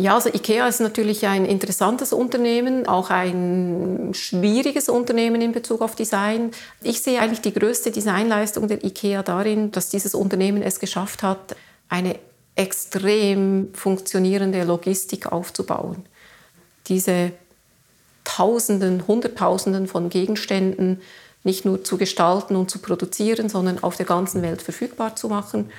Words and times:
Ja, 0.00 0.14
also 0.14 0.28
IKEA 0.28 0.68
ist 0.68 0.78
natürlich 0.78 1.26
ein 1.26 1.44
interessantes 1.44 2.12
Unternehmen, 2.12 2.86
auch 2.86 3.10
ein 3.10 4.10
schwieriges 4.12 4.88
Unternehmen 4.88 5.40
in 5.40 5.50
Bezug 5.50 5.80
auf 5.82 5.96
Design. 5.96 6.52
Ich 6.84 7.02
sehe 7.02 7.20
eigentlich 7.20 7.40
die 7.40 7.52
größte 7.52 7.90
Designleistung 7.90 8.68
der 8.68 8.84
IKEA 8.84 9.24
darin, 9.24 9.72
dass 9.72 9.88
dieses 9.88 10.14
Unternehmen 10.14 10.62
es 10.62 10.78
geschafft 10.78 11.24
hat, 11.24 11.56
eine 11.88 12.16
extrem 12.54 13.74
funktionierende 13.74 14.62
Logistik 14.62 15.32
aufzubauen. 15.32 16.06
Diese 16.86 17.32
Tausenden, 18.22 19.08
Hunderttausenden 19.08 19.88
von 19.88 20.10
Gegenständen 20.10 21.00
nicht 21.42 21.64
nur 21.64 21.82
zu 21.82 21.98
gestalten 21.98 22.54
und 22.54 22.70
zu 22.70 22.78
produzieren, 22.78 23.48
sondern 23.48 23.82
auf 23.82 23.96
der 23.96 24.06
ganzen 24.06 24.42
Welt 24.42 24.62
verfügbar 24.62 25.16
zu 25.16 25.28
machen. 25.28 25.72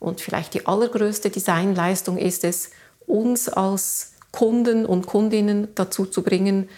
Und 0.00 0.22
vielleicht 0.22 0.54
die 0.54 0.66
allergrößte 0.66 1.28
Designleistung 1.28 2.16
ist 2.16 2.44
es, 2.44 2.70
uns 3.08 3.48
als 3.48 4.12
Kunden 4.30 4.86
und 4.86 5.06
Kundinnen 5.06 5.68
dazu 5.74 6.06
zu 6.06 6.22
bringen, 6.22 6.68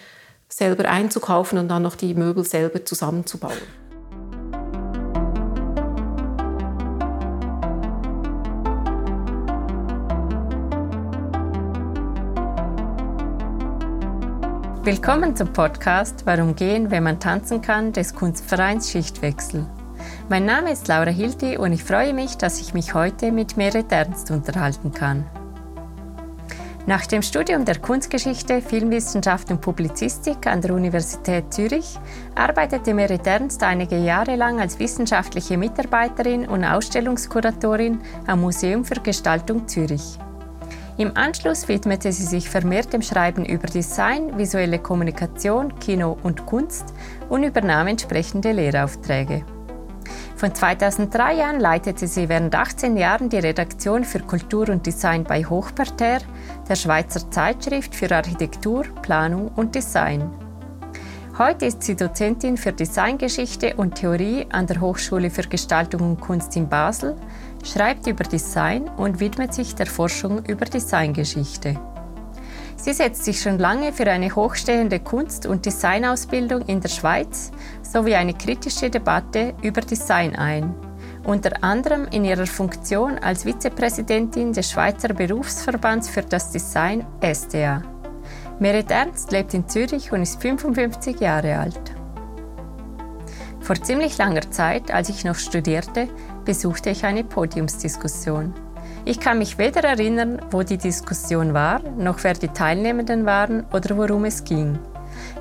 selber 0.47 0.89
einzukaufen 0.89 1.57
und 1.59 1.67
dann 1.67 1.83
noch 1.83 1.95
die 1.95 2.13
Möbel 2.13 2.43
selber 2.43 2.83
zusammenzubauen. 2.85 3.57
Willkommen 14.83 15.35
zum 15.35 15.53
Podcast 15.53 16.25
Warum 16.25 16.55
gehen, 16.55 16.89
wenn 16.89 17.03
man 17.03 17.19
tanzen 17.19 17.61
kann 17.61 17.93
des 17.93 18.15
Kunstvereins 18.15 18.89
Schichtwechsel. 18.89 19.67
Mein 20.27 20.45
Name 20.45 20.71
ist 20.71 20.87
Laura 20.87 21.11
Hilti 21.11 21.57
und 21.57 21.71
ich 21.71 21.83
freue 21.83 22.15
mich, 22.15 22.35
dass 22.37 22.59
ich 22.59 22.73
mich 22.73 22.95
heute 22.95 23.31
mit 23.31 23.57
Merit 23.57 23.91
Ernst 23.91 24.31
unterhalten 24.31 24.91
kann. 24.91 25.25
Nach 26.87 27.05
dem 27.05 27.21
Studium 27.21 27.63
der 27.63 27.77
Kunstgeschichte, 27.77 28.59
Filmwissenschaft 28.59 29.51
und 29.51 29.61
Publizistik 29.61 30.47
an 30.47 30.61
der 30.61 30.73
Universität 30.73 31.53
Zürich 31.53 31.99
arbeitete 32.33 32.95
Merit 32.95 33.27
Ernst 33.27 33.61
einige 33.61 33.97
Jahre 33.97 34.35
lang 34.35 34.59
als 34.59 34.79
wissenschaftliche 34.79 35.57
Mitarbeiterin 35.57 36.47
und 36.47 36.65
Ausstellungskuratorin 36.65 38.01
am 38.25 38.41
Museum 38.41 38.83
für 38.83 38.99
Gestaltung 38.99 39.67
Zürich. 39.67 40.17
Im 40.97 41.15
Anschluss 41.15 41.67
widmete 41.67 42.11
sie 42.11 42.25
sich 42.25 42.49
vermehrt 42.49 42.93
dem 42.93 43.03
Schreiben 43.03 43.45
über 43.45 43.67
Design, 43.67 44.37
visuelle 44.39 44.79
Kommunikation, 44.79 45.77
Kino 45.79 46.17
und 46.23 46.47
Kunst 46.47 46.93
und 47.29 47.43
übernahm 47.43 47.87
entsprechende 47.87 48.51
Lehraufträge. 48.51 49.45
Von 50.41 50.55
2003 50.55 51.45
an 51.45 51.59
leitete 51.59 52.07
sie 52.07 52.27
während 52.27 52.55
18 52.55 52.97
Jahren 52.97 53.29
die 53.29 53.37
Redaktion 53.37 54.03
für 54.03 54.21
Kultur 54.21 54.69
und 54.69 54.87
Design 54.87 55.23
bei 55.23 55.43
Hochparterre, 55.43 56.25
der 56.71 56.77
Schweizer 56.77 57.29
Zeitschrift 57.29 57.93
für 57.93 58.09
Architektur, 58.15 58.85
Planung 59.01 59.49
und 59.57 59.75
Design. 59.75 60.31
Heute 61.37 61.65
ist 61.65 61.83
sie 61.83 61.97
Dozentin 61.97 62.55
für 62.55 62.71
Designgeschichte 62.71 63.75
und 63.75 63.95
Theorie 63.95 64.45
an 64.53 64.67
der 64.67 64.79
Hochschule 64.79 65.29
für 65.29 65.41
Gestaltung 65.41 66.11
und 66.11 66.21
Kunst 66.21 66.55
in 66.55 66.69
Basel, 66.69 67.17
schreibt 67.65 68.07
über 68.07 68.23
Design 68.23 68.87
und 68.95 69.19
widmet 69.19 69.53
sich 69.53 69.75
der 69.75 69.85
Forschung 69.85 70.45
über 70.45 70.63
Designgeschichte. 70.63 71.77
Sie 72.77 72.93
setzt 72.93 73.25
sich 73.25 73.41
schon 73.41 73.59
lange 73.59 73.91
für 73.91 74.09
eine 74.09 74.33
hochstehende 74.33 75.01
Kunst- 75.01 75.45
und 75.45 75.65
Designausbildung 75.65 76.61
in 76.67 76.79
der 76.79 76.87
Schweiz 76.87 77.51
sowie 77.83 78.15
eine 78.15 78.33
kritische 78.33 78.89
Debatte 78.89 79.55
über 79.61 79.81
Design 79.81 80.37
ein, 80.37 80.73
unter 81.23 81.63
anderem 81.63 82.07
in 82.11 82.25
ihrer 82.25 82.47
Funktion 82.47 83.17
als 83.19 83.43
Vizepräsidentin 83.43 84.53
des 84.53 84.71
Schweizer 84.71 85.13
Berufsverbands 85.13 86.09
für 86.09 86.21
das 86.23 86.51
Design 86.51 87.05
SDA. 87.21 87.83
Merit 88.59 88.91
Ernst 88.91 89.31
lebt 89.31 89.53
in 89.53 89.67
Zürich 89.67 90.11
und 90.11 90.21
ist 90.21 90.41
55 90.41 91.19
Jahre 91.19 91.57
alt. 91.57 91.81
Vor 93.59 93.75
ziemlich 93.75 94.17
langer 94.17 94.49
Zeit, 94.51 94.91
als 94.91 95.09
ich 95.09 95.23
noch 95.23 95.35
studierte, 95.35 96.07
besuchte 96.45 96.89
ich 96.89 97.05
eine 97.05 97.23
Podiumsdiskussion. 97.23 98.53
Ich 99.05 99.19
kann 99.19 99.39
mich 99.39 99.57
weder 99.57 99.83
erinnern, 99.83 100.41
wo 100.51 100.61
die 100.63 100.77
Diskussion 100.77 101.53
war, 101.53 101.81
noch 101.97 102.23
wer 102.23 102.33
die 102.33 102.49
Teilnehmenden 102.49 103.25
waren 103.25 103.65
oder 103.73 103.97
worum 103.97 104.25
es 104.25 104.43
ging. 104.43 104.77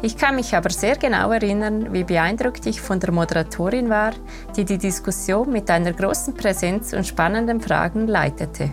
Ich 0.03 0.17
kann 0.17 0.37
mich 0.37 0.57
aber 0.57 0.71
sehr 0.71 0.97
genau 0.97 1.31
erinnern, 1.31 1.93
wie 1.93 2.05
beeindruckt 2.05 2.65
ich 2.65 2.81
von 2.81 2.99
der 3.01 3.13
Moderatorin 3.13 3.91
war, 3.91 4.13
die 4.57 4.65
die 4.65 4.79
Diskussion 4.79 5.53
mit 5.53 5.69
einer 5.69 5.93
großen 5.93 6.33
Präsenz 6.33 6.95
und 6.95 7.07
spannenden 7.07 7.61
Fragen 7.61 8.07
leitete. 8.07 8.73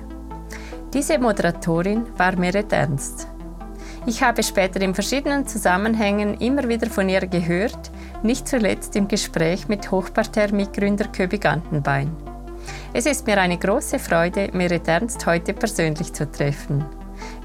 Diese 0.94 1.20
Moderatorin 1.20 2.06
war 2.18 2.38
Merit 2.38 2.72
Ernst. 2.72 3.28
Ich 4.06 4.24
habe 4.24 4.42
später 4.42 4.80
in 4.80 4.96
verschiedenen 4.96 5.46
Zusammenhängen 5.46 6.36
immer 6.36 6.70
wieder 6.70 6.90
von 6.90 7.10
ihr 7.10 7.28
gehört, 7.28 7.92
nicht 8.24 8.48
zuletzt 8.48 8.96
im 8.96 9.10
Gespräch 9.10 9.68
mit 9.68 9.92
Hochparterre-Mitgründer 9.92 11.10
Köbi 11.10 11.40
Gantenbein. 11.40 12.10
Es 12.94 13.06
ist 13.06 13.28
mir 13.28 13.38
eine 13.38 13.58
große 13.58 14.00
Freude, 14.00 14.50
Merit 14.54 14.88
Ernst 14.88 15.26
heute 15.26 15.54
persönlich 15.54 16.14
zu 16.14 16.32
treffen. 16.32 16.86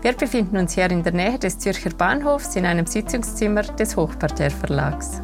Wir 0.02 0.14
befinden 0.14 0.56
uns 0.56 0.74
hier 0.74 0.90
in 0.90 1.04
der 1.04 1.12
Nähe 1.12 1.38
des 1.38 1.60
Zürcher 1.60 1.90
Bahnhofs 1.90 2.56
in 2.56 2.66
einem 2.66 2.86
Sitzungszimmer 2.86 3.62
des 3.62 3.94
Hochparterre 3.94 4.50
Verlags. 4.50 5.20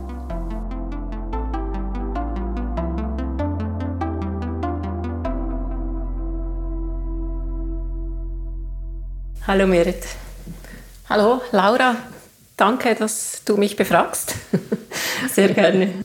Hallo 9.49 9.67
Merit. 9.67 10.07
Hallo 11.09 11.43
Laura, 11.51 11.97
danke, 12.57 12.95
dass 12.95 13.43
du 13.45 13.57
mich 13.57 13.75
befragst. 13.75 14.37
Sehr 15.33 15.49
gerne. 15.55 16.05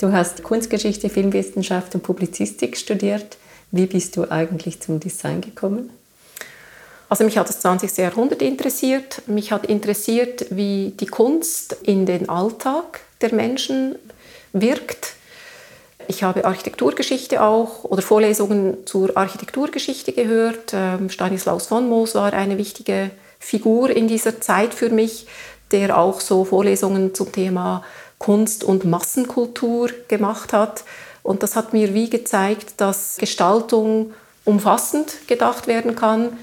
Du 0.00 0.12
hast 0.12 0.44
Kunstgeschichte, 0.44 1.08
Filmwissenschaft 1.10 1.96
und 1.96 2.04
Publizistik 2.04 2.76
studiert. 2.76 3.36
Wie 3.72 3.86
bist 3.86 4.16
du 4.16 4.30
eigentlich 4.30 4.80
zum 4.80 5.00
Design 5.00 5.40
gekommen? 5.40 5.90
Also 7.10 7.24
mich 7.24 7.36
hat 7.36 7.48
das 7.48 7.58
20. 7.58 7.96
Jahrhundert 7.98 8.40
interessiert. 8.40 9.22
Mich 9.26 9.50
hat 9.50 9.66
interessiert, 9.66 10.46
wie 10.50 10.94
die 10.98 11.08
Kunst 11.08 11.76
in 11.82 12.06
den 12.06 12.28
Alltag 12.28 13.00
der 13.20 13.34
Menschen 13.34 13.96
wirkt. 14.52 15.14
Ich 16.06 16.22
habe 16.22 16.44
Architekturgeschichte 16.44 17.42
auch 17.42 17.82
oder 17.82 18.00
Vorlesungen 18.00 18.86
zur 18.86 19.16
Architekturgeschichte 19.16 20.12
gehört. 20.12 20.72
Ähm, 20.72 21.10
Stanislaus 21.10 21.66
von 21.66 21.88
Moos 21.88 22.14
war 22.14 22.32
eine 22.32 22.58
wichtige 22.58 23.10
Figur 23.40 23.90
in 23.90 24.06
dieser 24.06 24.40
Zeit 24.40 24.72
für 24.72 24.90
mich, 24.90 25.26
der 25.72 25.98
auch 25.98 26.20
so 26.20 26.44
Vorlesungen 26.44 27.12
zum 27.12 27.32
Thema 27.32 27.82
Kunst 28.18 28.62
und 28.62 28.84
Massenkultur 28.84 29.90
gemacht 30.06 30.52
hat. 30.52 30.84
Und 31.24 31.42
das 31.42 31.56
hat 31.56 31.72
mir 31.72 31.92
wie 31.92 32.08
gezeigt, 32.08 32.74
dass 32.76 33.16
Gestaltung 33.16 34.14
umfassend 34.44 35.26
gedacht 35.26 35.66
werden 35.66 35.96
kann. 35.96 36.38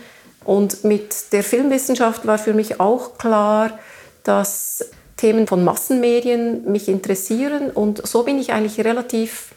Und 0.47 0.85
mit 0.85 1.33
der 1.33 1.43
Filmwissenschaft 1.43 2.25
war 2.25 2.37
für 2.37 2.53
mich 2.53 2.79
auch 2.79 3.17
klar, 3.17 3.77
dass 4.23 4.85
Themen 5.17 5.45
von 5.45 5.65
Massenmedien 5.65 6.71
mich 6.71 6.87
interessieren. 6.87 7.69
Und 7.69 8.07
so 8.07 8.23
bin 8.23 8.39
ich 8.39 8.53
eigentlich 8.53 8.79
relativ 8.85 9.49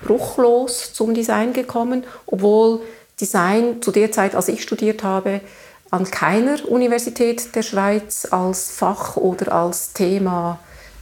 bruchlos 0.00 0.92
zum 0.92 1.14
Design 1.14 1.52
gekommen, 1.52 2.02
obwohl 2.26 2.80
Design 3.20 3.80
zu 3.80 3.92
der 3.92 4.10
Zeit, 4.10 4.34
als 4.34 4.48
ich 4.48 4.64
studiert 4.64 5.04
habe, 5.04 5.40
an 5.92 6.10
keiner 6.10 6.68
Universität 6.68 7.54
der 7.54 7.62
Schweiz 7.62 8.26
als 8.28 8.72
Fach 8.72 9.16
oder 9.16 9.52
als 9.52 9.92
Thema 9.92 10.58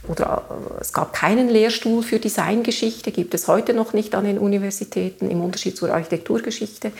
oder 0.07 0.43
äh, 0.49 0.81
es 0.81 0.93
gab 0.93 1.13
keinen 1.13 1.49
Lehrstuhl 1.49 2.03
für 2.03 2.19
Designgeschichte, 2.19 3.11
gibt 3.11 3.33
es 3.33 3.47
heute 3.47 3.73
noch 3.73 3.93
nicht 3.93 4.15
an 4.15 4.25
den 4.25 4.37
Universitäten, 4.37 5.29
im 5.29 5.41
Unterschied 5.41 5.77
zur 5.77 5.93
Architekturgeschichte. 5.93 6.91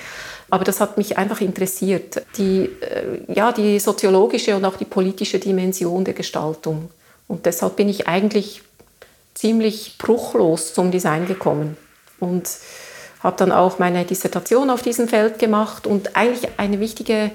Aber 0.51 0.65
das 0.65 0.81
hat 0.81 0.97
mich 0.97 1.17
einfach 1.17 1.39
interessiert, 1.41 2.23
die, 2.37 2.69
äh, 2.81 3.33
ja, 3.33 3.53
die 3.53 3.79
soziologische 3.79 4.55
und 4.55 4.65
auch 4.65 4.75
die 4.75 4.85
politische 4.85 5.39
Dimension 5.39 6.03
der 6.03 6.13
Gestaltung. 6.13 6.89
Und 7.27 7.45
deshalb 7.45 7.77
bin 7.77 7.87
ich 7.87 8.07
eigentlich 8.07 8.61
ziemlich 9.33 9.97
bruchlos 9.97 10.73
zum 10.73 10.91
Design 10.91 11.25
gekommen 11.25 11.77
und 12.19 12.49
habe 13.21 13.37
dann 13.37 13.53
auch 13.53 13.79
meine 13.79 14.03
Dissertation 14.03 14.69
auf 14.69 14.81
diesem 14.81 15.07
Feld 15.07 15.39
gemacht 15.39 15.87
und 15.87 16.17
eigentlich 16.17 16.51
eine 16.57 16.81
wichtige 16.81 17.31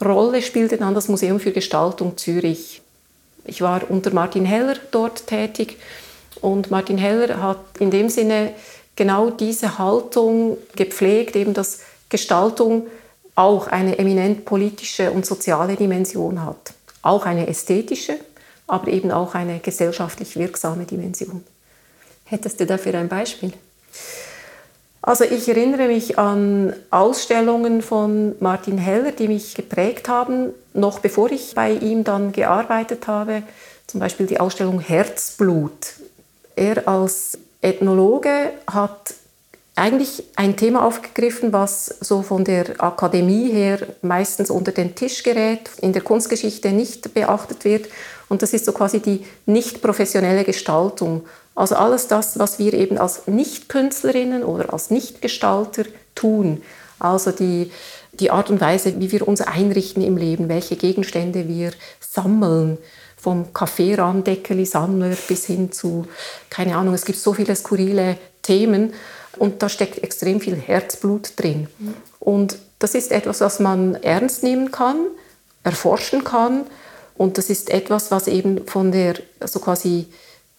Rolle 0.00 0.40
spielte 0.40 0.76
dann 0.76 0.94
das 0.94 1.08
Museum 1.08 1.40
für 1.40 1.52
Gestaltung 1.52 2.16
Zürich. 2.16 2.80
Ich 3.44 3.60
war 3.60 3.82
unter 3.90 4.12
Martin 4.12 4.44
Heller 4.44 4.76
dort 4.92 5.26
tätig 5.26 5.78
und 6.40 6.70
Martin 6.70 6.98
Heller 6.98 7.42
hat 7.42 7.58
in 7.80 7.90
dem 7.90 8.08
Sinne 8.08 8.52
genau 8.94 9.30
diese 9.30 9.78
Haltung 9.78 10.58
gepflegt, 10.76 11.34
eben 11.34 11.54
dass 11.54 11.80
Gestaltung 12.12 12.86
auch 13.34 13.66
eine 13.66 13.98
eminent 13.98 14.44
politische 14.44 15.10
und 15.10 15.24
soziale 15.24 15.76
Dimension 15.76 16.44
hat. 16.44 16.74
Auch 17.00 17.24
eine 17.24 17.48
ästhetische, 17.48 18.18
aber 18.66 18.88
eben 18.88 19.10
auch 19.10 19.34
eine 19.34 19.58
gesellschaftlich 19.58 20.36
wirksame 20.36 20.84
Dimension. 20.84 21.42
Hättest 22.26 22.60
du 22.60 22.66
dafür 22.66 22.94
ein 22.94 23.08
Beispiel? 23.08 23.52
Also 25.00 25.24
ich 25.24 25.48
erinnere 25.48 25.88
mich 25.88 26.18
an 26.18 26.74
Ausstellungen 26.90 27.82
von 27.82 28.36
Martin 28.38 28.78
Heller, 28.78 29.10
die 29.10 29.26
mich 29.26 29.54
geprägt 29.54 30.08
haben, 30.08 30.50
noch 30.74 31.00
bevor 31.00 31.32
ich 31.32 31.54
bei 31.56 31.72
ihm 31.72 32.04
dann 32.04 32.30
gearbeitet 32.30 33.08
habe. 33.08 33.42
Zum 33.88 33.98
Beispiel 33.98 34.26
die 34.26 34.38
Ausstellung 34.38 34.78
Herzblut. 34.78 35.94
Er 36.54 36.86
als 36.86 37.38
Ethnologe 37.62 38.52
hat 38.66 39.14
eigentlich 39.74 40.24
ein 40.36 40.56
Thema 40.56 40.84
aufgegriffen, 40.84 41.52
was 41.52 41.86
so 42.00 42.22
von 42.22 42.44
der 42.44 42.82
Akademie 42.82 43.50
her 43.50 43.78
meistens 44.02 44.50
unter 44.50 44.70
den 44.72 44.94
Tisch 44.94 45.22
gerät, 45.22 45.70
in 45.80 45.92
der 45.94 46.02
Kunstgeschichte 46.02 46.72
nicht 46.72 47.14
beachtet 47.14 47.64
wird. 47.64 47.86
Und 48.28 48.42
das 48.42 48.52
ist 48.52 48.66
so 48.66 48.72
quasi 48.72 49.00
die 49.00 49.24
nicht 49.46 49.80
professionelle 49.80 50.44
Gestaltung. 50.44 51.24
Also 51.54 51.76
alles 51.76 52.06
das, 52.06 52.38
was 52.38 52.58
wir 52.58 52.74
eben 52.74 52.98
als 52.98 53.26
Nicht-Künstlerinnen 53.26 54.44
oder 54.44 54.72
als 54.72 54.90
Nicht-Gestalter 54.90 55.84
tun. 56.14 56.62
Also 56.98 57.30
die, 57.30 57.70
die 58.12 58.30
Art 58.30 58.50
und 58.50 58.60
Weise, 58.60 59.00
wie 59.00 59.10
wir 59.10 59.26
uns 59.26 59.40
einrichten 59.40 60.02
im 60.02 60.18
Leben, 60.18 60.48
welche 60.50 60.76
Gegenstände 60.76 61.48
wir 61.48 61.72
sammeln, 62.00 62.78
vom 63.16 63.52
Kaffeerahmdeckeli-Sammler 63.52 65.16
bis 65.28 65.46
hin 65.46 65.70
zu, 65.72 66.06
keine 66.50 66.76
Ahnung, 66.76 66.92
es 66.92 67.04
gibt 67.04 67.18
so 67.18 67.32
viele 67.32 67.54
skurrile 67.54 68.18
Themen 68.42 68.92
und 69.38 69.62
da 69.62 69.68
steckt 69.68 70.02
extrem 70.02 70.40
viel 70.40 70.56
Herzblut 70.56 71.32
drin. 71.36 71.68
Und 72.18 72.58
das 72.78 72.94
ist 72.94 73.12
etwas, 73.12 73.40
was 73.40 73.60
man 73.60 73.94
ernst 73.96 74.42
nehmen 74.42 74.70
kann, 74.70 75.06
erforschen 75.64 76.24
kann 76.24 76.64
und 77.16 77.38
das 77.38 77.50
ist 77.50 77.70
etwas, 77.70 78.10
was 78.10 78.26
eben 78.26 78.66
von 78.66 78.92
der 78.92 79.14
so 79.44 79.60
quasi 79.60 80.06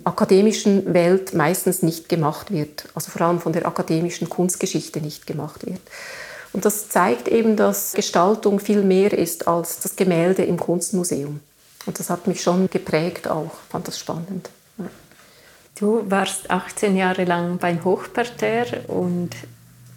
akademischen 0.04 0.94
Welt 0.94 1.34
meistens 1.34 1.82
nicht 1.82 2.10
gemacht 2.10 2.52
wird, 2.52 2.88
also 2.94 3.12
vor 3.12 3.22
allem 3.22 3.40
von 3.40 3.54
der 3.54 3.66
akademischen 3.66 4.30
Kunstgeschichte 4.30 5.00
nicht 5.02 5.28
gemacht 5.28 5.66
wird. 5.66 5.82
Und 6.52 6.66
das 6.66 6.90
zeigt 6.90 7.28
eben, 7.28 7.56
dass 7.56 7.94
Gestaltung 7.94 8.60
viel 8.60 8.84
mehr 8.84 9.12
ist 9.12 9.48
als 9.48 9.80
das 9.80 9.96
Gemälde 9.96 10.44
im 10.44 10.60
Kunstmuseum. 10.60 11.40
Und 11.86 12.00
das 12.00 12.10
hat 12.10 12.28
mich 12.28 12.42
schon 12.42 12.70
geprägt 12.70 13.28
auch, 13.28 13.52
fand 13.70 13.88
das 13.88 13.98
spannend. 13.98 14.50
Du 15.84 16.10
warst 16.10 16.50
18 16.50 16.96
Jahre 16.96 17.26
lang 17.26 17.58
beim 17.58 17.84
Hochparterre 17.84 18.84
und 18.88 19.32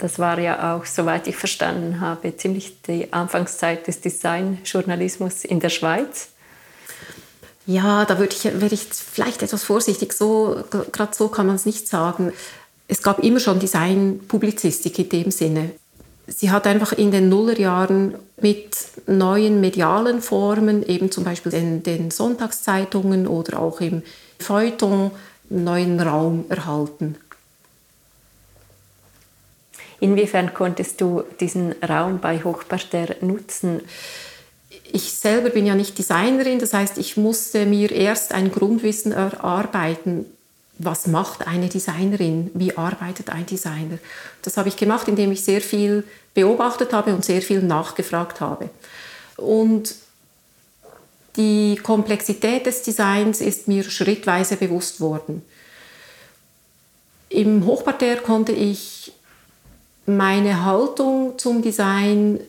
das 0.00 0.19
war 0.19 0.37
ja 0.41 0.75
auch, 0.75 0.85
soweit 0.85 1.29
ich 1.29 1.37
verstanden 1.37 2.00
habe, 2.00 2.37
ziemlich 2.37 2.83
die 2.83 3.12
Anfangszeit 3.12 3.87
des 3.87 4.00
Designjournalismus 4.00 5.44
in 5.44 5.61
der 5.61 5.69
Schweiz. 5.69 6.31
Ja, 7.67 8.05
da 8.05 8.19
würde 8.19 8.35
ich, 8.35 8.47
wäre 8.47 8.75
ich 8.75 8.88
vielleicht 8.91 9.44
etwas 9.44 9.62
vorsichtig. 9.62 10.12
So, 10.12 10.65
gerade 10.91 11.15
so 11.15 11.29
kann 11.29 11.47
man 11.47 11.55
es 11.55 11.67
nicht 11.67 11.87
sagen. 11.87 12.33
Es 12.88 13.00
gab 13.00 13.21
immer 13.21 13.38
schon 13.38 13.61
Designpublizistik 13.61 14.99
in 14.99 15.09
dem 15.09 15.31
Sinne. 15.31 15.71
Sie 16.27 16.50
hat 16.50 16.67
einfach 16.67 16.94
in 16.94 17.12
den 17.12 17.29
Nullerjahren 17.29 18.17
mit 18.41 18.77
neuen 19.06 19.61
medialen 19.61 20.21
Formen, 20.21 20.85
eben 20.85 21.12
zum 21.12 21.23
Beispiel 21.23 21.53
den, 21.53 21.85
den 21.85 22.11
Sonntagszeitungen 22.11 23.29
oder 23.29 23.61
auch 23.61 23.81
im 23.81 24.03
Feuilleton, 24.41 25.12
neuen 25.49 26.01
Raum 26.01 26.45
erhalten. 26.49 27.17
Inwiefern 30.01 30.53
konntest 30.53 31.01
du 31.01 31.23
diesen 31.41 31.73
Raum 31.83 32.21
bei 32.21 32.43
Hochparterre 32.43 33.17
nutzen? 33.25 33.81
ich 34.93 35.13
selber 35.13 35.51
bin 35.51 35.67
ja 35.67 35.75
nicht 35.75 35.99
Designerin, 35.99 36.59
das 36.59 36.73
heißt, 36.73 36.99
ich 36.99 37.17
musste 37.17 37.67
mir 37.67 37.91
erst 37.91 38.33
ein 38.33 38.51
Grundwissen 38.51 39.13
erarbeiten, 39.13 40.27
was 40.79 41.07
macht 41.07 41.47
eine 41.47 41.69
Designerin, 41.69 42.51
wie 42.55 42.77
arbeitet 42.77 43.31
ein 43.31 43.47
Designer. 43.47 43.99
Das 44.43 44.57
habe 44.57 44.69
ich 44.69 44.77
gemacht, 44.77 45.09
indem 45.09 45.33
ich 45.33 45.43
sehr 45.43 45.61
viel 45.61 46.05
beobachtet 46.35 46.93
habe 46.93 47.15
und 47.15 47.25
sehr 47.25 47.43
viel 47.43 47.63
nachgefragt 47.63 48.41
habe. 48.41 48.69
Und 49.37 49.95
die 51.37 51.77
Komplexität 51.83 52.67
des 52.67 52.83
Designs 52.83 53.41
ist 53.41 53.69
mir 53.69 53.85
schrittweise 53.85 54.56
bewusst 54.56 55.00
worden. 55.00 55.43
Im 57.29 57.67
Hochparterre 57.67 58.23
konnte 58.23 58.53
ich 58.53 59.12
meine 60.06 60.65
Haltung 60.65 61.38
zum 61.38 61.62
Design 61.62 62.41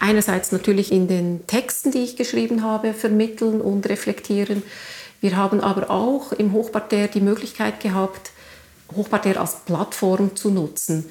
einerseits 0.00 0.50
natürlich 0.50 0.90
in 0.90 1.06
den 1.06 1.46
Texten, 1.46 1.92
die 1.92 1.98
ich 2.02 2.16
geschrieben 2.16 2.62
habe, 2.62 2.94
vermitteln 2.94 3.60
und 3.60 3.88
reflektieren. 3.88 4.62
Wir 5.20 5.36
haben 5.36 5.60
aber 5.60 5.90
auch 5.90 6.32
im 6.32 6.52
Hochparterre 6.52 7.08
die 7.08 7.20
Möglichkeit 7.20 7.80
gehabt, 7.80 8.32
Hochparterre 8.96 9.40
als 9.40 9.60
Plattform 9.64 10.34
zu 10.34 10.50
nutzen. 10.50 11.08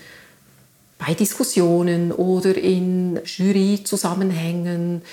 Bei 0.98 1.14
Diskussionen 1.14 2.12
oder 2.12 2.56
in 2.56 3.20
Juryzusammenhängen. 3.24 5.04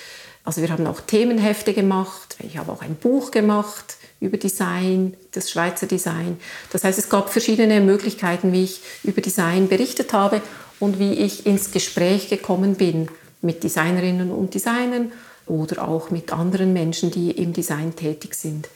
Also 0.48 0.62
wir 0.62 0.70
haben 0.70 0.86
auch 0.86 1.02
Themenhefte 1.02 1.74
gemacht. 1.74 2.38
Ich 2.42 2.56
habe 2.56 2.72
auch 2.72 2.80
ein 2.80 2.94
Buch 2.94 3.32
gemacht 3.32 3.98
über 4.18 4.38
Design, 4.38 5.14
das 5.32 5.50
Schweizer 5.50 5.86
Design. 5.86 6.38
Das 6.72 6.84
heißt, 6.84 6.98
es 6.98 7.10
gab 7.10 7.28
verschiedene 7.28 7.82
Möglichkeiten, 7.82 8.50
wie 8.54 8.64
ich 8.64 8.80
über 9.04 9.20
Design 9.20 9.68
berichtet 9.68 10.14
habe 10.14 10.40
und 10.80 10.98
wie 10.98 11.12
ich 11.12 11.44
ins 11.44 11.70
Gespräch 11.70 12.30
gekommen 12.30 12.76
bin 12.76 13.10
mit 13.42 13.62
Designerinnen 13.62 14.30
und 14.30 14.54
Designern 14.54 15.12
oder 15.44 15.86
auch 15.86 16.08
mit 16.08 16.32
anderen 16.32 16.72
Menschen, 16.72 17.10
die 17.10 17.30
im 17.30 17.52
Design 17.52 17.94
tätig 17.94 18.34
sind. 18.34 18.70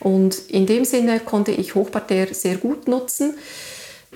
Und 0.00 0.36
in 0.48 0.66
dem 0.66 0.84
Sinne 0.84 1.20
konnte 1.20 1.52
ich 1.52 1.76
Hochparterre 1.76 2.34
sehr 2.34 2.56
gut 2.56 2.88
nutzen. 2.88 3.38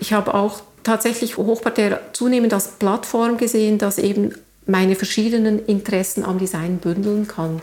Ich 0.00 0.12
habe 0.12 0.34
auch 0.34 0.60
tatsächlich 0.82 1.36
Hochparterre 1.36 2.00
zunehmend 2.14 2.52
als 2.52 2.66
Plattform 2.80 3.36
gesehen, 3.36 3.78
dass 3.78 3.98
eben 3.98 4.34
meine 4.70 4.94
verschiedenen 4.94 5.64
Interessen 5.66 6.24
am 6.24 6.38
Design 6.38 6.78
bündeln 6.78 7.26
kann. 7.26 7.60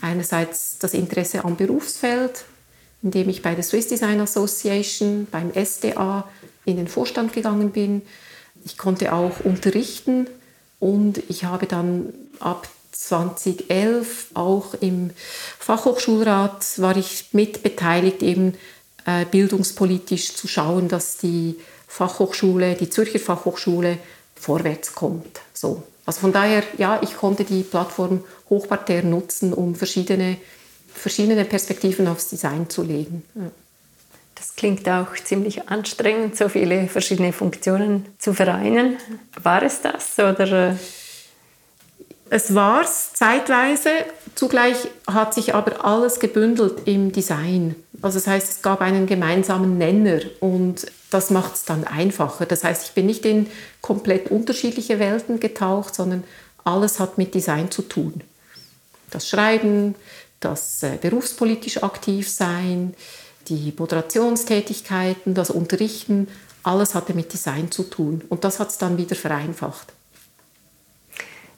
Einerseits 0.00 0.78
das 0.78 0.94
Interesse 0.94 1.44
am 1.44 1.56
Berufsfeld, 1.56 2.44
indem 3.02 3.28
ich 3.28 3.42
bei 3.42 3.54
der 3.54 3.64
Swiss 3.64 3.88
Design 3.88 4.20
Association, 4.20 5.26
beim 5.30 5.52
SDA 5.52 6.28
in 6.64 6.76
den 6.76 6.88
Vorstand 6.88 7.32
gegangen 7.32 7.70
bin. 7.70 8.02
Ich 8.64 8.78
konnte 8.78 9.12
auch 9.12 9.40
unterrichten 9.40 10.26
und 10.78 11.22
ich 11.28 11.44
habe 11.44 11.66
dann 11.66 12.14
ab 12.40 12.68
2011 12.92 14.28
auch 14.34 14.74
im 14.74 15.10
Fachhochschulrat 15.58 16.78
war 16.78 16.96
ich 16.96 17.26
mit 17.32 17.62
beteiligt, 17.62 18.22
eben 18.22 18.54
äh, 19.04 19.24
bildungspolitisch 19.24 20.34
zu 20.34 20.46
schauen, 20.46 20.88
dass 20.88 21.18
die 21.18 21.56
Fachhochschule, 21.88 22.74
die 22.74 22.88
Zürcher 22.88 23.18
Fachhochschule 23.18 23.98
vorwärts 24.36 24.94
kommt. 24.94 25.40
So. 25.52 25.82
Also 26.06 26.20
von 26.20 26.32
daher, 26.32 26.62
ja, 26.76 27.00
ich 27.02 27.16
konnte 27.16 27.44
die 27.44 27.62
Plattform 27.62 28.24
Hochparterre 28.50 29.06
nutzen, 29.06 29.52
um 29.52 29.74
verschiedene, 29.74 30.36
verschiedene 30.92 31.44
Perspektiven 31.44 32.06
aufs 32.08 32.28
Design 32.28 32.68
zu 32.68 32.82
legen. 32.82 33.24
Ja. 33.34 33.50
Das 34.34 34.56
klingt 34.56 34.88
auch 34.88 35.14
ziemlich 35.24 35.68
anstrengend, 35.68 36.36
so 36.36 36.48
viele 36.48 36.88
verschiedene 36.88 37.32
Funktionen 37.32 38.06
zu 38.18 38.34
vereinen. 38.34 38.96
War 39.42 39.62
es 39.62 39.80
das 39.80 40.18
oder? 40.18 40.70
Äh? 40.70 40.74
Es 42.30 42.54
war 42.54 42.82
es 42.82 43.12
zeitweise. 43.12 43.90
Zugleich 44.34 44.76
hat 45.06 45.34
sich 45.34 45.54
aber 45.54 45.84
alles 45.84 46.18
gebündelt 46.18 46.82
im 46.86 47.12
Design. 47.12 47.76
Also 48.04 48.18
das 48.18 48.26
heißt, 48.26 48.50
es 48.50 48.62
gab 48.62 48.82
einen 48.82 49.06
gemeinsamen 49.06 49.78
Nenner 49.78 50.20
und 50.40 50.86
das 51.10 51.30
macht 51.30 51.54
es 51.54 51.64
dann 51.64 51.84
einfacher. 51.84 52.44
Das 52.44 52.62
heißt, 52.62 52.84
ich 52.84 52.92
bin 52.92 53.06
nicht 53.06 53.24
in 53.24 53.46
komplett 53.80 54.30
unterschiedliche 54.30 54.98
Welten 54.98 55.40
getaucht, 55.40 55.94
sondern 55.94 56.22
alles 56.64 57.00
hat 57.00 57.16
mit 57.16 57.34
Design 57.34 57.70
zu 57.70 57.80
tun. 57.80 58.20
Das 59.10 59.26
Schreiben, 59.26 59.94
das 60.40 60.82
äh, 60.82 60.98
berufspolitisch 61.00 61.82
aktiv 61.82 62.28
sein, 62.28 62.92
die 63.48 63.72
Moderationstätigkeiten, 63.74 65.32
das 65.32 65.48
Unterrichten, 65.48 66.28
alles 66.62 66.94
hatte 66.94 67.14
mit 67.14 67.32
Design 67.32 67.70
zu 67.70 67.84
tun. 67.84 68.22
Und 68.28 68.44
das 68.44 68.60
hat 68.60 68.68
es 68.68 68.76
dann 68.76 68.98
wieder 68.98 69.16
vereinfacht. 69.16 69.94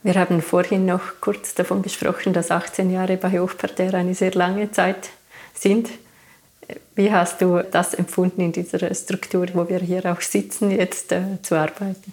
Wir 0.05 0.15
haben 0.15 0.41
vorhin 0.41 0.87
noch 0.87 1.21
kurz 1.21 1.55
davon 1.55 1.83
gesprochen, 1.83 2.33
dass 2.33 2.53
18 2.53 2.89
Jahre 2.89 3.17
bei 3.17 3.37
Hochparterre 3.41 3.97
eine 3.97 4.15
sehr 4.15 4.31
lange 4.31 4.71
Zeit 4.71 5.09
sind. 5.53 5.89
Wie 6.95 7.13
hast 7.13 7.41
du 7.41 7.63
das 7.63 7.95
empfunden, 7.95 8.41
in 8.41 8.53
dieser 8.53 8.93
Struktur, 8.95 9.47
wo 9.55 9.69
wir 9.69 9.79
hier 9.79 10.05
auch 10.07 10.21
sitzen, 10.21 10.71
jetzt 10.71 11.13
äh, 11.13 11.41
zu 11.43 11.55
arbeiten? 11.55 12.13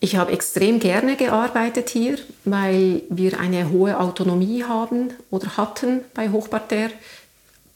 Ich 0.00 0.16
habe 0.16 0.32
extrem 0.32 0.80
gerne 0.80 1.16
gearbeitet 1.16 1.90
hier, 1.90 2.18
weil 2.44 3.02
wir 3.08 3.38
eine 3.38 3.70
hohe 3.70 4.00
Autonomie 4.00 4.64
haben 4.64 5.10
oder 5.30 5.56
hatten 5.56 6.00
bei 6.14 6.30
Hochparterre 6.30 6.90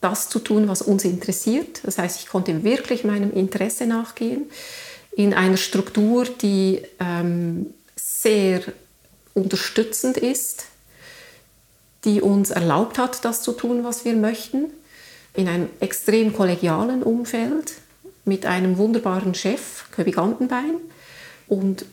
das 0.00 0.28
zu 0.28 0.40
tun, 0.40 0.68
was 0.68 0.82
uns 0.82 1.04
interessiert. 1.04 1.80
Das 1.84 1.98
heißt, 1.98 2.20
ich 2.20 2.28
konnte 2.28 2.64
wirklich 2.64 3.04
meinem 3.04 3.32
Interesse 3.32 3.86
nachgehen 3.86 4.46
in 5.16 5.34
einer 5.34 5.56
Struktur, 5.56 6.24
die 6.24 6.82
ähm, 7.00 7.72
sehr 7.94 8.60
unterstützend 9.34 10.16
ist, 10.16 10.66
die 12.04 12.20
uns 12.20 12.50
erlaubt 12.50 12.98
hat, 12.98 13.24
das 13.24 13.42
zu 13.42 13.52
tun, 13.52 13.84
was 13.84 14.04
wir 14.04 14.14
möchten, 14.14 14.72
in 15.36 15.48
einem 15.48 15.68
extrem 15.80 16.32
kollegialen 16.32 17.02
Umfeld. 17.02 17.74
mit 18.28 18.44
einem 18.44 18.76
wunderbaren 18.76 19.34
Chef, 19.34 19.84
Köbi 19.92 20.10
Gantenbein, 20.10 20.74
und 21.46 21.84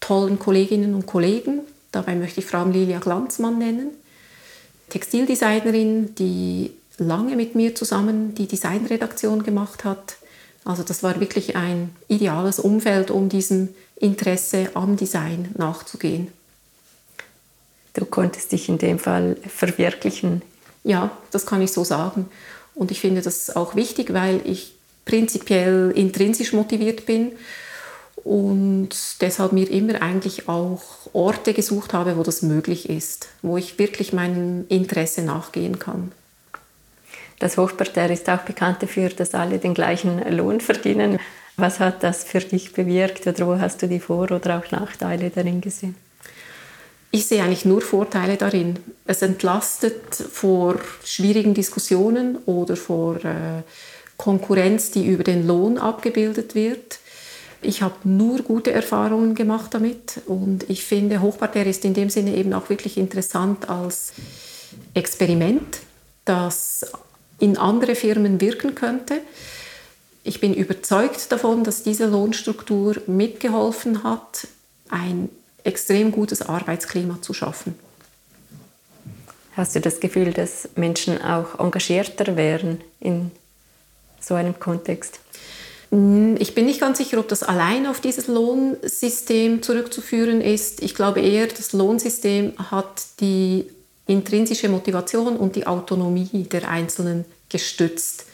tollen 0.00 0.38
Kolleginnen 0.38 0.94
und 0.94 1.06
Kollegen. 1.06 1.60
Dabei 1.92 2.14
möchte 2.14 2.40
ich 2.40 2.46
Frau 2.46 2.64
Lilia 2.66 2.98
Glanzmann 2.98 3.58
nennen, 3.58 3.92
Textildesignerin, 4.90 6.14
die 6.14 6.72
lange 6.98 7.36
mit 7.36 7.54
mir 7.54 7.74
zusammen 7.74 8.34
die 8.34 8.46
Designredaktion 8.46 9.42
gemacht 9.42 9.84
hat. 9.84 10.16
Also 10.64 10.82
das 10.82 11.02
war 11.02 11.20
wirklich 11.20 11.56
ein 11.56 11.96
ideales 12.08 12.58
Umfeld, 12.58 13.10
um 13.10 13.30
diesem 13.30 13.70
Interesse 13.96 14.70
am 14.74 14.96
Design 14.96 15.54
nachzugehen. 15.56 16.28
Du 17.94 18.04
konntest 18.04 18.52
dich 18.52 18.68
in 18.68 18.78
dem 18.78 18.98
Fall 18.98 19.36
verwirklichen. 19.48 20.42
Ja, 20.84 21.10
das 21.30 21.46
kann 21.46 21.62
ich 21.62 21.72
so 21.72 21.82
sagen. 21.84 22.28
Und 22.78 22.92
ich 22.92 23.00
finde 23.00 23.22
das 23.22 23.54
auch 23.56 23.74
wichtig, 23.74 24.14
weil 24.14 24.40
ich 24.44 24.72
prinzipiell 25.04 25.90
intrinsisch 25.90 26.52
motiviert 26.52 27.06
bin 27.06 27.32
und 28.22 28.90
deshalb 29.20 29.52
mir 29.52 29.68
immer 29.68 30.00
eigentlich 30.00 30.48
auch 30.48 30.82
Orte 31.12 31.54
gesucht 31.54 31.92
habe, 31.92 32.16
wo 32.16 32.22
das 32.22 32.42
möglich 32.42 32.88
ist, 32.88 33.28
wo 33.42 33.56
ich 33.56 33.80
wirklich 33.80 34.12
meinem 34.12 34.64
Interesse 34.68 35.22
nachgehen 35.22 35.80
kann. 35.80 36.12
Das 37.40 37.56
Hochparterre 37.56 38.12
ist 38.12 38.28
auch 38.28 38.42
bekannt 38.42 38.82
dafür, 38.82 39.08
dass 39.08 39.34
alle 39.34 39.58
den 39.58 39.74
gleichen 39.74 40.20
Lohn 40.36 40.60
verdienen. 40.60 41.18
Was 41.56 41.80
hat 41.80 42.04
das 42.04 42.22
für 42.22 42.40
dich 42.40 42.72
bewirkt 42.72 43.26
oder 43.26 43.46
wo 43.46 43.58
hast 43.58 43.82
du 43.82 43.88
die 43.88 44.00
Vor- 44.00 44.30
oder 44.30 44.58
auch 44.58 44.70
Nachteile 44.70 45.30
darin 45.30 45.60
gesehen? 45.60 45.96
Ich 47.10 47.26
sehe 47.26 47.42
eigentlich 47.42 47.64
nur 47.64 47.80
Vorteile 47.80 48.36
darin. 48.36 48.78
Es 49.06 49.22
entlastet 49.22 50.14
vor 50.14 50.76
schwierigen 51.04 51.54
Diskussionen 51.54 52.36
oder 52.44 52.76
vor 52.76 53.16
äh, 53.24 53.62
Konkurrenz, 54.18 54.90
die 54.90 55.06
über 55.06 55.24
den 55.24 55.46
Lohn 55.46 55.78
abgebildet 55.78 56.54
wird. 56.54 56.98
Ich 57.62 57.82
habe 57.82 57.96
nur 58.04 58.42
gute 58.42 58.72
Erfahrungen 58.72 59.34
gemacht 59.34 59.74
damit 59.74 60.20
und 60.26 60.68
ich 60.68 60.84
finde, 60.84 61.22
Hochparterre 61.22 61.68
ist 61.68 61.84
in 61.84 61.94
dem 61.94 62.10
Sinne 62.10 62.36
eben 62.36 62.52
auch 62.52 62.68
wirklich 62.68 62.98
interessant 62.98 63.68
als 63.68 64.12
Experiment, 64.94 65.78
das 66.24 66.86
in 67.40 67.56
andere 67.56 67.94
Firmen 67.94 68.40
wirken 68.40 68.74
könnte. 68.74 69.20
Ich 70.24 70.40
bin 70.40 70.54
überzeugt 70.54 71.32
davon, 71.32 71.64
dass 71.64 71.82
diese 71.82 72.06
Lohnstruktur 72.06 72.96
mitgeholfen 73.06 74.04
hat, 74.04 74.46
ein 74.90 75.30
extrem 75.64 76.12
gutes 76.12 76.42
Arbeitsklima 76.42 77.20
zu 77.20 77.34
schaffen. 77.34 77.78
Hast 79.56 79.74
du 79.74 79.80
das 79.80 79.98
Gefühl, 80.00 80.32
dass 80.32 80.68
Menschen 80.76 81.20
auch 81.20 81.58
engagierter 81.58 82.36
wären 82.36 82.80
in 83.00 83.32
so 84.20 84.34
einem 84.34 84.58
Kontext? 84.58 85.20
Ich 85.90 86.54
bin 86.54 86.66
nicht 86.66 86.80
ganz 86.80 86.98
sicher, 86.98 87.18
ob 87.18 87.28
das 87.28 87.42
allein 87.42 87.86
auf 87.86 88.00
dieses 88.00 88.26
Lohnsystem 88.26 89.62
zurückzuführen 89.62 90.42
ist. 90.42 90.82
Ich 90.82 90.94
glaube 90.94 91.20
eher, 91.20 91.46
das 91.46 91.72
Lohnsystem 91.72 92.52
hat 92.70 93.06
die 93.20 93.64
intrinsische 94.06 94.68
Motivation 94.68 95.36
und 95.36 95.56
die 95.56 95.66
Autonomie 95.66 96.46
der 96.52 96.68
Einzelnen 96.68 97.24
gestützt, 97.48 98.26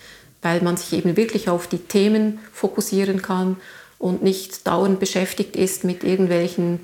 weil 0.42 0.62
man 0.62 0.76
sich 0.76 0.92
eben 0.92 1.16
wirklich 1.16 1.48
auf 1.48 1.68
die 1.68 1.78
Themen 1.78 2.40
fokussieren 2.52 3.22
kann 3.22 3.56
und 4.04 4.22
nicht 4.22 4.66
dauernd 4.66 5.00
beschäftigt 5.00 5.56
ist 5.56 5.82
mit 5.82 6.04
irgendwelchen 6.04 6.80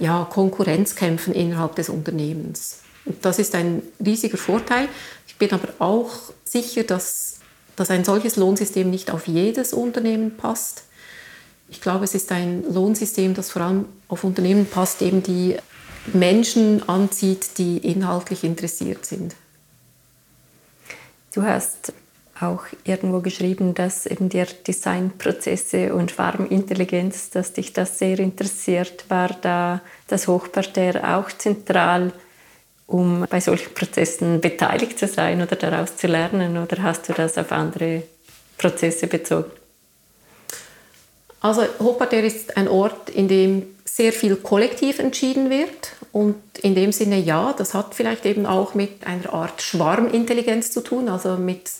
ja, 0.00 0.26
Konkurrenzkämpfen 0.28 1.32
innerhalb 1.32 1.76
des 1.76 1.88
Unternehmens. 1.88 2.80
Und 3.04 3.24
das 3.24 3.38
ist 3.38 3.54
ein 3.54 3.82
riesiger 4.04 4.38
Vorteil. 4.38 4.88
Ich 5.28 5.36
bin 5.36 5.52
aber 5.52 5.68
auch 5.78 6.10
sicher, 6.44 6.82
dass 6.82 7.38
dass 7.76 7.90
ein 7.90 8.04
solches 8.04 8.36
Lohnsystem 8.36 8.88
nicht 8.88 9.10
auf 9.10 9.26
jedes 9.26 9.72
Unternehmen 9.72 10.36
passt. 10.36 10.84
Ich 11.68 11.80
glaube, 11.80 12.04
es 12.04 12.14
ist 12.14 12.30
ein 12.30 12.62
Lohnsystem, 12.72 13.34
das 13.34 13.50
vor 13.50 13.62
allem 13.62 13.86
auf 14.06 14.22
Unternehmen 14.22 14.66
passt, 14.66 15.02
eben 15.02 15.24
die 15.24 15.56
Menschen 16.12 16.88
anzieht, 16.88 17.58
die 17.58 17.78
inhaltlich 17.78 18.44
interessiert 18.44 19.04
sind. 19.06 19.34
Du 21.34 21.42
hast 21.42 21.92
auch 22.48 22.64
irgendwo 22.84 23.20
geschrieben, 23.20 23.74
dass 23.74 24.06
eben 24.06 24.28
dir 24.28 24.46
Designprozesse 24.66 25.94
und 25.94 26.10
Farmintelligenz, 26.10 27.30
dass 27.30 27.52
dich 27.52 27.72
das 27.72 27.98
sehr 27.98 28.18
interessiert, 28.18 29.04
war 29.08 29.30
da 29.40 29.80
das 30.08 30.28
Hochparterre 30.28 31.16
auch 31.16 31.30
zentral 31.32 32.12
um 32.86 33.26
bei 33.30 33.40
solchen 33.40 33.72
Prozessen 33.72 34.40
beteiligt 34.40 34.98
zu 34.98 35.08
sein 35.08 35.40
oder 35.40 35.56
daraus 35.56 35.96
zu 35.96 36.06
lernen? 36.06 36.58
Oder 36.58 36.82
hast 36.82 37.08
du 37.08 37.12
das 37.12 37.38
auf 37.38 37.50
andere 37.50 38.02
Prozesse 38.58 39.06
bezogen? 39.06 39.50
Also 41.40 41.62
Hochparterre 41.78 42.26
ist 42.26 42.56
ein 42.56 42.68
Ort, 42.68 43.10
in 43.10 43.28
dem 43.28 43.74
sehr 43.84 44.12
viel 44.12 44.36
kollektiv 44.36 44.98
entschieden 44.98 45.50
wird. 45.50 45.92
Und 46.10 46.36
in 46.62 46.74
dem 46.74 46.92
Sinne 46.92 47.18
ja, 47.18 47.54
das 47.56 47.74
hat 47.74 47.94
vielleicht 47.94 48.24
eben 48.24 48.46
auch 48.46 48.74
mit 48.74 49.06
einer 49.06 49.32
Art 49.32 49.60
Schwarmintelligenz 49.60 50.70
zu 50.70 50.80
tun, 50.80 51.08
also 51.08 51.36
mit 51.36 51.70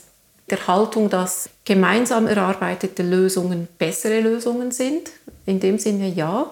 der 0.51 0.67
Haltung, 0.67 1.09
dass 1.09 1.49
gemeinsam 1.65 2.27
erarbeitete 2.27 3.03
Lösungen 3.03 3.69
bessere 3.79 4.21
Lösungen 4.21 4.73
sind. 4.73 5.11
In 5.47 5.61
dem 5.61 5.79
Sinne 5.79 6.09
ja. 6.09 6.51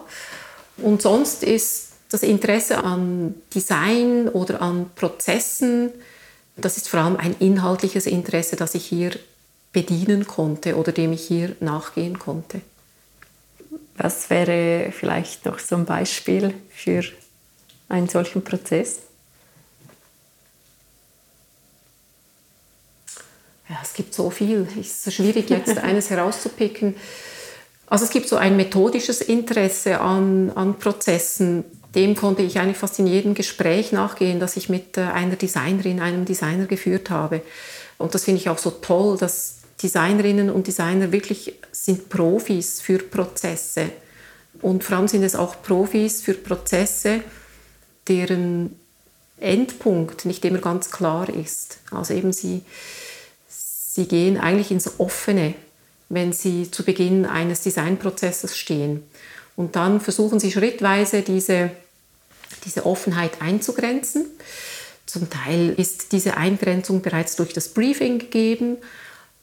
Und 0.79 1.03
sonst 1.03 1.43
ist 1.43 1.93
das 2.11 2.23
Interesse 2.23 2.85
an 2.85 3.35
Design 3.55 4.29
oder 4.29 4.61
an 4.61 4.91
Prozessen, 4.95 5.91
das 6.57 6.77
ist 6.77 6.89
vor 6.89 7.01
allem 7.01 7.17
ein 7.17 7.35
inhaltliches 7.39 8.07
Interesse, 8.07 8.57
das 8.57 8.75
ich 8.75 8.85
hier 8.85 9.13
bedienen 9.73 10.27
konnte 10.27 10.77
oder 10.77 10.93
dem 10.93 11.13
ich 11.13 11.27
hier 11.27 11.57
nachgehen 11.61 12.19
konnte. 12.19 12.61
Was 13.97 14.29
wäre 14.29 14.93
vielleicht 14.93 15.47
noch 15.47 15.59
so 15.59 15.77
ein 15.77 15.87
Beispiel 15.87 16.55
für 16.71 17.03
einen 17.89 18.09
solchen 18.09 18.45
Prozess? 18.45 19.01
Ja, 23.73 23.79
es 23.83 23.95
gibt 23.95 24.12
so 24.12 24.29
viel. 24.29 24.69
Es 24.79 25.07
ist 25.07 25.14
schwierig, 25.14 25.49
jetzt 25.49 25.79
eines 25.79 26.11
herauszupicken. 26.11 26.95
Also 27.87 28.05
es 28.05 28.11
gibt 28.11 28.29
so 28.29 28.37
ein 28.37 28.55
methodisches 28.55 29.23
Interesse 29.23 29.99
an, 29.99 30.50
an 30.50 30.79
Prozessen, 30.79 31.64
dem 31.95 32.14
konnte 32.14 32.43
ich 32.43 32.59
eigentlich 32.59 32.76
fast 32.76 32.99
in 32.99 33.07
jedem 33.07 33.33
Gespräch 33.33 33.91
nachgehen, 33.93 34.41
das 34.41 34.59
ich 34.59 34.69
mit 34.69 34.99
äh, 34.99 35.02
einer 35.05 35.37
Designerin, 35.37 36.00
einem 36.00 36.26
Designer 36.26 36.67
geführt 36.67 37.09
habe. 37.09 37.41
Und 37.97 38.14
das 38.14 38.25
finde 38.25 38.43
ich 38.43 38.50
auch 38.50 38.59
so 38.59 38.71
toll, 38.71 39.17
dass 39.17 39.61
Designerinnen 39.83 40.50
und 40.50 40.67
Designer 40.67 41.11
wirklich 41.11 41.55
sind 41.71 42.11
Profis 42.11 42.83
für 42.83 42.99
Prozesse. 42.99 43.88
Und 44.61 44.85
vor 44.85 44.99
allem 44.99 45.09
sind 45.09 45.23
es 45.23 45.35
auch 45.35 45.62
Profis 45.62 46.21
für 46.21 46.35
Prozesse, 46.35 47.23
deren 48.07 48.79
Endpunkt 49.41 50.26
nicht 50.26 50.45
immer 50.45 50.59
ganz 50.59 50.91
klar 50.91 51.31
ist. 51.31 51.79
Also 51.91 52.12
eben 52.12 52.35
sie, 52.35 52.62
sie 53.93 54.07
gehen 54.07 54.39
eigentlich 54.39 54.71
ins 54.71 54.99
Offene, 54.99 55.53
wenn 56.09 56.33
sie 56.33 56.71
zu 56.71 56.83
Beginn 56.83 57.27
eines 57.27 57.63
Designprozesses 57.63 58.57
stehen. 58.57 59.03
Und 59.55 59.77
dann 59.77 60.01
versuchen 60.01 60.41
sie 60.41 60.51
schrittweise 60.51 61.21
diese, 61.21 61.71
diese 62.65 62.87
Offenheit 62.87 63.43
einzugrenzen. 63.43 64.25
Zum 65.05 65.29
Teil 65.29 65.75
ist 65.77 66.13
diese 66.13 66.39
Eingrenzung 66.39 67.03
bereits 67.03 67.37
durch 67.37 67.53
das 67.53 67.69
Briefing 67.69 68.19
gegeben, 68.19 68.79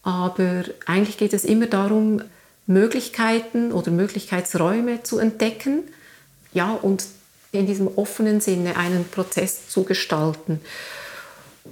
aber 0.02 0.64
eigentlich 0.88 1.18
geht 1.18 1.34
es 1.34 1.46
immer 1.46 1.68
darum, 1.68 2.24
Möglichkeiten 2.66 3.72
oder 3.72 3.92
Möglichkeitsräume 3.92 5.04
zu 5.04 5.20
entdecken 5.20 5.84
ja, 6.54 6.74
und 6.74 7.06
in 7.52 7.68
diesem 7.68 7.88
offenen 7.88 8.42
Sinne 8.42 8.78
einen 8.78 9.06
Prozess 9.06 9.70
zu 9.70 9.84
gestalten. 9.84 10.60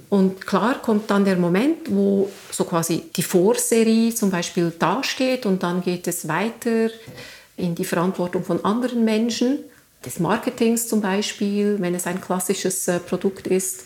Und 0.08 0.46
klar 0.46 0.80
kommt 0.80 1.10
dann 1.10 1.24
der 1.24 1.36
Moment, 1.36 1.90
wo 1.90 2.30
so 2.50 2.64
quasi 2.64 3.04
die 3.14 3.22
Vorserie 3.22 4.14
zum 4.14 4.30
Beispiel 4.30 4.72
dasteht 4.78 5.44
und 5.44 5.62
dann 5.62 5.82
geht 5.82 6.06
es 6.06 6.28
weiter 6.28 6.90
in 7.56 7.74
die 7.74 7.84
Verantwortung 7.84 8.44
von 8.44 8.64
anderen 8.64 9.04
Menschen, 9.04 9.58
des 10.04 10.20
Marketings 10.20 10.88
zum 10.88 11.00
Beispiel, 11.00 11.76
wenn 11.80 11.94
es 11.94 12.06
ein 12.06 12.20
klassisches 12.20 12.86
äh, 12.88 13.00
Produkt 13.00 13.46
ist. 13.48 13.84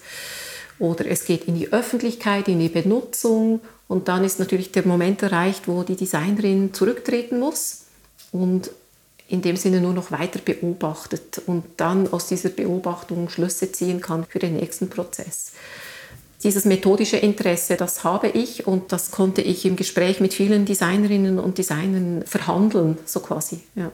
Oder 0.78 1.06
es 1.06 1.24
geht 1.24 1.44
in 1.46 1.56
die 1.56 1.72
Öffentlichkeit, 1.72 2.48
in 2.48 2.60
die 2.60 2.68
Benutzung. 2.68 3.60
Und 3.88 4.08
dann 4.08 4.24
ist 4.24 4.38
natürlich 4.38 4.72
der 4.72 4.86
Moment 4.86 5.22
erreicht, 5.22 5.68
wo 5.68 5.82
die 5.82 5.96
Designerin 5.96 6.74
zurücktreten 6.74 7.38
muss 7.38 7.84
und 8.30 8.70
in 9.28 9.42
dem 9.42 9.56
Sinne 9.56 9.80
nur 9.80 9.94
noch 9.94 10.10
weiter 10.10 10.40
beobachtet 10.44 11.40
und 11.46 11.64
dann 11.78 12.12
aus 12.12 12.26
dieser 12.26 12.50
Beobachtung 12.50 13.30
Schlüsse 13.30 13.72
ziehen 13.72 14.00
kann 14.00 14.26
für 14.26 14.38
den 14.38 14.56
nächsten 14.56 14.90
Prozess 14.90 15.52
dieses 16.42 16.64
methodische 16.64 17.16
Interesse, 17.16 17.76
das 17.76 18.04
habe 18.04 18.28
ich 18.28 18.66
und 18.66 18.92
das 18.92 19.10
konnte 19.10 19.42
ich 19.42 19.64
im 19.64 19.76
Gespräch 19.76 20.20
mit 20.20 20.34
vielen 20.34 20.64
Designerinnen 20.64 21.38
und 21.38 21.58
Designern 21.58 22.24
verhandeln, 22.26 22.98
so 23.04 23.20
quasi. 23.20 23.60
Ja. 23.74 23.90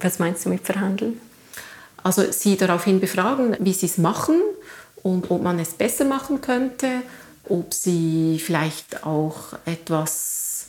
Was 0.00 0.18
meinst 0.18 0.44
du 0.44 0.48
mit 0.48 0.64
verhandeln? 0.64 1.20
Also 2.02 2.30
sie 2.30 2.56
daraufhin 2.56 3.00
befragen, 3.00 3.56
wie 3.58 3.72
sie 3.72 3.86
es 3.86 3.98
machen 3.98 4.40
und 5.02 5.30
ob 5.30 5.42
man 5.42 5.58
es 5.58 5.70
besser 5.70 6.04
machen 6.04 6.40
könnte, 6.40 7.02
ob 7.48 7.74
sie 7.74 8.40
vielleicht 8.42 9.04
auch 9.04 9.54
etwas 9.64 10.66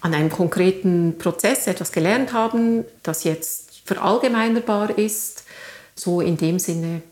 an 0.00 0.12
einem 0.12 0.30
konkreten 0.30 1.16
Prozess 1.18 1.66
etwas 1.66 1.92
gelernt 1.92 2.32
haben, 2.32 2.84
das 3.02 3.24
jetzt 3.24 3.82
verallgemeinerbar 3.86 4.98
ist, 4.98 5.44
so 5.94 6.20
in 6.20 6.36
dem 6.36 6.58
Sinne 6.58 7.02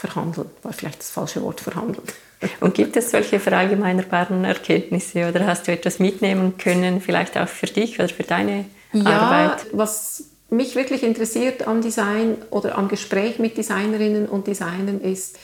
verhandeln, 0.00 0.48
war 0.62 0.72
vielleicht 0.72 1.00
das 1.00 1.10
falsche 1.10 1.42
Wort 1.42 1.60
verhandeln. 1.60 2.06
Und 2.60 2.74
gibt 2.74 2.96
es 2.96 3.10
solche 3.10 3.38
verallgemeinerbaren 3.38 4.44
Erkenntnisse 4.44 5.28
oder 5.28 5.46
hast 5.46 5.68
du 5.68 5.72
etwas 5.72 5.98
mitnehmen 5.98 6.56
können, 6.56 7.00
vielleicht 7.00 7.36
auch 7.36 7.48
für 7.48 7.66
dich 7.66 7.98
oder 7.98 8.08
für 8.08 8.22
deine 8.22 8.64
ja, 8.92 9.04
Arbeit? 9.04 9.66
Was 9.72 10.24
mich 10.48 10.74
wirklich 10.74 11.02
interessiert 11.02 11.66
am 11.66 11.82
Design 11.82 12.36
oder 12.50 12.76
am 12.78 12.88
Gespräch 12.88 13.38
mit 13.38 13.56
Designerinnen 13.56 14.26
und 14.26 14.46
Designern 14.46 15.00
ist, 15.00 15.38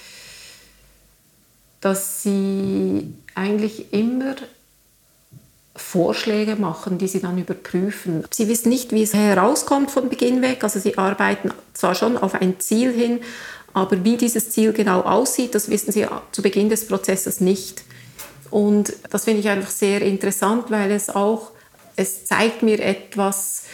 dass 1.81 2.23
sie 2.23 3.15
eigentlich 3.35 3.93
immer 3.93 4.35
Vorschläge 5.77 6.57
machen, 6.57 6.97
die 6.97 7.07
sie 7.07 7.21
dann 7.21 7.39
überprüfen. 7.39 8.25
Sie 8.31 8.49
wissen 8.49 8.71
nicht, 8.71 8.93
wie 8.93 9.03
es 9.03 9.13
herauskommt 9.13 9.91
von 9.91 10.09
Beginn 10.09 10.41
weg. 10.41 10.65
Also 10.65 10.81
sie 10.81 10.97
arbeiten 10.97 11.51
zwar 11.75 11.95
schon 11.95 12.17
auf 12.17 12.35
ein 12.35 12.59
Ziel 12.59 12.93
hin, 12.93 13.21
aber 13.77 14.03
wie 14.05 14.17
dieses 14.17 14.49
Ziel 14.49 14.73
genau 14.73 15.03
aussieht, 15.03 15.55
das 15.55 15.69
wissen 15.69 15.93
sie 15.93 16.07
zu 16.33 16.41
Beginn 16.41 16.71
des 16.71 16.89
Prozesses 16.89 17.43
nicht. 17.43 17.85
Und 18.51 18.95
das 19.11 19.25
finde 19.25 19.41
ich 19.41 19.51
einfach 19.51 19.69
sehr 19.69 20.01
interessant, 20.01 20.71
weil 20.71 20.91
es 20.91 21.11
auch, 21.11 21.51
es 21.95 22.25
zeigt 22.25 22.63
mir 22.63 22.81
etwas, 22.81 23.65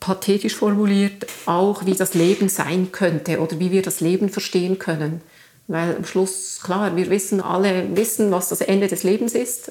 pathetisch 0.00 0.54
formuliert, 0.54 1.26
auch 1.44 1.84
wie 1.84 1.92
das 1.92 2.14
Leben 2.14 2.48
sein 2.48 2.92
könnte 2.92 3.40
oder 3.40 3.60
wie 3.60 3.70
wir 3.70 3.82
das 3.82 4.00
Leben 4.00 4.30
verstehen 4.30 4.78
können. 4.78 5.20
Weil 5.68 5.96
am 5.96 6.06
Schluss, 6.06 6.60
klar, 6.62 6.96
wir 6.96 7.10
wissen 7.10 7.42
alle, 7.42 7.94
wissen, 7.94 8.30
was 8.30 8.48
das 8.48 8.62
Ende 8.62 8.88
des 8.88 9.02
Lebens 9.02 9.34
ist 9.34 9.70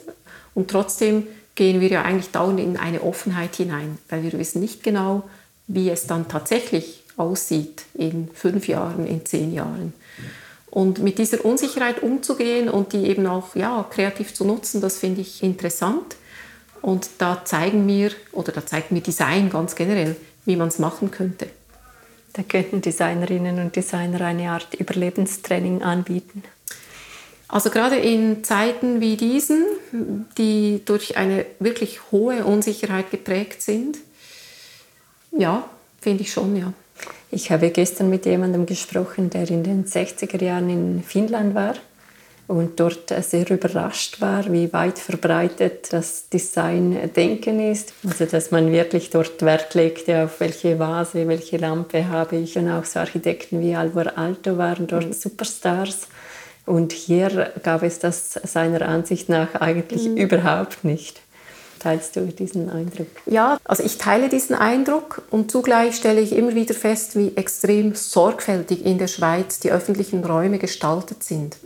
und 0.54 0.70
trotzdem 0.70 1.26
gehen 1.56 1.82
wir 1.82 1.90
ja 1.90 2.04
eigentlich 2.04 2.30
dauernd 2.30 2.60
in 2.60 2.78
eine 2.78 3.02
Offenheit 3.02 3.56
hinein, 3.56 3.98
weil 4.10 4.22
wir 4.22 4.34
wissen 4.34 4.62
nicht 4.62 4.84
genau, 4.84 5.24
wie 5.66 5.90
es 5.90 6.06
dann 6.06 6.28
tatsächlich 6.28 7.05
aussieht 7.18 7.84
in 7.94 8.30
fünf 8.34 8.68
Jahren, 8.68 9.06
in 9.08 9.26
zehn 9.26 9.54
Jahren. 9.54 9.94
Und 10.70 11.00
mit 11.00 11.18
dieser 11.18 11.46
Unsicherheit 11.46 12.04
umzugehen 12.04 12.68
und 12.68 12.92
die 12.92 13.06
eben 13.06 13.28
auch 13.28 13.56
ja, 13.56 13.86
kreativ 13.90 14.34
zu 14.34 14.44
nutzen, 14.44 14.82
das 14.82 14.98
finde 14.98 15.22
ich 15.22 15.42
interessant. 15.42 16.18
Und 16.82 17.10
da 17.18 17.44
zeigen 17.46 17.86
mir, 17.86 18.12
oder 18.32 18.52
da 18.52 18.66
zeigt 18.66 18.92
mir 18.92 19.02
Design 19.02 19.50
ganz 19.50 19.76
generell, 19.76 20.16
wie 20.46 20.56
man 20.56 20.68
es 20.68 20.78
machen 20.78 21.12
könnte. 21.12 21.48
Da 22.34 22.44
könnten 22.44 22.82
Designerinnen 22.82 23.60
und 23.60 23.76
Designer 23.76 24.20
eine 24.22 24.52
Art 24.52 24.74
Überlebenstraining 24.74 25.82
anbieten. 25.82 26.44
Also 27.48 27.70
gerade 27.70 27.96
in 27.96 28.44
Zeiten 28.44 29.00
wie 29.00 29.16
diesen, 29.16 29.66
die 30.38 30.82
durch 30.84 31.16
eine 31.16 31.46
wirklich 31.60 32.12
hohe 32.12 32.44
Unsicherheit 32.44 33.12
geprägt 33.12 33.62
sind, 33.62 33.98
ja, 35.32 35.70
finde 36.02 36.24
ich 36.24 36.34
schon, 36.34 36.58
ja. 36.58 36.74
Ich 37.32 37.52
habe 37.52 37.70
gestern 37.70 38.10
mit 38.10 38.26
jemandem 38.26 38.66
gesprochen, 38.66 39.30
der 39.30 39.50
in 39.50 39.64
den 39.64 39.86
60er 39.86 40.42
Jahren 40.42 40.70
in 40.70 41.04
Finnland 41.04 41.54
war 41.54 41.76
und 42.48 42.80
dort 42.80 43.14
sehr 43.24 43.50
überrascht 43.50 44.22
war, 44.22 44.52
wie 44.52 44.72
weit 44.72 45.00
verbreitet 45.00 45.92
das 45.92 46.30
Design-Denken 46.30 47.72
ist. 47.72 47.94
Also 48.08 48.26
dass 48.26 48.52
man 48.52 48.72
wirklich 48.72 49.10
dort 49.10 49.42
Wert 49.42 49.74
legte 49.74 50.24
auf 50.24 50.40
welche 50.40 50.78
Vase, 50.78 51.28
welche 51.28 51.58
Lampe 51.58 52.08
habe 52.08 52.36
ich. 52.36 52.58
Und 52.58 52.70
auch 52.70 52.86
so 52.86 53.00
Architekten 53.00 53.62
wie 53.62 53.76
Alvor 53.76 54.18
Alto 54.18 54.58
waren 54.58 54.86
dort 54.88 55.08
mhm. 55.08 55.14
Superstars. 55.14 56.08
Und 56.68 56.94
hier 56.94 57.52
gab 57.64 57.84
es 57.84 58.00
das 58.00 58.34
seiner 58.44 58.84
Ansicht 58.84 59.30
nach 59.30 59.56
eigentlich 59.56 60.08
mhm. 60.08 60.18
überhaupt 60.18 60.84
nicht. 60.84 61.22
Teilst 61.86 62.16
du 62.16 62.22
diesen 62.26 62.72
Eindruck? 62.72 63.06
Ja, 63.28 63.60
also 63.64 63.84
ich 63.84 64.00
teile 64.00 64.28
diesen 64.28 64.56
Eindruck 64.56 65.22
und 65.30 65.52
zugleich 65.52 65.96
stelle 65.96 66.20
ich 66.20 66.36
immer 66.36 66.56
wieder 66.56 66.74
fest, 66.74 67.16
wie 67.16 67.34
extrem 67.36 67.94
sorgfältig 67.94 68.84
in 68.84 68.98
der 68.98 69.06
Schweiz 69.06 69.60
die 69.60 69.72
öffentlichen 69.72 70.26
Räume 70.26 70.58
gestaltet 70.58 71.24
sind. 71.24 71.58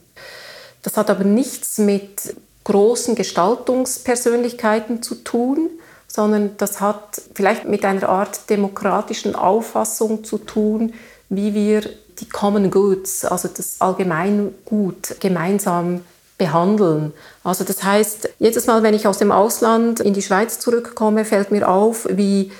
Das 0.82 0.98
hat 0.98 1.10
aber 1.10 1.24
nichts 1.24 1.78
mit 1.78 2.36
großen 2.66 3.16
Gestaltungspersönlichkeiten 3.16 5.02
zu 5.02 5.16
tun, 5.16 5.70
sondern 6.06 6.58
das 6.58 6.82
hat 6.82 7.22
vielleicht 7.34 7.64
mit 7.64 7.86
einer 7.86 8.10
Art 8.10 8.50
demokratischen 8.50 9.36
Auffassung 9.36 10.26
zu 10.26 10.38
tun, 10.38 10.96
wie 11.30 11.54
wir 11.54 11.90
die 12.20 12.28
Common 12.28 12.72
Goods, 12.72 13.24
also 13.24 13.48
das 13.48 13.80
Allgemeingut, 13.80 15.16
gemeinsam 15.22 16.02
behandeln. 16.40 17.14
Also 17.44 17.64
das 17.64 17.84
heißt, 17.84 18.30
jedes 18.40 18.66
Mal, 18.66 18.82
wenn 18.82 18.96
ich 18.96 19.06
aus 19.06 19.20
dem 19.20 19.32
Ausland 19.32 20.00
in 20.00 20.16
die 20.16 20.24
Schweiz 20.24 20.58
zurückkomme, 20.58 21.26
fällt 21.26 21.52
mir 21.52 21.70
auf, 21.70 22.08
wie 22.10 22.52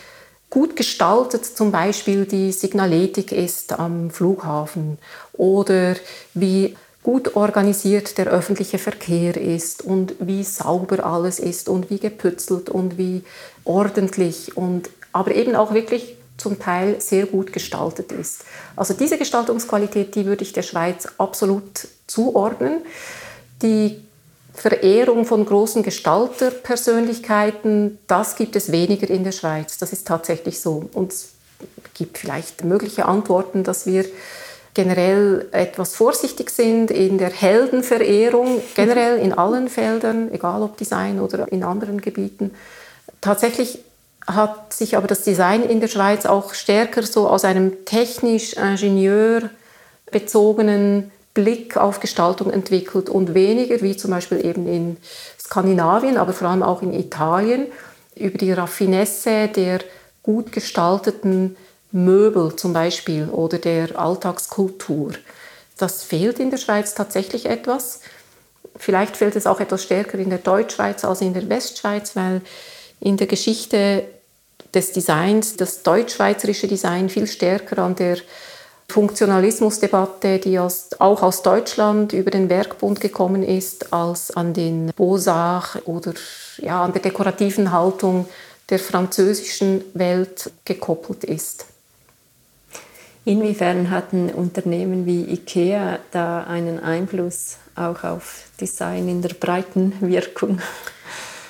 gut 0.52 0.76
gestaltet 0.76 1.46
zum 1.46 1.72
Beispiel 1.72 2.26
die 2.26 2.52
Signaletik 2.52 3.32
ist 3.32 3.80
am 3.80 4.12
Flughafen 4.12 5.00
oder 5.34 5.96
wie 6.36 6.76
gut 7.02 7.36
organisiert 7.36 8.18
der 8.18 8.28
öffentliche 8.28 8.78
Verkehr 8.78 9.38
ist 9.38 9.84
und 9.84 10.16
wie 10.20 10.44
sauber 10.44 11.06
alles 11.06 11.40
ist 11.40 11.70
und 11.70 11.90
wie 11.90 12.00
gepützelt 12.00 12.70
und 12.70 12.98
wie 12.98 13.24
ordentlich 13.64 14.58
und 14.58 14.90
aber 15.12 15.34
eben 15.34 15.56
auch 15.56 15.74
wirklich 15.74 16.18
zum 16.38 16.60
Teil 16.60 17.00
sehr 17.00 17.26
gut 17.26 17.54
gestaltet 17.54 18.12
ist. 18.12 18.44
Also 18.76 18.94
diese 18.94 19.18
Gestaltungsqualität, 19.18 20.16
die 20.16 20.26
würde 20.26 20.44
ich 20.44 20.54
der 20.54 20.64
Schweiz 20.64 21.08
absolut 21.18 21.88
zuordnen. 22.08 22.82
Die 23.62 24.02
Verehrung 24.54 25.26
von 25.26 25.46
großen 25.46 25.84
Gestalterpersönlichkeiten, 25.84 28.00
das 28.08 28.36
gibt 28.36 28.56
es 28.56 28.72
weniger 28.72 29.08
in 29.10 29.24
der 29.24 29.32
Schweiz. 29.32 29.78
Das 29.78 29.94
ist 29.94 30.08
tatsächlich 30.08 30.60
so. 30.60 30.90
Und 30.94 31.14
es 31.14 31.30
gibt 31.94 32.18
vielleicht 32.18 32.64
mögliche 32.64 33.06
Antworten, 33.06 33.64
dass 33.64 33.86
wir 33.86 34.06
generell 34.74 35.48
etwas 35.52 35.96
vorsichtig 35.96 36.50
sind 36.52 36.92
in 36.92 37.18
der 37.18 37.32
Heldenverehrung, 37.32 38.62
generell 38.76 39.18
in 39.18 39.34
allen 39.34 39.68
Feldern, 39.68 40.32
egal 40.32 40.62
ob 40.62 40.78
Design 40.78 41.20
oder 41.20 41.52
in 41.52 41.64
anderen 41.64 42.02
Gebieten. 42.02 42.52
Tatsächlich 43.20 43.80
hat 44.28 44.74
sich 44.74 44.96
aber 44.96 45.08
das 45.08 45.24
Design 45.24 45.64
in 45.64 45.82
der 45.82 45.88
Schweiz 45.88 46.26
auch 46.26 46.54
stärker 46.54 47.04
so 47.04 47.28
aus 47.28 47.46
einem 47.46 47.84
technisch-ingenieur 47.86 49.50
bezogenen 50.12 51.12
Blick 51.40 51.78
auf 51.78 52.02
Gestaltung 52.02 52.52
entwickelt 52.52 53.10
und 53.10 53.34
weniger 53.34 53.82
wie 53.82 53.96
zum 53.96 54.12
Beispiel 54.12 54.46
eben 54.46 54.68
in 54.68 54.98
Skandinavien, 55.40 56.18
aber 56.18 56.34
vor 56.34 56.50
allem 56.50 56.64
auch 56.64 56.82
in 56.82 56.94
Italien 56.94 57.68
über 58.16 58.38
die 58.38 58.52
Raffinesse 58.52 59.48
der 59.48 59.80
gut 60.22 60.52
gestalteten 60.52 61.56
Möbel 61.94 62.58
zum 62.58 62.74
Beispiel 62.74 63.30
oder 63.30 63.58
der 63.58 63.98
Alltagskultur. 63.98 65.14
Das 65.78 66.04
fehlt 66.04 66.40
in 66.40 66.52
der 66.52 66.58
Schweiz 66.58 66.94
tatsächlich 66.94 67.46
etwas. 67.46 68.02
Vielleicht 68.76 69.16
fehlt 69.16 69.38
es 69.38 69.48
auch 69.48 69.62
etwas 69.62 69.84
stärker 69.84 70.20
in 70.20 70.30
der 70.30 70.40
Deutschschweiz 70.40 71.06
als 71.06 71.22
in 71.22 71.34
der 71.34 71.48
Westschweiz, 71.48 72.18
weil 72.18 72.42
in 73.00 73.16
der 73.16 73.28
Geschichte 73.28 74.04
des 74.74 74.92
Designs 74.92 75.56
das 75.56 75.84
deutschschweizerische 75.84 76.68
Design 76.68 77.08
viel 77.08 77.28
stärker 77.28 77.78
an 77.80 77.96
der 77.96 78.18
Funktionalismusdebatte, 78.90 80.40
die 80.40 80.60
aus, 80.60 80.90
auch 81.00 81.22
aus 81.22 81.44
Deutschland 81.44 82.12
über 82.14 82.32
den 82.32 82.50
Werkbund 82.50 83.00
gekommen 83.00 83.44
ist, 83.44 83.94
als 83.94 84.32
an 84.32 84.54
den 84.54 84.92
Beaux-Arts 84.96 85.86
oder 85.86 86.14
ja, 86.58 86.84
an 86.84 86.94
der 86.94 87.02
dekorativen 87.02 87.72
Haltung 87.72 88.28
der 88.70 88.80
französischen 88.80 89.84
Welt 89.94 90.52
gekoppelt 90.66 91.24
ist. 91.24 91.66
Inwiefern 93.26 93.92
hatten 93.92 94.30
Unternehmen 94.30 95.06
wie 95.06 95.24
IKEA 95.34 96.00
da 96.12 96.44
einen 96.44 96.80
Einfluss 96.80 97.58
auch 97.76 98.04
auf 98.04 98.46
Design 98.60 99.08
in 99.08 99.22
der 99.22 99.36
breiten 99.36 99.94
Wirkung? 100.00 100.60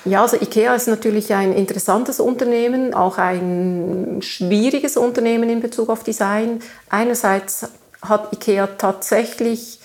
Ja, 0.04 0.22
also 0.22 0.36
IKEA 0.36 0.74
ist 0.74 0.88
natürlich 0.88 1.34
ein 1.34 1.52
interessantes 1.52 2.20
Unternehmen, 2.20 2.94
auch 2.94 3.18
ein 3.18 4.20
schwieriges 4.22 4.96
Unternehmen 4.96 5.50
in 5.50 5.60
Bezug 5.60 5.90
auf 5.90 6.04
Design. 6.04 6.62
Einerseits 6.88 7.68
hat 8.00 8.32
IKEA 8.32 8.66
tatsächlich 8.78 9.80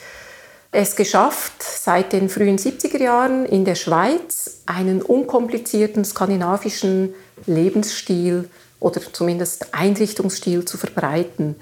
es 0.71 0.95
geschafft, 0.95 1.61
seit 1.61 2.13
den 2.13 2.29
frühen 2.29 2.57
70er 2.57 3.01
Jahren 3.01 3.45
in 3.45 3.65
der 3.65 3.75
Schweiz 3.75 4.61
einen 4.65 5.01
unkomplizierten 5.01 6.05
skandinavischen 6.05 7.13
Lebensstil 7.45 8.49
oder 8.79 9.01
zumindest 9.11 9.73
Einrichtungsstil 9.73 10.65
zu 10.65 10.77
verbreiten. 10.77 11.55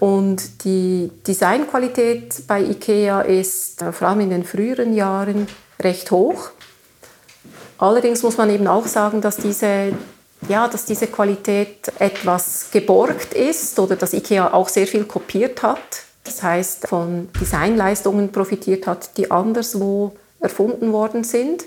Und 0.00 0.64
die 0.64 1.10
Designqualität 1.26 2.46
bei 2.46 2.60
IKEA 2.62 3.22
ist 3.22 3.82
äh, 3.82 3.92
vor 3.92 4.08
allem 4.08 4.20
in 4.20 4.30
den 4.30 4.44
früheren 4.44 4.94
Jahren 4.94 5.46
recht 5.80 6.10
hoch. 6.10 6.50
Allerdings 7.78 8.22
muss 8.22 8.36
man 8.36 8.50
eben 8.50 8.66
auch 8.66 8.86
sagen, 8.86 9.20
dass 9.20 9.36
diese, 9.36 9.92
ja, 10.48 10.68
dass 10.68 10.84
diese 10.84 11.06
Qualität 11.06 11.92
etwas 11.98 12.70
geborgt 12.70 13.34
ist 13.34 13.78
oder 13.78 13.96
dass 13.96 14.12
IKEA 14.12 14.52
auch 14.52 14.68
sehr 14.68 14.86
viel 14.86 15.04
kopiert 15.04 15.62
hat. 15.62 15.78
Das 16.24 16.42
heißt, 16.42 16.88
von 16.88 17.28
Designleistungen 17.40 18.32
profitiert 18.32 18.86
hat, 18.86 19.16
die 19.16 19.30
anderswo 19.30 20.12
erfunden 20.40 20.92
worden 20.92 21.24
sind. 21.24 21.64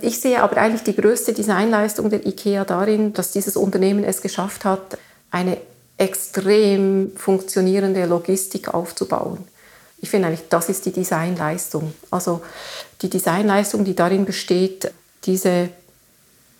Ich 0.00 0.20
sehe 0.20 0.42
aber 0.42 0.56
eigentlich 0.56 0.82
die 0.82 0.96
größte 0.96 1.32
Designleistung 1.32 2.10
der 2.10 2.26
IKEA 2.26 2.64
darin, 2.64 3.12
dass 3.12 3.32
dieses 3.32 3.56
Unternehmen 3.56 4.04
es 4.04 4.22
geschafft 4.22 4.64
hat, 4.64 4.98
eine 5.30 5.58
extrem 5.98 7.12
funktionierende 7.16 8.06
Logistik 8.06 8.72
aufzubauen. 8.72 9.46
Ich 10.00 10.08
finde 10.08 10.28
eigentlich, 10.28 10.48
das 10.48 10.70
ist 10.70 10.86
die 10.86 10.92
Designleistung. 10.92 11.92
Also 12.10 12.40
die 13.02 13.10
Designleistung, 13.10 13.84
die 13.84 13.94
darin 13.94 14.24
besteht, 14.24 14.90
diese 15.24 15.70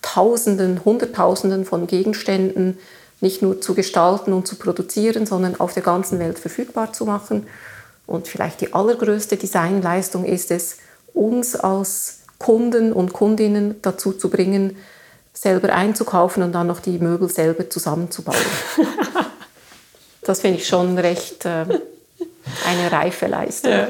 Tausenden, 0.02 0.84
Hunderttausenden 0.84 1.64
von 1.64 1.86
Gegenständen 1.86 2.78
nicht 3.20 3.42
nur 3.42 3.60
zu 3.60 3.74
gestalten 3.74 4.32
und 4.32 4.46
zu 4.46 4.56
produzieren, 4.56 5.26
sondern 5.26 5.60
auf 5.60 5.74
der 5.74 5.82
ganzen 5.82 6.18
Welt 6.18 6.38
verfügbar 6.38 6.92
zu 6.92 7.04
machen. 7.04 7.46
Und 8.06 8.28
vielleicht 8.28 8.60
die 8.60 8.72
allergrößte 8.72 9.36
Designleistung 9.36 10.24
ist 10.24 10.50
es, 10.50 10.78
uns 11.12 11.54
als 11.54 12.20
Kunden 12.38 12.92
und 12.92 13.12
Kundinnen 13.12 13.76
dazu 13.82 14.12
zu 14.12 14.30
bringen, 14.30 14.76
selber 15.34 15.72
einzukaufen 15.72 16.42
und 16.42 16.52
dann 16.52 16.66
noch 16.66 16.80
die 16.80 16.98
Möbel 16.98 17.28
selber 17.28 17.68
zusammenzubauen. 17.68 18.38
das 20.22 20.40
finde 20.40 20.58
ich 20.58 20.66
schon 20.66 20.98
recht 20.98 21.44
äh, 21.44 21.66
eine 22.66 22.90
reife 22.90 23.26
Leistung. 23.26 23.72
Ja. 23.72 23.88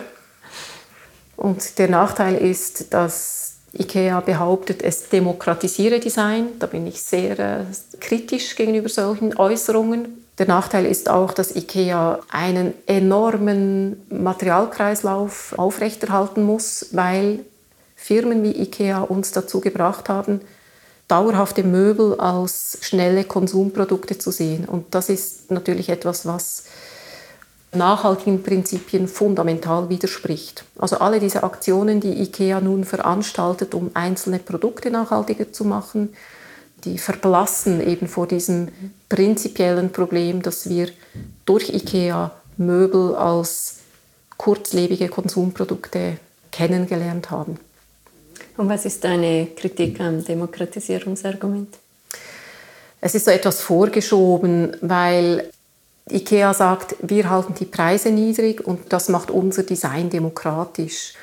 Und 1.37 1.78
der 1.78 1.88
Nachteil 1.88 2.37
ist, 2.37 2.92
dass 2.92 3.49
IKEA 3.78 4.20
behauptet, 4.20 4.83
es 4.83 5.09
demokratisiere 5.09 6.00
Design. 6.00 6.48
Da 6.59 6.66
bin 6.66 6.87
ich 6.87 7.02
sehr 7.02 7.38
äh, 7.38 7.64
kritisch 8.00 8.56
gegenüber 8.56 8.88
solchen 8.88 9.37
Äußerungen. 9.37 10.24
Der 10.38 10.48
Nachteil 10.48 10.87
ist 10.87 11.09
auch, 11.09 11.33
dass 11.33 11.54
IKEA 11.54 12.20
einen 12.30 12.74
enormen 12.87 14.02
Materialkreislauf 14.11 15.54
aufrechterhalten 15.56 16.42
muss, 16.42 16.87
weil 16.92 17.40
Firmen 17.94 18.42
wie 18.42 18.62
IKEA 18.62 19.02
uns 19.02 19.33
dazu 19.33 19.61
gebracht 19.61 20.09
haben, 20.09 20.40
dauerhafte 21.06 21.62
Möbel 21.62 22.18
als 22.18 22.78
schnelle 22.80 23.24
Konsumprodukte 23.24 24.16
zu 24.18 24.30
sehen. 24.30 24.64
Und 24.64 24.94
das 24.94 25.09
ist 25.11 25.50
natürlich 25.50 25.90
etwas, 25.90 26.24
was 26.24 26.64
nachhaltigen 27.72 28.42
Prinzipien 28.42 29.06
fundamental 29.06 29.88
widerspricht. 29.88 30.64
Also 30.78 30.98
alle 30.98 31.20
diese 31.20 31.42
Aktionen, 31.44 32.00
die 32.00 32.20
IKEA 32.22 32.61
nun 32.61 32.85
veranstaltet, 32.85 33.74
um 33.74 33.90
einzelne 33.94 34.38
Produkte 34.38 34.90
nachhaltiger 34.90 35.52
zu 35.52 35.64
machen, 35.64 36.14
die 36.85 36.98
verblassen 36.98 37.87
eben 37.87 38.09
vor 38.09 38.26
diesem 38.26 38.68
prinzipiellen 39.09 39.92
Problem, 39.92 40.42
dass 40.42 40.68
wir 40.68 40.88
durch 41.44 41.68
IKEA 41.70 42.33
Möbel 42.56 43.14
als 43.14 43.76
kurzlebige 44.37 45.09
Konsumprodukte 45.09 46.16
kennengelernt 46.50 47.30
haben. 47.30 47.59
Und 48.56 48.68
was 48.68 48.85
ist 48.85 49.04
deine 49.04 49.46
Kritik 49.56 50.00
am 50.00 50.24
Demokratisierungsargument? 50.24 51.76
Es 53.00 53.14
ist 53.14 53.24
so 53.24 53.30
etwas 53.30 53.61
vorgeschoben, 53.61 54.76
weil 54.80 55.50
IKEA 56.12 56.55
sagt, 56.55 56.96
wir 57.01 57.31
halten 57.31 57.55
die 57.55 57.64
Preise 57.64 58.11
niedrig 58.11 58.66
und 58.66 58.92
das 58.92 59.09
macht 59.09 59.31
unser 59.31 59.62
Design 59.62 60.11
demokratisch. 60.11 61.14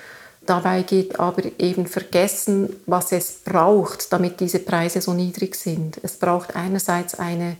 Dabei 0.45 0.83
geht 0.83 1.19
aber 1.19 1.43
eben 1.59 1.87
vergessen, 1.87 2.75
was 2.85 3.11
es 3.11 3.31
braucht, 3.43 4.13
damit 4.13 4.39
diese 4.39 4.59
Preise 4.59 5.01
so 5.01 5.13
niedrig 5.13 5.55
sind. 5.55 5.99
Es 6.03 6.17
braucht 6.17 6.55
einerseits 6.55 7.19
eine 7.19 7.57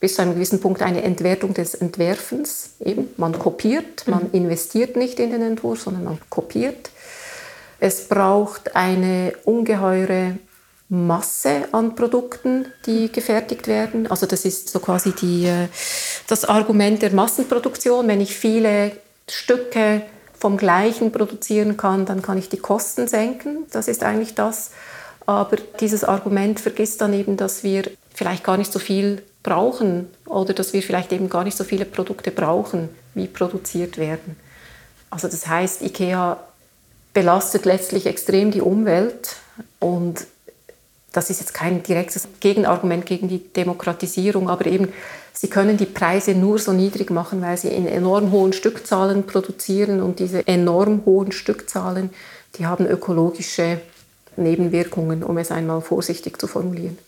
bis 0.00 0.14
zu 0.14 0.22
einem 0.22 0.34
gewissen 0.34 0.60
Punkt 0.60 0.82
eine 0.82 1.02
Entwertung 1.02 1.54
des 1.54 1.74
Entwerfens. 1.74 2.70
Eben, 2.84 3.08
man 3.16 3.38
kopiert, 3.38 4.06
man 4.06 4.24
mhm. 4.24 4.30
investiert 4.32 4.96
nicht 4.96 5.18
in 5.18 5.30
den 5.30 5.42
Entwurf, 5.42 5.82
sondern 5.82 6.04
man 6.04 6.18
kopiert. 6.30 6.90
Es 7.80 8.08
braucht 8.08 8.76
eine 8.76 9.32
ungeheure 9.44 10.38
Masse 10.88 11.68
an 11.72 11.94
Produkten, 11.94 12.66
die 12.86 13.12
gefertigt 13.12 13.66
werden. 13.66 14.06
Also 14.06 14.26
das 14.26 14.44
ist 14.44 14.70
so 14.70 14.80
quasi 14.80 15.12
die, 15.12 15.46
äh, 15.46 15.68
das 16.26 16.46
Argument 16.46 17.02
der 17.02 17.12
Massenproduktion. 17.12 18.08
Wenn 18.08 18.20
ich 18.20 18.36
viele 18.36 18.92
Stücke 19.28 20.02
vom 20.38 20.56
gleichen 20.56 21.12
produzieren 21.12 21.76
kann, 21.76 22.06
dann 22.06 22.22
kann 22.22 22.38
ich 22.38 22.48
die 22.48 22.58
Kosten 22.58 23.06
senken. 23.06 23.66
Das 23.70 23.88
ist 23.88 24.02
eigentlich 24.02 24.34
das. 24.34 24.70
Aber 25.26 25.56
dieses 25.80 26.04
Argument 26.04 26.58
vergisst 26.58 27.02
dann 27.02 27.12
eben, 27.12 27.36
dass 27.36 27.62
wir 27.62 27.90
vielleicht 28.14 28.44
gar 28.44 28.56
nicht 28.56 28.72
so 28.72 28.78
viel 28.78 29.22
brauchen 29.42 30.08
oder 30.24 30.54
dass 30.54 30.72
wir 30.72 30.82
vielleicht 30.82 31.12
eben 31.12 31.28
gar 31.28 31.44
nicht 31.44 31.56
so 31.56 31.64
viele 31.64 31.84
Produkte 31.84 32.30
brauchen, 32.30 32.88
wie 33.14 33.26
produziert 33.26 33.98
werden. 33.98 34.36
Also 35.10 35.28
das 35.28 35.46
heißt, 35.46 35.82
IKEA 35.82 36.38
belastet 37.12 37.64
letztlich 37.64 38.06
extrem 38.06 38.50
die 38.50 38.60
Umwelt 38.60 39.36
und 39.80 40.26
das 41.12 41.30
ist 41.30 41.40
jetzt 41.40 41.54
kein 41.54 41.82
direktes 41.82 42.28
Gegenargument 42.40 43.06
gegen 43.06 43.28
die 43.28 43.38
Demokratisierung, 43.52 44.50
aber 44.50 44.66
eben, 44.66 44.88
sie 45.32 45.48
können 45.48 45.76
die 45.76 45.86
Preise 45.86 46.34
nur 46.34 46.58
so 46.58 46.72
niedrig 46.72 47.10
machen, 47.10 47.40
weil 47.40 47.56
sie 47.56 47.68
in 47.68 47.86
enorm 47.86 48.30
hohen 48.30 48.52
Stückzahlen 48.52 49.24
produzieren 49.24 50.02
und 50.02 50.18
diese 50.18 50.46
enorm 50.46 51.02
hohen 51.06 51.32
Stückzahlen, 51.32 52.10
die 52.56 52.66
haben 52.66 52.86
ökologische 52.86 53.80
Nebenwirkungen, 54.36 55.22
um 55.22 55.38
es 55.38 55.50
einmal 55.50 55.80
vorsichtig 55.80 56.38
zu 56.38 56.46
formulieren. 56.46 56.98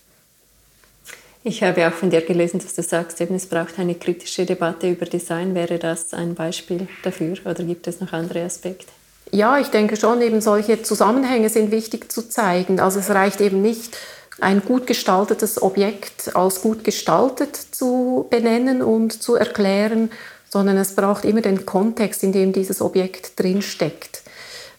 Ich 1.43 1.63
habe 1.63 1.87
auch 1.87 1.93
von 1.93 2.11
dir 2.11 2.21
gelesen, 2.21 2.59
dass 2.59 2.75
du 2.75 2.83
sagst, 2.83 3.19
eben, 3.19 3.33
es 3.35 3.47
braucht 3.47 3.79
eine 3.79 3.95
kritische 3.95 4.45
Debatte 4.45 4.89
über 4.89 5.07
Design. 5.07 5.55
Wäre 5.55 5.79
das 5.79 6.13
ein 6.13 6.35
Beispiel 6.35 6.87
dafür 7.03 7.35
oder 7.45 7.63
gibt 7.63 7.87
es 7.87 7.99
noch 7.99 8.13
andere 8.13 8.43
Aspekte? 8.43 8.91
Ja, 9.31 9.57
ich 9.57 9.67
denke 9.67 9.95
schon, 9.95 10.21
eben 10.21 10.41
solche 10.41 10.83
Zusammenhänge 10.83 11.49
sind 11.49 11.71
wichtig 11.71 12.11
zu 12.11 12.27
zeigen. 12.27 12.79
Also 12.81 12.99
es 12.99 13.09
reicht 13.09 13.39
eben 13.39 13.61
nicht, 13.61 13.97
ein 14.41 14.61
gut 14.61 14.87
gestaltetes 14.87 15.61
Objekt 15.61 16.35
als 16.35 16.61
gut 16.61 16.83
gestaltet 16.83 17.55
zu 17.55 18.27
benennen 18.29 18.81
und 18.81 19.21
zu 19.21 19.35
erklären, 19.35 20.11
sondern 20.49 20.77
es 20.77 20.95
braucht 20.95 21.23
immer 21.25 21.41
den 21.41 21.65
Kontext, 21.65 22.23
in 22.23 22.33
dem 22.33 22.51
dieses 22.51 22.81
Objekt 22.81 23.39
drinsteckt. 23.39 24.23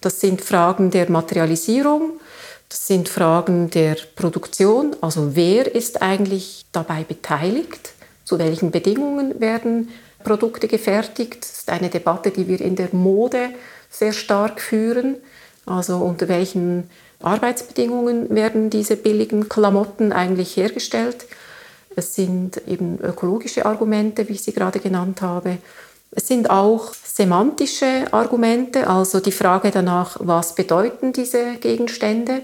Das 0.01 0.21
sind 0.21 0.43
Fragen 0.43 0.91
der 0.91 1.11
Materialisierung, 1.11 2.21
das 2.69 2.87
sind 2.87 3.09
Fragen 3.09 3.71
der 3.71 3.97
Produktion, 4.17 4.97
also 5.01 5.37
wer 5.37 5.73
ist 5.73 6.03
eigentlich 6.03 6.67
dabei 6.73 7.05
beteiligt, 7.05 7.93
zu 8.25 8.39
welchen 8.39 8.71
Bedingungen 8.71 9.41
werden 9.41 9.91
Produkte 10.25 10.69
gefertigt. 10.69 11.39
Das 11.41 11.59
ist 11.59 11.71
eine 11.71 11.89
Debatte, 11.89 12.31
die 12.31 12.49
wir 12.49 12.61
in 12.61 12.77
der 12.77 12.89
Mode 12.93 13.51
sehr 13.93 14.13
stark 14.13 14.61
führen. 14.61 15.17
Also 15.65 15.99
unter 15.99 16.29
welchen 16.29 16.91
Arbeitsbedingungen 17.21 18.35
werden 18.35 18.71
diese 18.71 18.97
billigen 18.97 19.49
Klamotten 19.49 20.13
eigentlich 20.13 20.57
hergestellt. 20.57 21.27
Es 21.95 22.15
sind 22.15 22.63
eben 22.67 22.99
ökologische 23.01 23.67
Argumente, 23.67 24.29
wie 24.29 24.33
ich 24.33 24.43
sie 24.43 24.53
gerade 24.53 24.81
genannt 24.81 25.23
habe. 25.23 25.59
Es 26.11 26.27
sind 26.27 26.51
auch 26.51 26.93
semantische 26.95 28.13
Argumente, 28.13 28.89
also 28.89 29.21
die 29.21 29.33
Frage 29.33 29.71
danach, 29.71 30.17
was 30.21 30.55
bedeuten 30.55 31.13
diese 31.13 31.55
Gegenstände. 31.57 32.43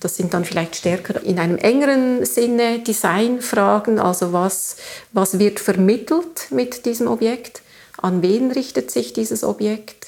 Das 0.00 0.16
sind 0.16 0.32
dann 0.34 0.44
vielleicht 0.44 0.76
stärker 0.76 1.22
in 1.22 1.38
einem 1.38 1.56
engeren 1.56 2.24
Sinne 2.24 2.80
Designfragen, 2.80 3.98
also 3.98 4.32
was, 4.32 4.76
was 5.12 5.38
wird 5.38 5.58
vermittelt 5.58 6.48
mit 6.50 6.86
diesem 6.86 7.08
Objekt, 7.08 7.62
an 8.00 8.22
wen 8.22 8.52
richtet 8.52 8.90
sich 8.90 9.12
dieses 9.12 9.42
Objekt, 9.42 10.06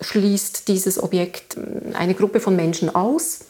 schließt 0.00 0.68
dieses 0.68 1.02
Objekt 1.02 1.56
hm, 1.56 1.94
eine 1.94 2.14
Gruppe 2.14 2.40
von 2.40 2.56
Menschen 2.56 2.94
aus. 2.94 3.40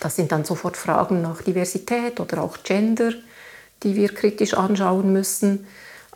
Das 0.00 0.16
sind 0.16 0.32
dann 0.32 0.44
sofort 0.44 0.76
Fragen 0.76 1.22
nach 1.22 1.42
Diversität 1.42 2.20
oder 2.20 2.42
auch 2.42 2.58
Gender, 2.62 3.12
die 3.82 3.94
wir 3.94 4.08
kritisch 4.08 4.54
anschauen 4.54 5.12
müssen. 5.12 5.66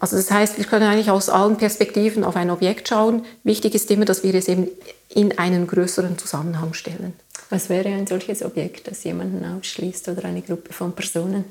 Also 0.01 0.17
das 0.17 0.31
heißt, 0.31 0.59
wir 0.59 0.65
können 0.65 0.89
eigentlich 0.89 1.11
aus 1.11 1.29
allen 1.29 1.57
Perspektiven 1.57 2.25
auf 2.25 2.35
ein 2.35 2.51
Objekt 2.51 2.89
schauen. 2.89 3.25
Wichtig 3.45 3.75
ist 3.75 3.91
immer, 3.91 4.07
dass 4.07 4.23
wir 4.23 4.35
es 4.35 4.49
eben 4.49 4.69
in 5.11 5.39
einen 5.39 5.67
größeren 5.67 6.17
Zusammenhang 6.17 6.73
stellen. 6.73 7.13
Was 7.51 7.69
wäre 7.69 7.89
ein 7.89 8.07
solches 8.07 8.43
Objekt, 8.43 8.87
das 8.87 9.05
jemanden 9.05 9.45
ausschließt 9.45 10.09
oder 10.09 10.25
eine 10.25 10.41
Gruppe 10.41 10.73
von 10.73 10.95
Personen? 10.95 11.45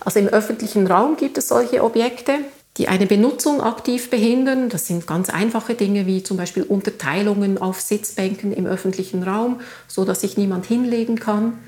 Also 0.00 0.18
im 0.18 0.28
öffentlichen 0.28 0.86
Raum 0.86 1.16
gibt 1.16 1.38
es 1.38 1.48
solche 1.48 1.82
Objekte 1.84 2.38
die 2.78 2.88
eine 2.88 3.06
Benutzung 3.06 3.60
aktiv 3.60 4.10
behindern. 4.10 4.68
Das 4.68 4.86
sind 4.86 5.06
ganz 5.06 5.30
einfache 5.30 5.74
Dinge 5.74 6.06
wie 6.06 6.22
zum 6.22 6.36
Beispiel 6.36 6.62
Unterteilungen 6.62 7.58
auf 7.58 7.80
Sitzbänken 7.80 8.52
im 8.52 8.66
öffentlichen 8.66 9.22
Raum, 9.22 9.60
so 9.88 10.04
dass 10.04 10.20
sich 10.20 10.36
niemand 10.36 10.66
hinlegen 10.66 11.18
kann. 11.18 11.58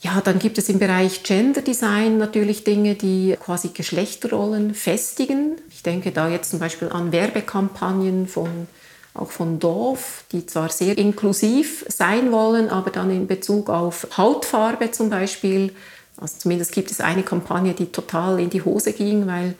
Ja, 0.00 0.20
dann 0.20 0.38
gibt 0.38 0.58
es 0.58 0.68
im 0.68 0.78
Bereich 0.78 1.22
Gender 1.24 1.62
Design 1.62 2.18
natürlich 2.18 2.64
Dinge, 2.64 2.94
die 2.94 3.36
quasi 3.42 3.68
Geschlechterrollen 3.68 4.74
festigen. 4.74 5.56
Ich 5.70 5.82
denke 5.82 6.12
da 6.12 6.28
jetzt 6.28 6.50
zum 6.50 6.60
Beispiel 6.60 6.90
an 6.90 7.12
Werbekampagnen 7.12 8.28
von 8.28 8.68
auch 9.14 9.30
von 9.30 9.58
Dorf, 9.58 10.24
die 10.32 10.46
zwar 10.46 10.68
sehr 10.68 10.98
inklusiv 10.98 11.86
sein 11.88 12.32
wollen, 12.32 12.68
aber 12.68 12.90
dann 12.90 13.10
in 13.10 13.26
Bezug 13.26 13.70
auf 13.70 14.06
Hautfarbe 14.16 14.90
zum 14.90 15.10
Beispiel 15.10 15.72
also 16.16 16.38
zumindest 16.38 16.72
gibt 16.72 16.90
es 16.90 17.00
eine 17.00 17.22
Kampagne, 17.22 17.74
die 17.74 17.86
total 17.86 18.40
in 18.40 18.50
die 18.50 18.62
Hose 18.62 18.92
ging, 18.92 19.26
weil 19.26 19.54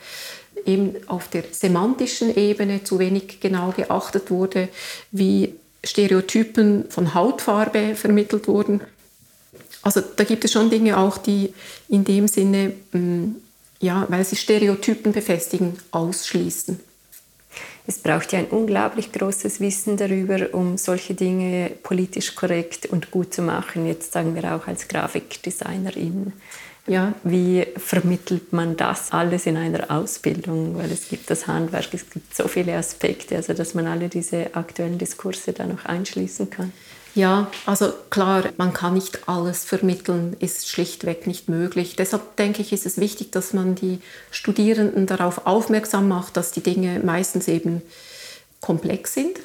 eben 0.65 0.97
auf 1.07 1.29
der 1.29 1.45
semantischen 1.51 2.35
Ebene 2.35 2.83
zu 2.83 2.99
wenig 2.99 3.41
genau 3.41 3.73
geachtet 3.73 4.31
wurde, 4.31 4.69
wie 5.11 5.55
Stereotypen 5.85 6.91
von 6.91 7.15
Hautfarbe 7.15 7.95
vermittelt 7.95 8.49
wurden. 8.49 8.81
Also 9.83 10.01
da 10.01 10.25
gibt 10.25 10.45
es 10.45 10.53
schon 10.53 10.71
Dinge 10.71 10.99
auch, 10.99 11.19
die 11.19 11.53
in 11.89 12.05
dem 12.05 12.27
Sinne, 12.27 12.73
mm, 12.93 13.37
ja, 13.81 14.07
weil 14.09 14.25
sie 14.25 14.37
Stereotypen 14.37 15.13
befestigen, 15.13 15.79
ausschließen. 15.91 16.81
Es 17.89 17.99
braucht 17.99 18.33
ja 18.33 18.41
ein 18.41 18.47
unglaublich 18.47 19.13
großes 19.13 19.61
Wissen 19.61 19.97
darüber, 19.97 20.53
um 20.53 20.77
solche 20.77 21.15
Dinge 21.15 21.71
politisch 21.83 22.35
korrekt 22.35 22.87
und 22.87 23.13
gut 23.13 23.33
zu 23.33 23.43
machen. 23.43 23.87
Jetzt 23.87 24.13
sagen 24.13 24.35
wir 24.35 24.57
auch 24.57 24.67
als 24.67 24.89
Grafikdesignerin. 24.89 26.33
Ja, 26.89 27.15
wie 27.25 27.67
vermittelt 27.77 28.53
man 28.53 28.77
das 28.77 29.13
alles 29.13 29.47
in 29.47 29.57
einer 29.57 29.91
Ausbildung? 29.91 30.79
Weil 30.79 30.91
es 30.91 31.09
gibt 31.09 31.31
das 31.31 31.47
Handwerk, 31.47 31.93
es 31.93 32.09
gibt 32.11 32.35
so 32.35 32.47
viele 32.47 32.77
Aspekte, 32.77 33.37
also 33.37 33.55
dass 33.55 33.75
man 33.75 33.87
alle 33.87 34.09
diese 34.09 34.55
aktuellen 34.55 34.99
Diskurse 34.99 35.53
da 35.53 35.67
noch 35.67 35.85
einschließen 35.85 36.51
kann. 36.51 36.73
Ja, 37.17 37.51
also 37.65 37.95
klar, 38.11 38.45
man 38.59 38.75
kann 38.75 38.93
nicht 38.93 39.27
alles 39.27 39.65
vermitteln, 39.65 40.37
ist 40.39 40.69
schlichtweg 40.69 41.27
nicht 41.27 41.49
möglich. 41.49 41.97
Deshalb 41.97 42.37
denke 42.37 42.61
ich, 42.61 42.75
ist 42.75 42.85
es 42.85 42.99
wichtig, 42.99 43.33
dass 43.33 43.55
man 43.55 43.75
die 43.75 44.01
Studierenden 44.31 45.07
darauf 45.07 45.47
aufmerksam 45.47 46.09
macht, 46.09 46.37
dass 46.37 46.53
die 46.53 46.61
Dinge 46.61 47.01
meistens 47.01 47.49
eben 47.49 47.81
komplex 48.61 49.15
sind 49.15 49.39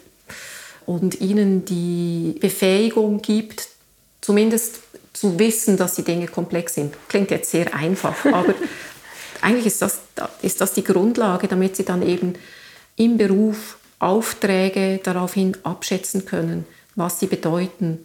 und 0.85 1.21
ihnen 1.21 1.63
die 1.63 2.35
Befähigung 2.41 3.21
gibt, 3.21 3.69
zumindest 4.19 4.81
zu 5.13 5.39
wissen, 5.39 5.77
dass 5.77 5.95
die 5.95 6.03
Dinge 6.03 6.27
komplex 6.27 6.73
sind. 6.73 6.93
Klingt 7.07 7.31
jetzt 7.31 7.51
sehr 7.51 7.73
einfach, 7.73 8.25
aber 8.33 8.53
eigentlich 9.39 9.67
ist 9.67 9.81
das, 9.81 9.99
ist 10.41 10.59
das 10.59 10.73
die 10.73 10.83
Grundlage, 10.83 11.47
damit 11.47 11.77
sie 11.77 11.85
dann 11.85 12.05
eben 12.05 12.33
im 12.97 13.17
Beruf 13.17 13.77
Aufträge 13.97 14.99
daraufhin 15.01 15.55
abschätzen 15.63 16.25
können 16.25 16.65
was 16.95 17.19
sie 17.19 17.27
bedeuten 17.27 17.99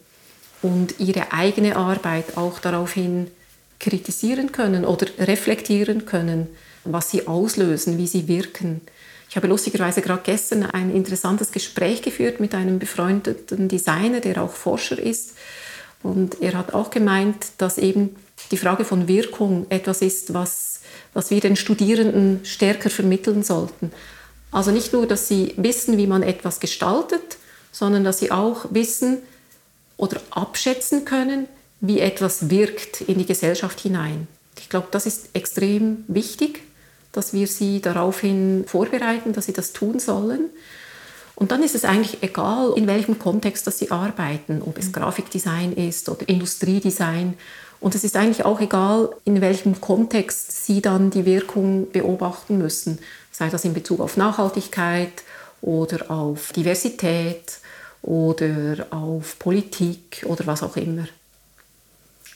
und 0.63 0.99
ihre 0.99 1.33
eigene 1.33 1.77
Arbeit 1.77 2.37
auch 2.37 2.59
daraufhin 2.59 3.31
kritisieren 3.79 4.53
können 4.53 4.85
oder 4.85 5.07
reflektieren 5.19 6.07
können, 6.07 6.49
was 6.85 7.11
sie 7.11 7.27
auslösen, 7.27 7.99
wie 7.99 8.07
sie 8.07 8.29
wirken. 8.29 8.81
Ich 9.29 9.37
habe 9.37 9.49
lustigerweise 9.49 10.03
gerade 10.03 10.23
gestern 10.25 10.65
ein 10.65 10.95
interessantes 10.95 11.53
Gespräch 11.53 12.01
geführt 12.01 12.41
mit 12.41 12.55
einem 12.55 12.79
befreundeten 12.79 13.69
Designer, 13.69 14.21
der 14.21 14.43
auch 14.43 14.53
Forscher 14.53 14.99
ist. 14.99 15.35
Und 16.03 16.41
er 16.41 16.55
hat 16.55 16.73
auch 16.75 16.91
gemeint, 16.91 17.47
dass 17.59 17.79
eben 17.79 18.17
die 18.51 18.57
Frage 18.57 18.85
von 18.85 19.09
Wirkung 19.09 19.67
etwas 19.69 20.03
ist, 20.03 20.33
was, 20.33 20.81
was 21.13 21.31
wir 21.31 21.41
den 21.41 21.57
Studierenden 21.57 22.41
stärker 22.45 22.91
vermitteln 22.91 23.43
sollten. 23.43 23.91
Also 24.53 24.71
nicht 24.71 24.93
nur, 24.93 25.07
dass 25.07 25.27
sie 25.27 25.55
wissen, 25.57 25.99
wie 25.99 26.07
man 26.07 26.23
etwas 26.23 26.61
gestaltet, 26.61 27.39
sondern 27.77 28.05
dass 28.05 28.21
sie 28.21 28.31
auch 28.31 28.65
wissen 28.71 29.19
oder 29.99 30.19
abschätzen 30.31 31.05
können, 31.05 31.47
wie 31.83 32.01
etwas 32.01 32.49
wirkt 32.49 33.03
in 33.03 33.19
die 33.19 33.27
Gesellschaft 33.27 33.81
hinein. 33.81 34.29
Ich 34.59 34.71
glaube, 34.71 34.89
das 34.91 35.05
ist 35.05 35.29
extrem 35.35 36.03
wichtig, 36.09 36.63
dass 37.13 37.35
wir 37.35 37.47
sie 37.47 37.83
daraufhin 37.83 38.65
vorbereiten, 38.67 39.35
dass 39.35 39.45
sie 39.45 39.53
das 39.53 39.75
tun 39.75 39.99
sollen. 39.99 40.49
Und 41.35 41.51
dann 41.51 41.63
ist 41.63 41.75
es 41.75 41.85
eigentlich 41.85 42.23
egal, 42.23 42.73
in 42.77 42.87
welchem 42.87 43.19
Kontext 43.19 43.67
dass 43.67 43.79
sie 43.79 43.91
arbeiten, 43.91 44.63
ob 44.65 44.79
es 44.79 44.91
Grafikdesign 44.91 45.75
ist 45.75 46.09
oder 46.09 46.27
Industriedesign. 46.27 47.35
Und 47.79 47.95
es 47.95 48.05
ist 48.05 48.17
eigentlich 48.17 48.47
auch 48.47 48.63
egal, 48.63 49.11
in 49.27 49.43
welchem 49.43 49.83
Kontext 49.83 50.65
sie 50.65 50.81
dann 50.81 51.11
die 51.11 51.27
Wirkung 51.27 51.91
beobachten 51.91 52.57
müssen, 52.57 53.01
sei 53.33 53.51
das 53.51 53.67
in 53.67 53.75
Bezug 53.75 54.01
auf 54.01 54.17
Nachhaltigkeit 54.17 55.13
oder 55.61 56.11
auf 56.11 56.55
Diversität 56.55 57.59
oder 58.07 58.87
auf 58.91 59.39
Politik 59.39 60.25
oder 60.27 60.47
was 60.47 60.63
auch 60.63 60.77
immer. 60.77 61.07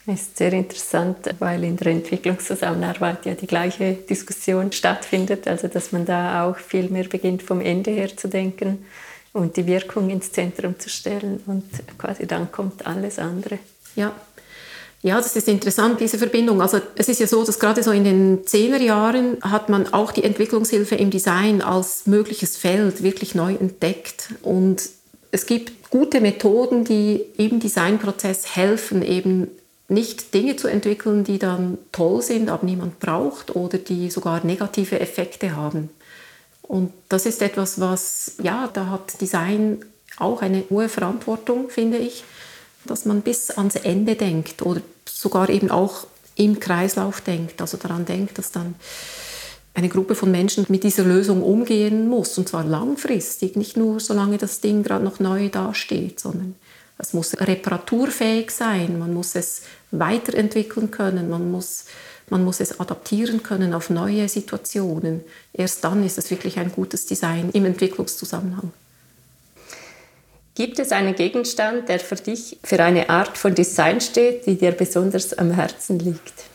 Es 0.07 0.23
ist 0.23 0.39
sehr 0.39 0.53
interessant, 0.53 1.19
weil 1.39 1.63
in 1.63 1.77
der 1.77 1.89
Entwicklungszusammenarbeit 1.89 3.27
ja 3.27 3.35
die 3.35 3.47
gleiche 3.47 3.93
Diskussion 3.95 4.73
stattfindet, 4.73 5.47
also 5.47 5.69
dass 5.69 5.93
man 5.93 6.05
da 6.05 6.45
auch 6.45 6.57
viel 6.57 6.89
mehr 6.89 7.05
beginnt 7.05 7.43
vom 7.43 7.61
Ende 7.61 7.91
her 7.91 8.17
zu 8.17 8.29
denken 8.29 8.85
und 9.33 9.57
die 9.57 9.67
Wirkung 9.67 10.11
ins 10.11 10.33
Zentrum 10.33 10.79
zu 10.79 10.89
stellen 10.89 11.41
und 11.47 11.65
quasi 11.99 12.27
dann 12.27 12.51
kommt 12.51 12.87
alles 12.87 13.19
andere. 13.19 13.59
Ja. 13.95 14.13
Ja, 15.03 15.17
das 15.17 15.35
ist 15.35 15.49
interessant, 15.49 15.99
diese 15.99 16.19
Verbindung. 16.19 16.61
Also 16.61 16.79
es 16.95 17.09
ist 17.09 17.21
ja 17.21 17.27
so, 17.27 17.43
dass 17.43 17.59
gerade 17.59 17.83
so 17.83 17.91
in 17.91 18.05
den 18.05 18.47
Zehnerjahren 18.47 19.39
hat 19.41 19.71
man 19.71 19.95
auch 19.95 20.13
die 20.13 20.25
Entwicklungshilfe 20.25 20.95
im 20.95 21.11
Design 21.11 21.63
als 21.63 22.07
mögliches 22.07 22.59
Feld 22.59 23.03
wirklich 23.03 23.35
neu 23.35 23.55
entdeckt. 23.55 24.35
Und 24.43 24.83
es 25.31 25.47
gibt 25.47 25.91
gute 25.91 26.21
Methoden, 26.21 26.85
die 26.85 27.25
im 27.37 27.61
Designprozess 27.61 28.57
helfen, 28.57 29.03
eben 29.03 29.49
nicht 29.89 30.35
Dinge 30.35 30.57
zu 30.57 30.69
entwickeln, 30.69 31.25
die 31.25 31.39
dann 31.39 31.79
toll 31.93 32.23
sind, 32.23 32.49
aber 32.49 32.65
niemand 32.65 33.01
braucht 33.01 33.55
oder 33.57 33.79
die 33.79 34.11
sogar 34.11 34.45
negative 34.45 35.01
Effekte 35.01 35.57
haben. 35.57 35.91
Und 36.63 36.93
das 37.09 37.27
ist 37.27 37.43
etwas, 37.43 37.81
was, 37.81 38.35
ja, 38.41 38.71
da 38.73 38.87
hat 38.87 39.21
Design 39.21 39.85
auch 40.19 40.43
eine 40.43 40.63
hohe 40.71 40.89
Verantwortung, 40.89 41.71
finde 41.71 41.99
ich, 41.99 42.25
dass 42.85 43.05
man 43.05 43.23
bis 43.23 43.51
ans 43.51 43.75
Ende 43.75 44.15
denkt 44.15 44.63
oder 44.63 44.81
sogar 45.09 45.49
eben 45.49 45.71
auch 45.71 46.07
im 46.37 46.61
Kreislauf 46.61 47.21
denkt, 47.21 47.61
also 47.61 47.77
daran 47.77 48.05
denkt, 48.05 48.39
dass 48.39 48.53
dann 48.53 48.77
eine 49.75 49.89
Gruppe 49.89 50.15
von 50.15 50.31
Menschen 50.31 50.67
mit 50.69 50.85
dieser 50.85 51.05
Lösung 51.05 51.43
umgehen 51.43 52.09
muss. 52.09 52.37
Und 52.39 52.49
zwar 52.49 52.65
langfristig, 52.65 53.57
nicht 53.57 53.77
nur 53.77 54.01
solange 54.01 54.39
das 54.39 54.61
Ding 54.61 54.83
gerade 54.83 55.05
noch 55.05 55.21
neu 55.21 55.49
dasteht, 55.49 56.21
sondern 56.21 56.57
es 56.99 57.15
muss 57.15 57.35
reparaturfähig 57.41 58.51
sein, 58.51 58.99
man 58.99 59.15
muss 59.15 59.35
es 59.35 59.63
weiterentwickeln 59.91 60.91
können, 60.91 61.31
man 61.31 61.51
muss, 61.51 61.87
man 62.29 62.45
muss 62.45 62.61
es 62.61 62.79
adaptieren 62.79 63.43
können 63.43 63.73
auf 63.73 63.89
neue 63.89 64.29
Situationen. 64.29 65.23
Erst 65.53 65.83
dann 65.83 66.05
ist 66.05 66.19
es 66.19 66.31
wirklich 66.31 66.59
ein 66.59 66.73
gutes 66.73 67.07
Design 67.07 67.51
im 67.53 67.65
Entwicklungszusammenhang. 67.65 68.73
Gibt 70.55 70.79
es 70.79 70.93
einen 70.93 71.15
Gegenstand, 71.15 71.89
der 71.89 72.01
für 72.01 72.17
dich 72.17 72.59
für 72.63 72.83
eine 72.83 73.09
Art 73.09 73.39
von 73.39 73.55
Design 73.55 74.01
steht, 74.03 74.45
die 74.45 74.59
dir 74.59 74.73
besonders 74.73 75.33
am 75.33 75.53
Herzen 75.53 75.99
liegt? 75.99 76.50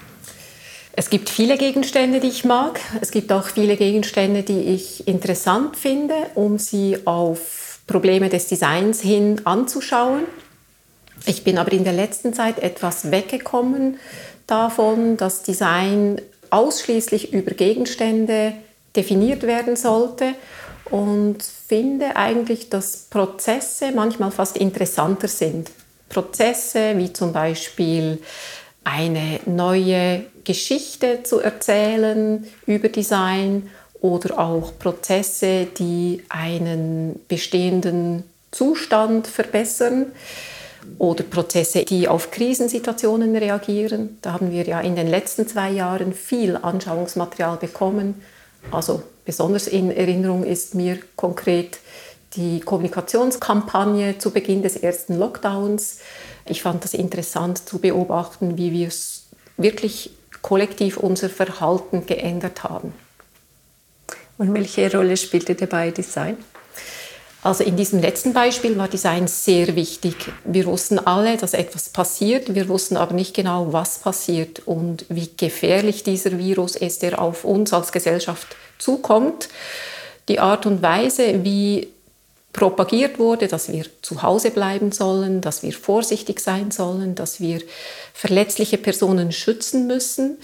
Es 0.98 1.10
gibt 1.10 1.30
viele 1.30 1.58
Gegenstände, 1.58 2.22
die 2.22 2.30
ich 2.30 2.46
mag. 2.46 2.80
Es 3.02 3.12
gibt 3.12 3.34
auch 3.34 3.48
viele 3.48 3.76
Gegenstände, 3.76 4.44
die 4.44 4.62
ich 4.62 5.06
interessant 5.10 5.76
finde, 5.76 6.16
um 6.36 6.58
sie 6.58 7.00
auf 7.04 7.80
Probleme 7.86 8.30
des 8.30 8.48
Designs 8.48 9.02
hin 9.02 9.42
anzuschauen. 9.44 10.24
Ich 11.26 11.44
bin 11.44 11.58
aber 11.58 11.74
in 11.74 11.84
der 11.84 11.92
letzten 11.92 12.34
Zeit 12.34 12.60
etwas 12.60 13.12
weggekommen 13.12 14.00
davon, 14.48 15.18
dass 15.18 15.44
Design 15.44 16.22
ausschließlich 16.50 17.34
über 17.34 17.52
Gegenstände 17.52 18.54
definiert 18.96 19.44
werden 19.44 19.76
sollte 19.76 20.34
und 20.90 21.44
finde 21.44 22.16
eigentlich, 22.16 22.70
dass 22.70 23.08
Prozesse 23.10 23.92
manchmal 23.94 24.32
fast 24.32 24.56
interessanter 24.56 25.28
sind. 25.28 25.72
Prozesse 26.08 26.98
wie 26.98 27.12
zum 27.12 27.34
Beispiel 27.34 28.20
eine 28.86 29.42
neue 29.46 30.26
Geschichte 30.46 31.24
zu 31.24 31.40
erzählen 31.40 32.46
über 32.66 32.90
Design 32.90 33.70
oder 34.00 34.40
auch 34.40 34.78
Prozesse, 34.80 35.66
die 35.66 36.24
einen 36.30 37.20
bestehenden 37.28 38.24
Zustand 38.52 39.28
verbessern 39.28 40.08
oder 41.00 41.24
Prozesse, 41.24 41.84
die 41.84 42.08
auf 42.08 42.32
Krisensituationen 42.32 43.36
reagieren. 43.36 44.18
Da 44.22 44.34
haben 44.34 44.52
wir 44.52 44.64
ja 44.64 44.80
in 44.82 44.96
den 44.96 45.08
letzten 45.08 45.48
zwei 45.48 45.72
Jahren 45.72 46.14
viel 46.14 46.56
Anschauungsmaterial 46.56 47.58
bekommen. 47.58 48.22
Also 48.72 49.02
besonders 49.26 49.68
in 49.68 49.92
Erinnerung 49.92 50.44
ist 50.44 50.76
mir 50.76 51.00
konkret 51.16 51.80
die 52.36 52.60
Kommunikationskampagne 52.60 54.18
zu 54.18 54.32
Beginn 54.32 54.62
des 54.62 54.76
ersten 54.76 55.18
Lockdowns. 55.18 56.00
Ich 56.48 56.62
fand 56.62 56.84
das 56.84 56.94
interessant 56.94 57.68
zu 57.68 57.80
beobachten, 57.80 58.58
wie 58.58 58.72
wir 58.72 58.90
wirklich 59.58 60.12
kollektiv 60.46 60.98
unser 60.98 61.28
Verhalten 61.28 62.06
geändert 62.06 62.64
haben. 62.64 62.94
Und 64.38 64.54
welche 64.54 64.92
Rolle 64.96 65.18
spielte 65.18 65.56
dabei 65.56 65.90
Design? 65.90 66.38
Also 67.42 67.64
in 67.64 67.76
diesem 67.76 68.00
letzten 68.00 68.32
Beispiel 68.32 68.78
war 68.78 68.88
Design 68.88 69.28
sehr 69.28 69.76
wichtig. 69.76 70.16
Wir 70.44 70.68
wussten 70.68 71.00
alle, 71.00 71.38
dass 71.38 71.56
etwas 71.56 71.90
passiert, 71.90 72.54
wir 72.54 72.70
wussten 72.70 72.96
aber 72.96 73.16
nicht 73.16 73.34
genau, 73.34 73.74
was 73.74 73.98
passiert 73.98 74.62
und 74.68 75.06
wie 75.10 75.32
gefährlich 75.36 76.04
dieser 76.04 76.38
Virus 76.38 76.76
ist, 76.76 77.02
der 77.02 77.20
auf 77.20 77.44
uns 77.44 77.74
als 77.74 77.92
Gesellschaft 77.92 78.56
zukommt. 78.78 79.50
Die 80.28 80.40
Art 80.40 80.68
und 80.68 80.84
Weise, 80.84 81.44
wie 81.44 81.88
propagiert 82.56 83.20
wurde, 83.20 83.50
dass 83.50 83.70
wir 83.70 83.86
zu 84.02 84.24
Hause 84.24 84.50
bleiben 84.50 84.94
sollen, 84.94 85.42
dass 85.42 85.62
wir 85.62 85.74
vorsichtig 85.74 86.40
sein 86.40 86.72
sollen, 86.72 87.14
dass 87.14 87.42
wir 87.42 87.62
verletzliche 88.14 88.78
Personen 88.78 89.34
schützen 89.34 89.88
müssen. 89.88 90.38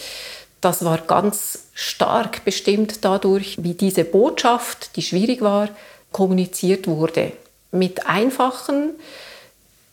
Das 0.60 0.84
war 0.84 0.98
ganz 0.98 1.60
stark 1.74 2.44
bestimmt 2.44 3.06
dadurch, 3.06 3.64
wie 3.64 3.76
diese 3.76 4.04
Botschaft, 4.04 4.98
die 4.98 5.04
schwierig 5.04 5.40
war, 5.42 5.70
kommuniziert 6.12 6.86
wurde. 6.86 7.32
mit 7.72 8.06
einfachen, 8.08 8.90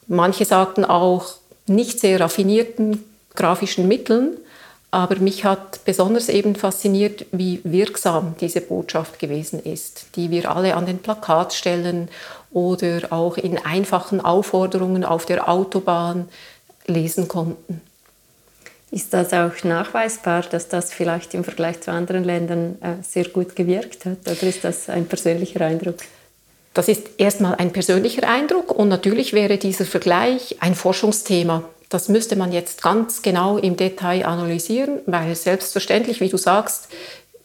manche 0.08 0.44
sagten 0.44 0.84
auch 0.84 1.34
nicht 1.68 2.00
sehr 2.00 2.18
raffinierten 2.18 3.04
grafischen 3.36 3.86
Mitteln, 3.86 4.36
aber 4.90 5.16
mich 5.16 5.44
hat 5.44 5.84
besonders 5.84 6.28
eben 6.28 6.56
fasziniert, 6.56 7.26
wie 7.30 7.60
wirksam 7.64 8.34
diese 8.40 8.62
Botschaft 8.62 9.18
gewesen 9.18 9.62
ist, 9.62 10.06
die 10.16 10.30
wir 10.30 10.50
alle 10.50 10.74
an 10.76 10.86
den 10.86 10.98
Plakatstellen 10.98 12.08
oder 12.50 13.12
auch 13.12 13.36
in 13.36 13.58
einfachen 13.58 14.20
Aufforderungen 14.20 15.04
auf 15.04 15.26
der 15.26 15.48
Autobahn 15.48 16.28
lesen 16.86 17.28
konnten. 17.28 17.82
Ist 18.90 19.12
das 19.12 19.34
auch 19.34 19.62
nachweisbar, 19.64 20.42
dass 20.50 20.68
das 20.68 20.94
vielleicht 20.94 21.34
im 21.34 21.44
Vergleich 21.44 21.82
zu 21.82 21.90
anderen 21.90 22.24
Ländern 22.24 22.78
äh, 22.80 23.02
sehr 23.02 23.28
gut 23.28 23.54
gewirkt 23.54 24.06
hat? 24.06 24.18
Oder 24.26 24.42
ist 24.44 24.64
das 24.64 24.88
ein 24.88 25.04
persönlicher 25.04 25.60
Eindruck? 25.60 25.96
Das 26.72 26.88
ist 26.88 27.02
erstmal 27.18 27.56
ein 27.56 27.72
persönlicher 27.72 28.26
Eindruck 28.26 28.70
und 28.70 28.88
natürlich 28.88 29.34
wäre 29.34 29.58
dieser 29.58 29.84
Vergleich 29.84 30.56
ein 30.60 30.74
Forschungsthema. 30.74 31.64
Das 31.88 32.08
müsste 32.08 32.36
man 32.36 32.52
jetzt 32.52 32.82
ganz 32.82 33.22
genau 33.22 33.56
im 33.56 33.76
Detail 33.76 34.26
analysieren, 34.26 35.00
weil 35.06 35.34
selbstverständlich, 35.34 36.20
wie 36.20 36.28
du 36.28 36.36
sagst, 36.36 36.88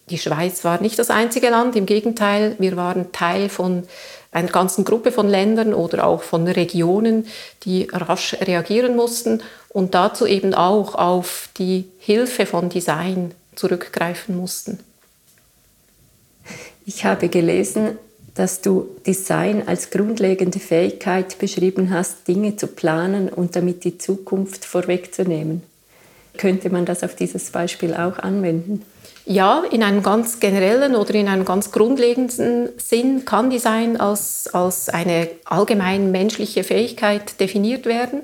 die 0.09 0.17
Schweiz 0.17 0.65
war 0.65 0.81
nicht 0.81 0.99
das 0.99 1.09
einzige 1.09 1.49
Land. 1.49 1.75
Im 1.75 1.85
Gegenteil, 1.85 2.55
wir 2.59 2.75
waren 2.75 3.11
Teil 3.13 3.47
von 3.47 3.87
einer 4.33 4.49
ganzen 4.49 4.83
Gruppe 4.83 5.11
von 5.11 5.29
Ländern 5.29 5.73
oder 5.73 6.05
auch 6.05 6.23
von 6.23 6.47
Regionen, 6.47 7.27
die 7.63 7.87
rasch 7.91 8.35
reagieren 8.41 8.95
mussten 8.95 9.41
und 9.69 9.93
dazu 9.93 10.25
eben 10.25 10.53
auch 10.53 10.95
auf 10.95 11.49
die 11.57 11.85
Hilfe 11.99 12.45
von 12.45 12.69
Design 12.69 13.33
zurückgreifen 13.55 14.35
mussten. 14.35 14.79
Ich 16.85 17.05
habe 17.05 17.29
gelesen, 17.29 17.97
dass 18.35 18.61
du 18.61 18.87
Design 19.05 19.67
als 19.67 19.91
grundlegende 19.91 20.59
Fähigkeit 20.59 21.37
beschrieben 21.37 21.91
hast, 21.91 22.27
Dinge 22.27 22.55
zu 22.55 22.67
planen 22.67 23.29
und 23.29 23.55
damit 23.55 23.83
die 23.83 23.97
Zukunft 23.97 24.65
vorwegzunehmen. 24.65 25.61
Könnte 26.37 26.71
man 26.71 26.85
das 26.85 27.03
auf 27.03 27.15
dieses 27.15 27.51
Beispiel 27.51 27.93
auch 27.93 28.17
anwenden? 28.17 28.83
Ja, 29.25 29.63
in 29.71 29.83
einem 29.83 30.03
ganz 30.03 30.39
generellen 30.39 30.95
oder 30.95 31.13
in 31.13 31.27
einem 31.27 31.45
ganz 31.45 31.71
grundlegenden 31.71 32.69
Sinn 32.77 33.23
kann 33.23 33.49
Design 33.49 33.97
als, 33.97 34.49
als 34.51 34.89
eine 34.89 35.29
allgemein 35.45 36.11
menschliche 36.11 36.63
Fähigkeit 36.63 37.39
definiert 37.39 37.85
werden. 37.85 38.21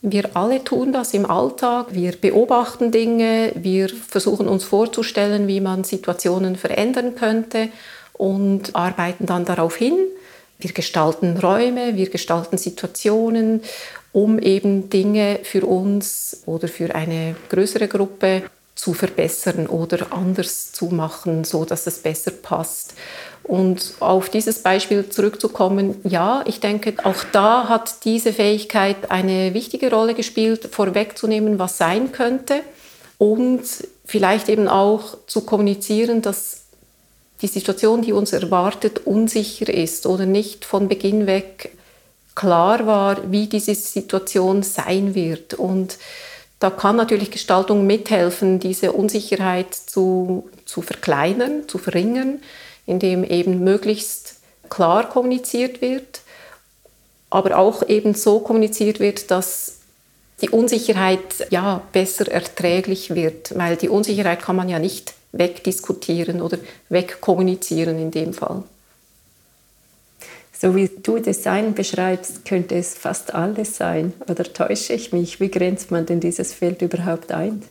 Wir 0.00 0.34
alle 0.34 0.64
tun 0.64 0.94
das 0.94 1.12
im 1.12 1.26
Alltag. 1.26 1.88
Wir 1.90 2.12
beobachten 2.12 2.90
Dinge, 2.90 3.52
wir 3.54 3.90
versuchen 3.90 4.48
uns 4.48 4.64
vorzustellen, 4.64 5.46
wie 5.46 5.60
man 5.60 5.84
Situationen 5.84 6.56
verändern 6.56 7.16
könnte 7.16 7.68
und 8.20 8.76
arbeiten 8.76 9.24
dann 9.24 9.46
darauf 9.46 9.76
hin. 9.76 9.96
Wir 10.58 10.72
gestalten 10.72 11.38
Räume, 11.38 11.96
wir 11.96 12.10
gestalten 12.10 12.58
Situationen, 12.58 13.62
um 14.12 14.38
eben 14.38 14.90
Dinge 14.90 15.40
für 15.42 15.64
uns 15.64 16.42
oder 16.44 16.68
für 16.68 16.94
eine 16.94 17.34
größere 17.48 17.88
Gruppe 17.88 18.42
zu 18.74 18.92
verbessern 18.92 19.66
oder 19.66 20.12
anders 20.12 20.72
zu 20.72 20.86
machen, 20.86 21.44
so 21.44 21.64
dass 21.64 21.86
es 21.86 22.00
besser 22.00 22.30
passt. 22.30 22.92
Und 23.42 23.94
auf 24.00 24.28
dieses 24.28 24.62
Beispiel 24.62 25.08
zurückzukommen, 25.08 25.96
ja, 26.04 26.44
ich 26.46 26.60
denke, 26.60 26.94
auch 27.02 27.24
da 27.32 27.70
hat 27.70 28.04
diese 28.04 28.34
Fähigkeit 28.34 29.10
eine 29.10 29.54
wichtige 29.54 29.90
Rolle 29.90 30.12
gespielt, 30.12 30.68
vorwegzunehmen, 30.70 31.58
was 31.58 31.78
sein 31.78 32.12
könnte 32.12 32.60
und 33.16 33.62
vielleicht 34.04 34.50
eben 34.50 34.68
auch 34.68 35.16
zu 35.26 35.40
kommunizieren, 35.40 36.20
dass 36.20 36.59
die 37.42 37.46
Situation, 37.46 38.02
die 38.02 38.12
uns 38.12 38.32
erwartet, 38.32 39.06
unsicher 39.06 39.72
ist 39.72 40.06
oder 40.06 40.26
nicht 40.26 40.64
von 40.64 40.88
Beginn 40.88 41.26
weg 41.26 41.72
klar 42.34 42.86
war, 42.86 43.30
wie 43.30 43.46
diese 43.46 43.74
Situation 43.74 44.62
sein 44.62 45.14
wird. 45.14 45.54
Und 45.54 45.98
da 46.58 46.70
kann 46.70 46.96
natürlich 46.96 47.30
Gestaltung 47.30 47.86
mithelfen, 47.86 48.60
diese 48.60 48.92
Unsicherheit 48.92 49.74
zu, 49.74 50.48
zu 50.64 50.82
verkleinern, 50.82 51.68
zu 51.68 51.78
verringern, 51.78 52.40
indem 52.86 53.24
eben 53.24 53.64
möglichst 53.64 54.36
klar 54.68 55.08
kommuniziert 55.08 55.80
wird, 55.80 56.20
aber 57.30 57.58
auch 57.58 57.88
eben 57.88 58.14
so 58.14 58.40
kommuniziert 58.40 59.00
wird, 59.00 59.30
dass 59.30 59.78
die 60.42 60.50
Unsicherheit 60.50 61.48
ja 61.50 61.82
besser 61.92 62.30
erträglich 62.30 63.14
wird, 63.14 63.56
weil 63.58 63.76
die 63.76 63.88
Unsicherheit 63.88 64.42
kann 64.42 64.56
man 64.56 64.68
ja 64.68 64.78
nicht 64.78 65.14
wegdiskutieren 65.32 66.42
oder 66.42 66.58
wegkommunizieren 66.88 67.98
in 67.98 68.10
dem 68.10 68.32
Fall. 68.32 68.64
So 70.60 70.76
wie 70.76 70.88
du 70.88 71.18
Design 71.18 71.72
beschreibst, 71.72 72.44
könnte 72.44 72.74
es 72.74 72.94
fast 72.94 73.34
alles 73.34 73.76
sein. 73.76 74.12
Oder 74.28 74.44
täusche 74.44 74.92
ich 74.92 75.10
mich? 75.10 75.40
Wie 75.40 75.50
grenzt 75.50 75.90
man 75.90 76.04
denn 76.04 76.20
dieses 76.20 76.52
Feld 76.52 76.82
überhaupt 76.82 77.32
ein? 77.32 77.62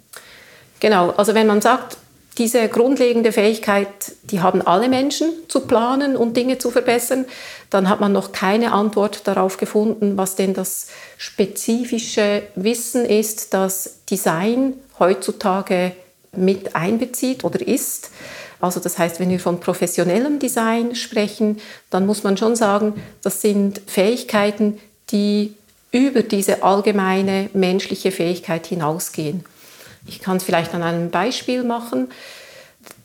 Genau, 0.80 1.12
also 1.12 1.36
wenn 1.36 1.46
man 1.46 1.62
sagt, 1.62 1.98
diese 2.40 2.68
grundlegende 2.70 3.32
Fähigkeit, 3.32 3.88
die 4.24 4.40
haben 4.40 4.62
alle 4.62 4.88
Menschen 4.88 5.30
zu 5.50 5.68
planen 5.68 6.16
und 6.16 6.38
Dinge 6.38 6.58
zu 6.58 6.72
verbessern, 6.72 7.26
dann 7.70 7.90
hat 7.90 8.00
man 8.00 8.14
noch 8.14 8.32
keine 8.32 8.72
Antwort 8.72 9.28
darauf 9.28 9.58
gefunden, 9.58 10.18
was 10.18 10.36
denn 10.36 10.54
das 10.54 10.88
spezifische 11.18 12.44
Wissen 12.56 13.06
ist, 13.06 13.54
das 13.54 13.98
Design 14.10 14.74
heutzutage 15.00 15.92
mit 16.36 16.76
einbezieht 16.76 17.44
oder 17.44 17.66
ist. 17.66 18.12
Also 18.62 18.80
das 18.80 18.98
heißt, 18.98 19.20
wenn 19.20 19.30
wir 19.30 19.40
von 19.40 19.60
professionellem 19.60 20.40
Design 20.40 20.96
sprechen, 20.96 21.60
dann 21.90 22.06
muss 22.06 22.24
man 22.24 22.38
schon 22.38 22.56
sagen, 22.56 23.02
das 23.22 23.42
sind 23.42 23.82
Fähigkeiten, 23.88 24.80
die 25.12 25.54
über 25.92 26.22
diese 26.22 26.62
allgemeine 26.62 27.50
menschliche 27.54 28.12
Fähigkeit 28.12 28.68
hinausgehen. 28.68 29.44
Ich 30.08 30.20
kann 30.20 30.38
es 30.38 30.44
vielleicht 30.44 30.74
an 30.74 30.84
einem 30.84 31.10
Beispiel 31.10 31.64
machen. 31.64 32.10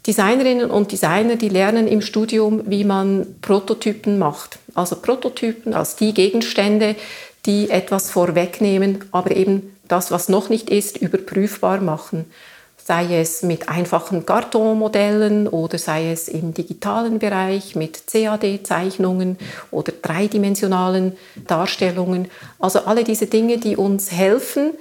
Designerinnen 0.07 0.71
und 0.71 0.93
Designer, 0.93 1.37
die 1.37 1.49
lernen 1.49 1.87
im 1.87 2.03
Studium, 2.03 2.63
wie 2.67 2.85
man 2.85 3.37
Prototypen 3.41 4.19
macht. 4.19 4.59
Also 4.75 4.97
Prototypen 4.97 5.73
als 5.73 5.97
die 5.97 6.13
Gegenstände, 6.13 6.95
die 7.47 7.71
etwas 7.71 8.11
vorwegnehmen, 8.11 9.05
aber 9.13 9.35
eben 9.35 9.77
das, 9.89 10.11
was 10.11 10.29
noch 10.29 10.49
nicht 10.49 10.69
ist, 10.69 10.99
überprüfbar 10.99 11.81
machen 11.81 12.27
sei 12.85 13.19
es 13.19 13.43
mit 13.43 13.71
einfachen 13.71 14.27
Kartonmodellen 14.27 15.49
oder 15.49 15.79
sei 15.79 16.13
es 16.13 16.29
im 16.29 16.53
digitalen 16.53 17.19
Bereich 17.19 17.75
mit 17.75 18.07
CAD-Zeichnungen 18.07 19.39
oder 19.71 19.93
dreidimensionalen 20.03 21.17
Darstellungen. 21.47 22.29
Also 22.59 22.81
alle 22.81 23.03
diese 23.03 23.27
Dinge, 23.27 23.57
die 23.57 23.77
uns 23.77 24.13
helfen, 24.13 24.73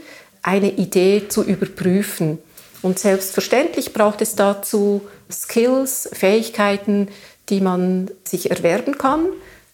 eine 0.42 0.72
Idee 0.72 1.30
zu 1.30 1.44
überprüfen. 1.44 2.40
Und 2.82 3.00
selbstverständlich 3.00 3.94
braucht 3.94 4.22
es 4.22 4.36
dazu 4.36 5.02
Skills, 5.32 6.10
Fähigkeiten, 6.12 7.08
die 7.48 7.62
man 7.62 8.12
sich 8.26 8.52
erwerben 8.52 8.98
kann, 8.98 9.28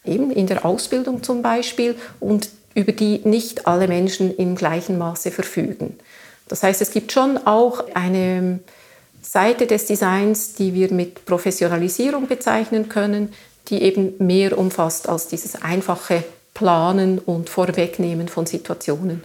eben 0.04 0.30
in 0.30 0.46
der 0.46 0.64
Ausbildung 0.64 1.24
zum 1.24 1.42
Beispiel, 1.42 1.96
und 2.20 2.48
über 2.74 2.92
die 2.92 3.20
nicht 3.24 3.66
alle 3.66 3.88
Menschen 3.88 4.36
im 4.36 4.54
gleichen 4.54 4.96
Maße 4.96 5.32
verfügen. 5.32 5.98
Das 6.50 6.64
heißt, 6.64 6.82
es 6.82 6.90
gibt 6.90 7.12
schon 7.12 7.38
auch 7.46 7.84
eine 7.94 8.58
Seite 9.22 9.68
des 9.68 9.86
Designs, 9.86 10.54
die 10.54 10.74
wir 10.74 10.92
mit 10.92 11.24
Professionalisierung 11.24 12.26
bezeichnen 12.26 12.88
können, 12.88 13.32
die 13.68 13.80
eben 13.82 14.14
mehr 14.18 14.58
umfasst 14.58 15.08
als 15.08 15.28
dieses 15.28 15.62
einfache 15.62 16.24
Planen 16.52 17.20
und 17.20 17.48
Vorwegnehmen 17.48 18.26
von 18.26 18.46
Situationen. 18.46 19.22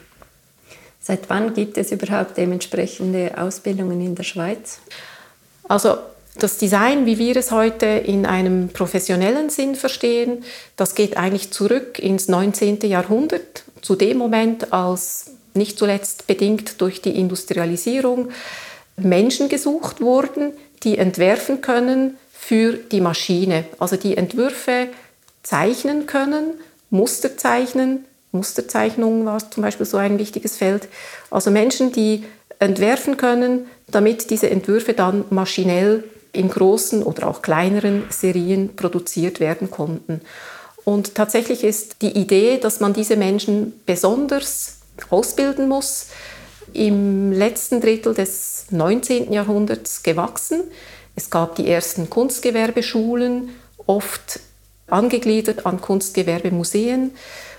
Seit 1.01 1.27
wann 1.31 1.55
gibt 1.55 1.79
es 1.79 1.91
überhaupt 1.91 2.37
dementsprechende 2.37 3.33
Ausbildungen 3.35 4.01
in 4.01 4.13
der 4.13 4.23
Schweiz? 4.23 4.77
Also 5.67 5.97
das 6.37 6.59
Design, 6.59 7.07
wie 7.07 7.17
wir 7.17 7.35
es 7.37 7.49
heute 7.49 7.87
in 7.87 8.27
einem 8.27 8.69
professionellen 8.69 9.49
Sinn 9.49 9.73
verstehen, 9.73 10.43
das 10.75 10.93
geht 10.93 11.17
eigentlich 11.17 11.49
zurück 11.49 11.97
ins 11.97 12.27
19. 12.27 12.81
Jahrhundert, 12.81 13.63
zu 13.81 13.95
dem 13.95 14.19
Moment, 14.19 14.71
als 14.71 15.31
nicht 15.55 15.77
zuletzt 15.79 16.27
bedingt 16.27 16.81
durch 16.81 17.01
die 17.01 17.17
Industrialisierung, 17.17 18.29
Menschen 18.97 19.49
gesucht 19.49 20.01
wurden, 20.01 20.53
die 20.83 20.97
entwerfen 20.97 21.61
können 21.61 22.17
für 22.31 22.73
die 22.73 23.01
Maschine. 23.01 23.65
Also 23.79 23.95
die 23.95 24.17
Entwürfe 24.17 24.87
zeichnen 25.43 26.05
können, 26.05 26.53
Muster 26.89 27.37
zeichnen. 27.37 28.05
Musterzeichnung 28.31 29.25
war 29.25 29.49
zum 29.49 29.63
Beispiel 29.63 29.85
so 29.85 29.97
ein 29.97 30.19
wichtiges 30.19 30.57
Feld. 30.57 30.87
Also 31.31 31.51
Menschen, 31.51 31.91
die 31.91 32.25
entwerfen 32.59 33.17
können, 33.17 33.67
damit 33.87 34.29
diese 34.29 34.49
Entwürfe 34.49 34.93
dann 34.93 35.25
maschinell 35.29 36.03
in 36.31 36.49
großen 36.49 37.01
oder 37.03 37.27
auch 37.27 37.41
kleineren 37.41 38.03
Serien 38.09 38.75
produziert 38.75 39.39
werden 39.39 39.71
konnten. 39.71 40.21
Und 40.83 41.15
tatsächlich 41.15 41.63
ist 41.63 42.01
die 42.01 42.11
Idee, 42.11 42.59
dass 42.59 42.79
man 42.79 42.93
diese 42.93 43.15
Menschen 43.15 43.73
besonders 43.85 44.74
ausbilden 45.09 45.67
muss, 45.67 46.07
im 46.73 47.31
letzten 47.31 47.81
Drittel 47.81 48.13
des 48.13 48.65
19. 48.71 49.31
Jahrhunderts 49.31 50.03
gewachsen. 50.03 50.63
Es 51.15 51.29
gab 51.29 51.55
die 51.55 51.69
ersten 51.69 52.09
Kunstgewerbeschulen, 52.09 53.49
oft 53.85 54.39
angegliedert 54.87 55.65
an 55.65 55.79
Kunstgewerbemuseen. 55.79 57.11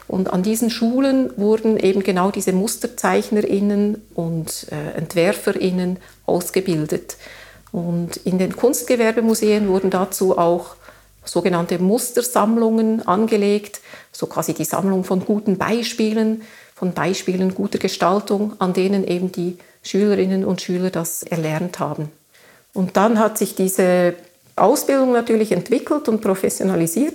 Und 0.09 0.33
an 0.33 0.43
diesen 0.43 0.71
Schulen 0.71 1.31
wurden 1.37 1.79
eben 1.79 2.03
genau 2.03 2.31
diese 2.31 2.53
Musterzeichnerinnen 2.53 4.03
und 4.15 4.67
äh, 4.71 4.97
Entwerferinnen 4.97 5.99
ausgebildet. 6.27 7.17
Und 7.73 8.17
in 8.19 8.39
den 8.39 8.55
Kunstgewerbemuseen 8.55 9.69
wurden 9.69 9.91
dazu 9.91 10.39
auch 10.39 10.77
sogenannte 11.25 11.81
Mustersammlungen 11.81 13.07
angelegt, 13.07 13.81
so 14.13 14.27
quasi 14.27 14.55
die 14.55 14.65
Sammlung 14.65 15.03
von 15.03 15.25
guten 15.25 15.59
Beispielen, 15.59 16.43
von 16.77 16.93
Beispielen 16.93 17.55
guter 17.55 17.79
Gestaltung, 17.79 18.53
an 18.59 18.75
denen 18.75 19.07
eben 19.09 19.33
die 19.33 19.57
Schülerinnen 19.83 20.45
und 20.45 20.61
Schüler 20.61 20.91
das 20.91 21.23
erlernt 21.23 21.79
haben. 21.79 22.13
Und 22.75 22.99
dann 22.99 23.19
hat 23.19 23.39
sich 23.39 23.55
diese 23.55 24.15
Ausbildung 24.57 25.13
natürlich 25.13 25.53
entwickelt 25.53 26.07
und 26.09 26.21
professionalisiert. 26.21 27.15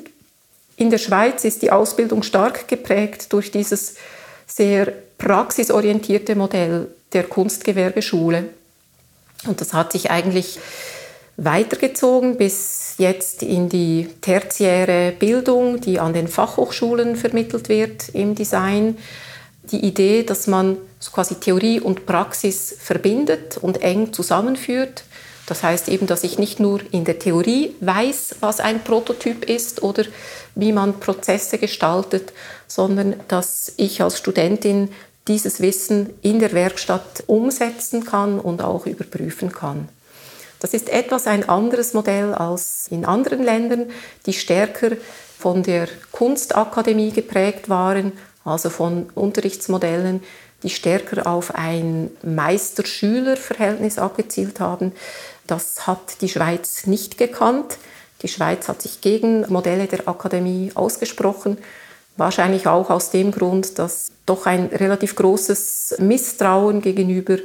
In 0.77 0.89
der 0.89 0.97
Schweiz 0.97 1.45
ist 1.45 1.61
die 1.61 1.71
Ausbildung 1.71 2.23
stark 2.23 2.67
geprägt 2.67 3.31
durch 3.33 3.51
dieses 3.51 3.95
sehr 4.47 4.91
praxisorientierte 5.19 6.35
Modell 6.35 6.87
der 7.13 7.23
Kunstgewerbeschule. 7.23 8.45
Und 9.45 9.61
das 9.61 9.73
hat 9.73 9.91
sich 9.91 10.09
eigentlich 10.09 10.57
weitergezogen 11.37 12.37
bis 12.37 12.95
jetzt 12.97 13.43
in 13.43 13.69
die 13.69 14.09
tertiäre 14.21 15.11
Bildung, 15.11 15.81
die 15.81 15.99
an 15.99 16.13
den 16.13 16.27
Fachhochschulen 16.27 17.15
vermittelt 17.15 17.69
wird 17.69 18.09
im 18.09 18.33
Design. 18.33 18.97
Die 19.71 19.85
Idee, 19.85 20.23
dass 20.23 20.47
man 20.47 20.77
so 20.99 21.11
quasi 21.11 21.35
Theorie 21.35 21.79
und 21.79 22.05
Praxis 22.05 22.75
verbindet 22.79 23.57
und 23.57 23.81
eng 23.81 24.11
zusammenführt. 24.13 25.03
Das 25.45 25.63
heißt 25.63 25.89
eben, 25.89 26.07
dass 26.07 26.23
ich 26.23 26.37
nicht 26.37 26.59
nur 26.59 26.81
in 26.91 27.05
der 27.05 27.19
Theorie 27.19 27.75
weiß, 27.79 28.35
was 28.39 28.59
ein 28.59 28.83
Prototyp 28.83 29.49
ist 29.49 29.83
oder 29.83 30.03
wie 30.55 30.71
man 30.71 30.99
Prozesse 30.99 31.57
gestaltet, 31.57 32.33
sondern 32.67 33.15
dass 33.27 33.73
ich 33.77 34.01
als 34.01 34.17
Studentin 34.17 34.89
dieses 35.27 35.61
Wissen 35.61 36.09
in 36.21 36.39
der 36.39 36.53
Werkstatt 36.53 37.23
umsetzen 37.27 38.05
kann 38.05 38.39
und 38.39 38.61
auch 38.61 38.85
überprüfen 38.85 39.51
kann. 39.51 39.89
Das 40.59 40.73
ist 40.73 40.89
etwas 40.89 41.27
ein 41.27 41.49
anderes 41.49 41.93
Modell 41.93 42.33
als 42.33 42.87
in 42.89 43.05
anderen 43.05 43.43
Ländern, 43.43 43.89
die 44.25 44.33
stärker 44.33 44.91
von 45.39 45.63
der 45.63 45.87
Kunstakademie 46.11 47.11
geprägt 47.11 47.67
waren, 47.67 48.13
also 48.43 48.69
von 48.69 49.09
Unterrichtsmodellen, 49.15 50.21
die 50.63 50.69
stärker 50.69 51.27
auf 51.27 51.55
ein 51.55 52.11
Meister-Schüler-Verhältnis 52.23 53.97
abgezielt 53.97 54.59
haben. 54.59 54.91
Das 55.47 55.87
hat 55.87 56.21
die 56.21 56.29
Schweiz 56.29 56.85
nicht 56.85 57.17
gekannt. 57.17 57.77
Die 58.21 58.27
Schweiz 58.27 58.67
hat 58.67 58.81
sich 58.81 59.01
gegen 59.01 59.41
Modelle 59.51 59.87
der 59.87 60.07
Akademie 60.07 60.71
ausgesprochen. 60.75 61.57
Wahrscheinlich 62.17 62.67
auch 62.67 62.89
aus 62.89 63.09
dem 63.09 63.31
Grund, 63.31 63.79
dass 63.79 64.11
doch 64.25 64.45
ein 64.45 64.67
relativ 64.67 65.15
großes 65.15 65.95
Misstrauen 65.99 66.81
gegenüber 66.81 67.37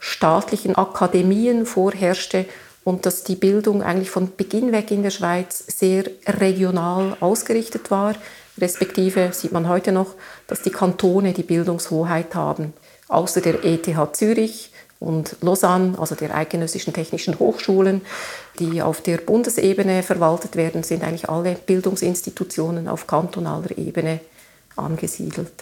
staatlichen 0.00 0.74
Akademien 0.76 1.66
vorherrschte 1.66 2.46
und 2.84 3.06
dass 3.06 3.22
die 3.22 3.36
Bildung 3.36 3.82
eigentlich 3.82 4.10
von 4.10 4.34
Beginn 4.36 4.72
weg 4.72 4.90
in 4.90 5.02
der 5.02 5.10
Schweiz 5.10 5.62
sehr 5.68 6.04
regional 6.26 7.16
ausgerichtet 7.20 7.90
war. 7.90 8.14
Respektive 8.60 9.30
sieht 9.32 9.52
man 9.52 9.68
heute 9.68 9.92
noch, 9.92 10.14
dass 10.46 10.62
die 10.62 10.70
Kantone 10.70 11.32
die 11.32 11.42
Bildungshoheit 11.42 12.34
haben. 12.34 12.72
Außer 13.08 13.40
der 13.40 13.64
ETH 13.64 13.88
Zürich 14.12 14.70
und 15.00 15.36
Lausanne, 15.40 15.98
also 15.98 16.14
der 16.14 16.34
Eidgenössischen 16.34 16.92
Technischen 16.92 17.38
Hochschulen, 17.38 18.02
die 18.58 18.82
auf 18.82 19.00
der 19.00 19.18
Bundesebene 19.18 20.02
verwaltet 20.02 20.56
werden, 20.56 20.82
sind 20.82 21.04
eigentlich 21.04 21.28
alle 21.28 21.54
Bildungsinstitutionen 21.54 22.88
auf 22.88 23.06
kantonaler 23.06 23.76
Ebene 23.78 24.20
angesiedelt. 24.76 25.52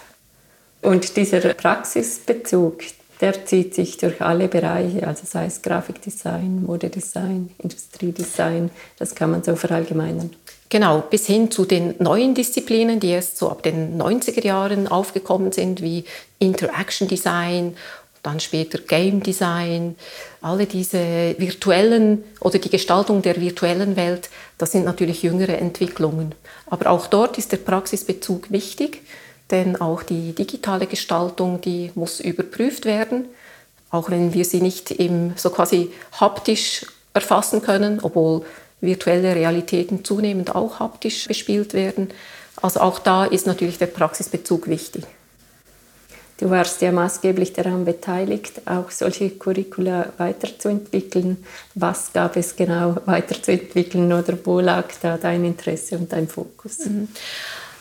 Und 0.82 1.16
dieser 1.16 1.40
Praxisbezug, 1.54 2.82
der 3.20 3.46
zieht 3.46 3.74
sich 3.74 3.96
durch 3.96 4.20
alle 4.20 4.48
Bereiche, 4.48 5.06
also 5.06 5.22
sei 5.26 5.46
es 5.46 5.62
Grafikdesign, 5.62 6.64
Modedesign, 6.64 7.50
Industriedesign, 7.58 8.70
das 8.98 9.14
kann 9.14 9.30
man 9.30 9.42
so 9.42 9.56
verallgemeinern. 9.56 10.30
Genau, 10.68 11.00
bis 11.00 11.26
hin 11.26 11.50
zu 11.50 11.64
den 11.64 11.94
neuen 11.98 12.34
Disziplinen, 12.34 12.98
die 12.98 13.10
erst 13.10 13.38
so 13.38 13.50
ab 13.50 13.62
den 13.62 14.00
90er 14.00 14.44
Jahren 14.44 14.88
aufgekommen 14.88 15.52
sind, 15.52 15.80
wie 15.80 16.04
Interaction 16.38 17.06
Design, 17.06 17.76
dann 18.22 18.40
später 18.40 18.78
Game 18.78 19.22
Design, 19.22 19.94
alle 20.42 20.66
diese 20.66 21.36
virtuellen 21.38 22.24
oder 22.40 22.58
die 22.58 22.70
Gestaltung 22.70 23.22
der 23.22 23.40
virtuellen 23.40 23.94
Welt, 23.94 24.28
das 24.58 24.72
sind 24.72 24.84
natürlich 24.84 25.22
jüngere 25.22 25.58
Entwicklungen. 25.58 26.34
Aber 26.68 26.90
auch 26.90 27.06
dort 27.06 27.38
ist 27.38 27.52
der 27.52 27.58
Praxisbezug 27.58 28.50
wichtig 28.50 29.02
denn 29.50 29.80
auch 29.80 30.02
die 30.02 30.32
digitale 30.32 30.86
Gestaltung, 30.86 31.60
die 31.60 31.92
muss 31.94 32.20
überprüft 32.20 32.84
werden, 32.84 33.26
auch 33.90 34.10
wenn 34.10 34.34
wir 34.34 34.44
sie 34.44 34.60
nicht 34.60 34.90
im, 34.90 35.34
so 35.36 35.50
quasi 35.50 35.92
haptisch 36.20 36.84
erfassen 37.14 37.62
können, 37.62 38.00
obwohl 38.02 38.44
virtuelle 38.80 39.34
Realitäten 39.34 40.04
zunehmend 40.04 40.54
auch 40.54 40.80
haptisch 40.80 41.26
bespielt 41.26 41.74
werden. 41.74 42.08
Also 42.60 42.80
auch 42.80 42.98
da 42.98 43.24
ist 43.24 43.46
natürlich 43.46 43.78
der 43.78 43.86
Praxisbezug 43.86 44.68
wichtig. 44.68 45.04
Du 46.38 46.50
warst 46.50 46.82
ja 46.82 46.92
maßgeblich 46.92 47.54
daran 47.54 47.86
beteiligt, 47.86 48.60
auch 48.66 48.90
solche 48.90 49.30
Curricula 49.30 50.12
weiterzuentwickeln. 50.18 51.38
Was 51.74 52.12
gab 52.12 52.36
es 52.36 52.56
genau 52.56 52.96
weiterzuentwickeln 53.06 54.12
oder 54.12 54.36
wo 54.44 54.60
lag 54.60 54.84
da 55.00 55.16
dein 55.16 55.46
Interesse 55.46 55.96
und 55.96 56.12
dein 56.12 56.28
Fokus? 56.28 56.84
Mhm. 56.84 57.08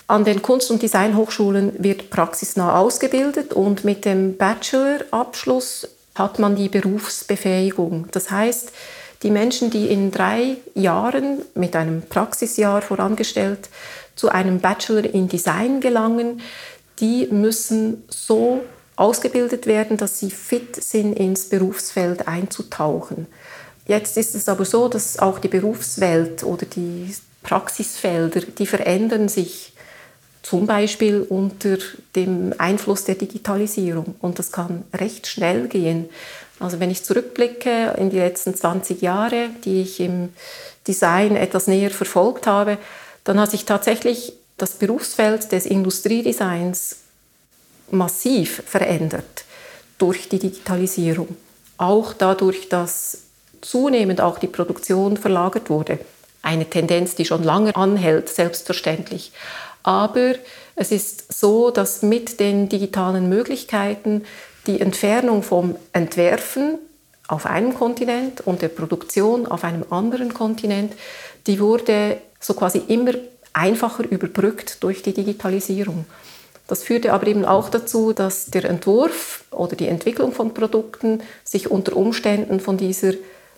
An 0.07 0.23
den 0.23 0.41
Kunst- 0.41 0.71
und 0.71 0.81
Designhochschulen 0.83 1.73
wird 1.79 2.09
praxisnah 2.09 2.79
ausgebildet 2.79 3.53
und 3.53 3.83
mit 3.83 4.05
dem 4.05 4.37
Bachelorabschluss 4.37 5.89
hat 6.13 6.39
man 6.39 6.55
die 6.55 6.69
Berufsbefähigung. 6.69 8.07
Das 8.11 8.31
heißt, 8.31 8.71
die 9.25 9.31
Menschen, 9.31 9.71
die 9.71 9.87
in 9.87 10.11
drei 10.11 10.57
Jahren 10.75 11.41
mit 11.55 11.75
einem 11.75 12.03
Praxisjahr 12.03 12.83
vorangestellt 12.83 13.69
zu 14.15 14.29
einem 14.29 14.59
Bachelor 14.59 15.03
in 15.03 15.27
Design 15.27 15.81
gelangen, 15.81 16.41
die 16.99 17.27
müssen 17.31 18.03
so 18.07 18.61
ausgebildet 18.95 19.65
werden, 19.65 19.97
dass 19.97 20.19
sie 20.19 20.29
fit 20.29 20.75
sind, 20.75 21.17
ins 21.17 21.49
Berufsfeld 21.49 22.27
einzutauchen. 22.27 23.25
Jetzt 23.87 24.15
ist 24.17 24.35
es 24.35 24.47
aber 24.47 24.63
so, 24.63 24.89
dass 24.89 25.17
auch 25.17 25.39
die 25.39 25.47
Berufswelt 25.47 26.43
oder 26.43 26.67
die 26.67 27.11
Praxisfelder, 27.41 28.41
die 28.41 28.67
verändern 28.67 29.27
sich 29.27 29.73
zum 30.43 30.67
Beispiel 30.67 31.25
unter 31.27 31.77
dem 32.15 32.53
Einfluss 32.59 33.05
der 33.05 33.15
Digitalisierung. 33.15 34.13
Und 34.21 34.37
das 34.37 34.51
kann 34.51 34.83
recht 34.93 35.25
schnell 35.25 35.67
gehen. 35.67 36.09
Also 36.59 36.79
wenn 36.79 36.91
ich 36.91 37.03
zurückblicke 37.03 37.95
in 37.97 38.09
die 38.09 38.17
letzten 38.17 38.55
20 38.55 39.01
Jahre, 39.01 39.49
die 39.65 39.81
ich 39.81 39.99
im 39.99 40.29
Design 40.87 41.35
etwas 41.35 41.67
näher 41.67 41.91
verfolgt 41.91 42.47
habe, 42.47 42.77
dann 43.23 43.39
hat 43.39 43.51
sich 43.51 43.65
tatsächlich 43.65 44.33
das 44.57 44.71
Berufsfeld 44.71 45.51
des 45.51 45.65
Industriedesigns 45.65 46.97
massiv 47.91 48.63
verändert 48.65 49.45
durch 49.97 50.29
die 50.29 50.39
Digitalisierung. 50.39 51.35
Auch 51.77 52.13
dadurch, 52.13 52.69
dass 52.69 53.19
zunehmend 53.61 54.21
auch 54.21 54.39
die 54.39 54.47
Produktion 54.47 55.17
verlagert 55.17 55.69
wurde. 55.69 55.99
Eine 56.41 56.69
Tendenz, 56.69 57.15
die 57.15 57.25
schon 57.25 57.43
lange 57.43 57.75
anhält, 57.75 58.29
selbstverständlich. 58.29 59.31
Aber 59.83 60.35
es 60.75 60.91
ist 60.91 61.33
so, 61.33 61.71
dass 61.71 62.01
mit 62.01 62.39
den 62.39 62.69
digitalen 62.69 63.29
Möglichkeiten 63.29 64.23
die 64.67 64.81
Entfernung 64.81 65.43
vom 65.43 65.75
Entwerfen 65.93 66.79
auf 67.27 67.45
einem 67.45 67.73
Kontinent 67.73 68.41
und 68.41 68.61
der 68.61 68.69
Produktion 68.69 69.47
auf 69.47 69.63
einem 69.63 69.85
anderen 69.89 70.33
Kontinent, 70.33 70.93
die 71.47 71.59
wurde 71.59 72.17
so 72.39 72.53
quasi 72.53 72.81
immer 72.87 73.13
einfacher 73.53 74.03
überbrückt 74.03 74.83
durch 74.83 75.01
die 75.01 75.13
Digitalisierung. 75.13 76.05
Das 76.67 76.83
führte 76.83 77.13
aber 77.13 77.27
eben 77.27 77.45
auch 77.45 77.69
dazu, 77.69 78.11
dass 78.11 78.47
der 78.47 78.65
Entwurf 78.65 79.43
oder 79.51 79.75
die 79.75 79.87
Entwicklung 79.87 80.31
von 80.31 80.53
Produkten 80.53 81.21
sich 81.43 81.69
unter 81.69 81.95
Umständen 81.95 82.59
von 82.59 82.77
dieser 82.77 83.13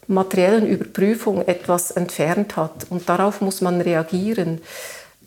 materiellen 0.08 0.68
Überprüfung 0.68 1.46
etwas 1.48 1.92
entfernt 1.92 2.56
hat. 2.58 2.88
Und 2.90 3.08
darauf 3.08 3.42
muss 3.42 3.62
man 3.62 3.82
reagieren 3.82 4.62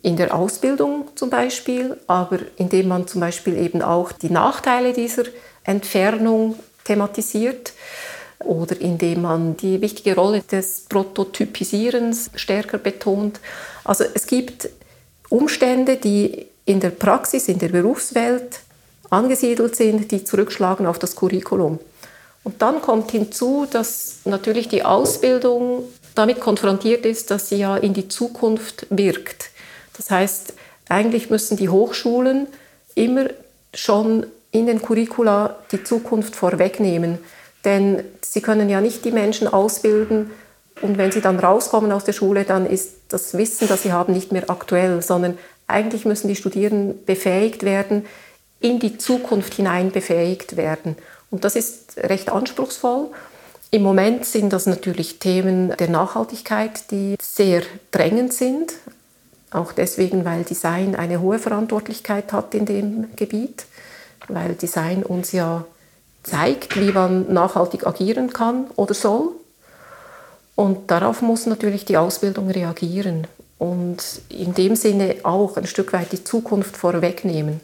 in 0.03 0.17
der 0.17 0.35
Ausbildung 0.35 1.09
zum 1.15 1.31
Beispiel, 1.31 1.97
aber 2.07 2.39
indem 2.57 2.89
man 2.89 3.07
zum 3.07 3.21
Beispiel 3.21 3.57
eben 3.59 3.83
auch 3.83 4.13
die 4.13 4.31
Nachteile 4.31 4.93
dieser 4.93 5.25
Entfernung 5.65 6.57
thematisiert 6.85 7.73
oder 8.41 8.81
indem 8.81 9.23
man 9.23 9.57
die 9.57 9.81
wichtige 9.81 10.15
Rolle 10.15 10.43
des 10.43 10.87
Prototypisierens 10.89 12.31
stärker 12.35 12.79
betont. 12.79 13.41
Also 13.85 14.05
es 14.15 14.27
gibt 14.27 14.69
Umstände, 15.29 15.97
die 15.97 16.47
in 16.65 16.81
der 16.81 16.91
Praxis, 16.91 17.49
in 17.49 17.59
der 17.59 17.69
Berufswelt 17.69 18.61
angesiedelt 19.11 19.77
sind, 19.77 20.11
die 20.11 20.25
zurückschlagen 20.25 20.87
auf 20.87 20.99
das 20.99 21.17
Curriculum. 21.17 21.79
Und 22.43 22.63
dann 22.63 22.81
kommt 22.81 23.11
hinzu, 23.11 23.67
dass 23.71 24.21
natürlich 24.25 24.69
die 24.69 24.85
Ausbildung 24.85 25.85
damit 26.15 26.41
konfrontiert 26.41 27.05
ist, 27.05 27.31
dass 27.31 27.49
sie 27.49 27.57
ja 27.57 27.77
in 27.77 27.93
die 27.93 28.09
Zukunft 28.09 28.87
wirkt. 28.91 29.51
Das 29.97 30.11
heißt, 30.11 30.55
eigentlich 30.89 31.31
müssen 31.31 31.57
die 31.57 31.69
Hochschulen 31.69 32.47
immer 32.95 33.29
schon 33.75 34.27
in 34.53 34.67
den 34.67 34.83
Curricula 34.83 35.57
die 35.73 35.85
Zukunft 35.85 36.37
vorwegnehmen. 36.37 37.19
Denn 37.65 38.05
sie 38.23 38.41
können 38.41 38.69
ja 38.69 38.81
nicht 38.81 39.05
die 39.05 39.13
Menschen 39.13 39.47
ausbilden 39.49 40.31
und 40.83 40.97
wenn 40.99 41.13
sie 41.13 41.21
dann 41.21 41.39
rauskommen 41.39 41.93
aus 41.93 42.05
der 42.05 42.13
Schule, 42.13 42.45
dann 42.45 42.67
ist 42.67 42.95
das 43.09 43.37
Wissen, 43.37 43.69
das 43.69 43.83
sie 43.83 43.93
haben, 43.93 44.13
nicht 44.13 44.33
mehr 44.33 44.49
aktuell, 44.49 45.03
sondern 45.03 45.39
eigentlich 45.67 46.05
müssen 46.05 46.29
die 46.29 46.37
Studierenden 46.37 47.05
befähigt 47.05 47.65
werden, 47.65 48.07
in 48.61 48.79
die 48.79 48.99
Zukunft 48.99 49.55
hinein 49.55 49.91
befähigt 49.91 50.57
werden. 50.57 50.97
Und 51.31 51.45
das 51.45 51.57
ist 51.57 51.97
recht 51.99 52.31
anspruchsvoll. 52.31 53.09
Im 53.71 53.83
Moment 53.83 54.25
sind 54.25 54.53
das 54.53 54.67
natürlich 54.67 55.19
Themen 55.19 55.75
der 55.79 55.89
Nachhaltigkeit, 55.89 56.91
die 56.91 57.17
sehr 57.23 57.63
drängend 57.93 58.33
sind. 58.33 58.73
Auch 59.53 59.73
deswegen, 59.73 60.25
weil 60.25 60.45
Design 60.45 60.95
eine 60.97 61.21
hohe 61.21 61.39
Verantwortlichkeit 61.39 62.33
hat 62.33 62.55
in 62.55 62.67
dem 62.67 63.09
Gebiet, 63.17 63.67
weil 64.35 64.55
Design 64.55 65.03
uns 65.03 65.33
ja 65.33 65.65
zeigt, 66.23 66.79
wie 66.79 66.93
man 66.93 67.33
nachhaltig 67.33 67.87
agieren 67.87 68.33
kann 68.33 68.67
oder 68.77 68.95
soll. 68.95 69.31
Und 70.55 70.91
darauf 70.91 71.23
muss 71.23 71.47
natürlich 71.47 71.85
die 71.85 71.97
Ausbildung 71.97 72.51
reagieren 72.51 73.27
und 73.59 74.03
in 74.29 74.55
dem 74.55 74.77
Sinne 74.77 75.17
auch 75.23 75.57
ein 75.57 75.67
Stück 75.67 75.93
weit 75.93 76.13
die 76.13 76.23
Zukunft 76.23 76.77
vorwegnehmen. 76.77 77.61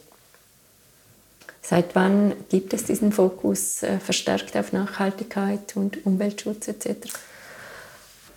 Seit 1.61 1.95
wann 1.95 2.33
gibt 2.49 2.73
es 2.73 2.85
diesen 2.85 3.11
Fokus 3.11 3.83
äh, 3.83 3.99
verstärkt 3.99 4.55
auf 4.55 4.71
Nachhaltigkeit 4.71 5.75
und 5.75 6.05
Umweltschutz 6.05 6.69
etc.? 6.69 7.11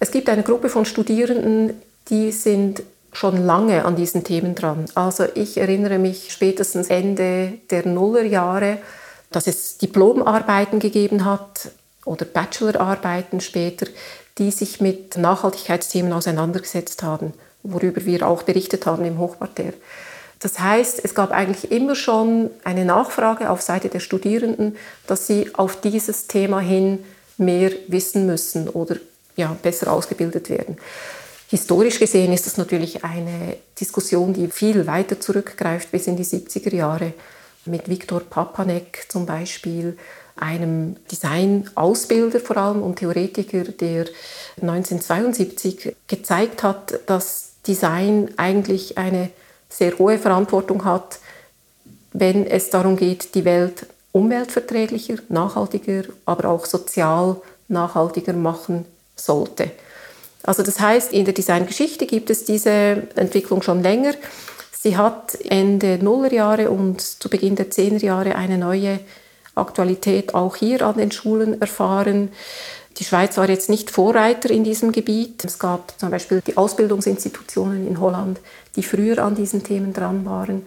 Es 0.01 0.11
gibt 0.11 0.29
eine 0.29 0.43
Gruppe 0.43 0.69
von 0.69 0.85
Studierenden, 0.85 1.81
die 2.09 2.33
sind 2.33 2.83
schon 3.13 3.45
lange 3.45 3.85
an 3.85 3.97
diesen 3.97 4.25
Themen 4.25 4.55
dran. 4.55 4.87
Also 4.95 5.25
ich 5.35 5.59
erinnere 5.59 5.99
mich 5.99 6.33
spätestens 6.33 6.89
Ende 6.89 7.55
der 7.71 7.87
Nullerjahre, 7.87 8.79
dass 9.31 9.47
es 9.47 9.79
Diplomarbeiten 9.79 10.79
gegeben 10.79 11.25
hat 11.25 11.71
oder 12.05 12.25
Bachelorarbeiten 12.25 13.41
später, 13.41 13.87
die 14.39 14.51
sich 14.51 14.81
mit 14.81 15.17
Nachhaltigkeitsthemen 15.17 16.13
auseinandergesetzt 16.13 17.03
haben, 17.03 17.33
worüber 17.63 18.05
wir 18.05 18.27
auch 18.27 18.43
berichtet 18.43 18.87
haben 18.87 19.05
im 19.05 19.19
Hochparterre. 19.19 19.75
Das 20.41 20.59
heißt, 20.59 21.05
es 21.05 21.15
gab 21.15 21.33
eigentlich 21.33 21.71
immer 21.71 21.95
schon 21.95 22.51
eine 22.65 22.87
Nachfrage 22.87 23.51
auf 23.51 23.61
Seite 23.61 23.91
der 23.91 24.01
Studierenden, 24.01 24.77
dass 25.07 25.27
sie 25.27 25.55
auf 25.55 25.81
dieses 25.81 26.27
Thema 26.29 26.61
hin 26.61 27.05
mehr 27.37 27.73
wissen 27.89 28.27
müssen 28.27 28.69
oder 28.69 28.97
ja, 29.37 29.55
besser 29.63 29.93
ausgebildet 29.93 30.49
werden. 30.49 30.79
Historisch 31.51 31.99
gesehen 31.99 32.33
ist 32.33 32.47
das 32.47 32.59
natürlich 32.59 33.03
eine 33.03 33.57
Diskussion, 33.81 34.33
die 34.33 34.47
viel 34.47 34.87
weiter 34.87 35.19
zurückgreift 35.19 35.91
bis 35.91 36.07
in 36.07 36.17
die 36.17 36.25
70er 36.25 36.73
Jahre 36.73 37.13
mit 37.65 37.89
Viktor 37.89 38.21
Papanek 38.21 39.07
zum 39.09 39.27
Beispiel, 39.27 39.99
einem 40.37 40.95
Design-Ausbilder 41.11 42.39
vor 42.39 42.57
allem 42.57 42.83
und 42.83 43.01
Theoretiker, 43.01 43.65
der 43.65 44.07
1972 44.61 45.97
gezeigt 46.07 46.63
hat, 46.63 47.01
dass 47.07 47.55
Design 47.67 48.31
eigentlich 48.37 48.97
eine 48.97 49.31
sehr 49.69 49.99
hohe 49.99 50.19
Verantwortung 50.19 50.85
hat, 50.85 51.19
wenn 52.13 52.47
es 52.47 52.71
darum 52.71 52.97
geht, 52.97 53.35
die 53.35 53.45
Welt 53.45 53.87
umweltverträglicher, 54.13 55.17
nachhaltiger, 55.29 56.05
aber 56.27 56.49
auch 56.49 56.65
sozial 56.65 57.43
nachhaltiger 57.67 58.35
machen 58.35 58.85
sollte. 59.17 59.73
Also 60.43 60.63
das 60.63 60.81
heißt, 60.81 61.13
in 61.13 61.25
der 61.25 61.35
Designgeschichte 61.35 62.07
gibt 62.07 62.31
es 62.31 62.45
diese 62.45 63.09
Entwicklung 63.17 63.63
schon 63.63 63.83
länger. 63.83 64.15
Sie 64.73 64.97
hat 64.97 65.37
Ende 65.45 65.99
Nullerjahre 66.03 66.71
und 66.71 67.01
zu 67.01 67.29
Beginn 67.29 67.57
der 67.57 67.71
Zehnerjahre 67.71 68.35
eine 68.37 68.57
neue 68.57 69.01
Aktualität 69.55 70.35
auch 70.35 70.57
hier 70.57 70.83
an 70.83 70.97
den 70.97 71.13
Schulen 71.13 71.61
erfahren. 71.61 72.31
Die 72.97 73.05
Schweiz 73.05 73.37
war 73.37 73.49
jetzt 73.49 73.69
nicht 73.69 73.91
Vorreiter 73.91 74.51
in 74.51 74.65
diesem 74.65 74.93
Gebiet. 74.93 75.45
Es 75.45 75.59
gab 75.59 75.99
zum 75.99 76.11
Beispiel 76.11 76.43
die 76.47 76.57
Ausbildungsinstitutionen 76.57 77.87
in 77.87 78.01
Holland, 78.01 78.41
die 78.77 78.83
früher 78.83 79.19
an 79.19 79.35
diesen 79.35 79.63
Themen 79.63 79.93
dran 79.93 80.25
waren. 80.25 80.67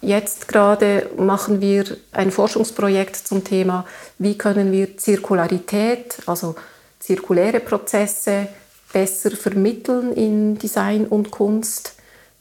Jetzt 0.00 0.48
gerade 0.48 1.10
machen 1.16 1.60
wir 1.60 1.84
ein 2.10 2.32
Forschungsprojekt 2.32 3.16
zum 3.16 3.44
Thema, 3.44 3.86
wie 4.18 4.36
können 4.36 4.72
wir 4.72 4.96
Zirkularität, 4.96 6.16
also 6.26 6.56
zirkuläre 6.98 7.60
Prozesse, 7.60 8.48
besser 8.92 9.30
vermitteln 9.32 10.12
in 10.12 10.58
Design 10.58 11.06
und 11.06 11.30
Kunst. 11.30 11.94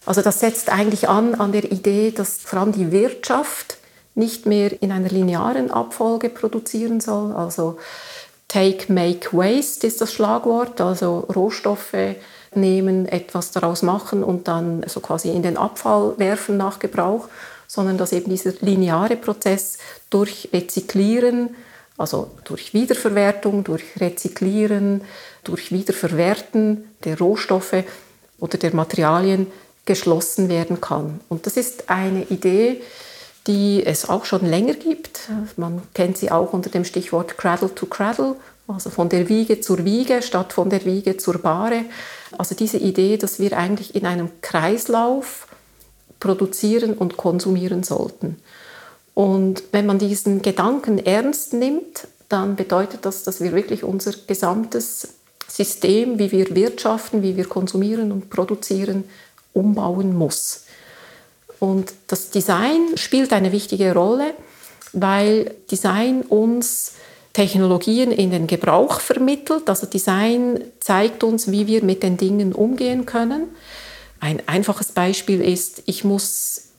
Also 0.05 0.21
das 0.21 0.39
setzt 0.39 0.69
eigentlich 0.69 1.09
an 1.09 1.35
an 1.35 1.51
der 1.51 1.71
Idee, 1.71 2.11
dass 2.11 2.37
vor 2.37 2.59
allem 2.59 2.71
die 2.71 2.91
Wirtschaft 2.91 3.77
nicht 4.15 4.45
mehr 4.45 4.81
in 4.81 4.91
einer 4.91 5.09
linearen 5.09 5.71
Abfolge 5.71 6.29
produzieren 6.29 6.99
soll. 6.99 7.33
Also 7.33 7.77
Take, 8.47 8.91
Make, 8.91 9.31
Waste 9.31 9.87
ist 9.87 10.01
das 10.01 10.11
Schlagwort, 10.11 10.81
also 10.81 11.19
Rohstoffe 11.33 12.15
nehmen, 12.53 13.07
etwas 13.07 13.51
daraus 13.51 13.81
machen 13.81 14.23
und 14.23 14.47
dann 14.47 14.83
so 14.87 14.99
quasi 14.99 15.29
in 15.29 15.41
den 15.41 15.55
Abfall 15.55 16.15
werfen 16.17 16.57
nach 16.57 16.79
Gebrauch, 16.79 17.29
sondern 17.67 17.97
dass 17.97 18.11
eben 18.11 18.29
dieser 18.29 18.51
lineare 18.59 19.15
Prozess 19.15 19.77
durch 20.09 20.49
Rezyklieren, 20.51 21.55
also 22.01 22.31
durch 22.43 22.73
Wiederverwertung, 22.73 23.63
durch 23.63 23.83
Rezyklieren, 23.99 25.01
durch 25.43 25.71
Wiederverwerten 25.71 26.89
der 27.03 27.17
Rohstoffe 27.17 27.83
oder 28.39 28.57
der 28.57 28.75
Materialien 28.75 29.47
geschlossen 29.85 30.49
werden 30.49 30.81
kann. 30.81 31.19
Und 31.29 31.45
das 31.45 31.57
ist 31.57 31.89
eine 31.89 32.23
Idee, 32.23 32.81
die 33.47 33.83
es 33.85 34.09
auch 34.09 34.25
schon 34.25 34.45
länger 34.45 34.73
gibt. 34.73 35.29
Man 35.57 35.81
kennt 35.93 36.17
sie 36.17 36.31
auch 36.31 36.53
unter 36.53 36.69
dem 36.69 36.85
Stichwort 36.85 37.37
Cradle 37.37 37.73
to 37.73 37.85
Cradle, 37.85 38.35
also 38.67 38.89
von 38.89 39.09
der 39.09 39.29
Wiege 39.29 39.61
zur 39.61 39.83
Wiege 39.85 40.21
statt 40.21 40.53
von 40.53 40.69
der 40.69 40.85
Wiege 40.85 41.17
zur 41.17 41.37
Bahre. 41.39 41.85
Also 42.37 42.55
diese 42.55 42.77
Idee, 42.77 43.17
dass 43.17 43.39
wir 43.39 43.57
eigentlich 43.57 43.95
in 43.95 44.05
einem 44.05 44.29
Kreislauf 44.41 45.47
produzieren 46.19 46.93
und 46.93 47.17
konsumieren 47.17 47.83
sollten. 47.83 48.37
Und 49.13 49.63
wenn 49.71 49.85
man 49.85 49.99
diesen 49.99 50.41
Gedanken 50.41 50.97
ernst 50.97 51.53
nimmt, 51.53 52.07
dann 52.29 52.55
bedeutet 52.55 53.05
das, 53.05 53.23
dass 53.23 53.41
wir 53.41 53.51
wirklich 53.51 53.83
unser 53.83 54.13
gesamtes 54.25 55.15
System, 55.47 56.17
wie 56.17 56.31
wir 56.31 56.55
wirtschaften, 56.55 57.23
wie 57.23 57.35
wir 57.35 57.45
konsumieren 57.45 58.11
und 58.11 58.29
produzieren, 58.29 59.03
umbauen 59.53 60.15
muss. 60.15 60.63
Und 61.59 61.93
das 62.07 62.29
Design 62.29 62.95
spielt 62.95 63.33
eine 63.33 63.51
wichtige 63.51 63.93
Rolle, 63.93 64.33
weil 64.93 65.53
Design 65.69 66.21
uns 66.21 66.93
Technologien 67.33 68.11
in 68.11 68.31
den 68.31 68.47
Gebrauch 68.47 68.99
vermittelt. 68.99 69.69
Also 69.69 69.87
Design 69.87 70.63
zeigt 70.79 71.23
uns, 71.23 71.51
wie 71.51 71.67
wir 71.67 71.83
mit 71.83 72.03
den 72.03 72.17
Dingen 72.17 72.53
umgehen 72.53 73.05
können. 73.05 73.49
Ein 74.19 74.41
einfaches 74.47 74.91
Beispiel 74.91 75.41
ist, 75.41 75.83
ich 75.85 76.03
muss 76.03 76.70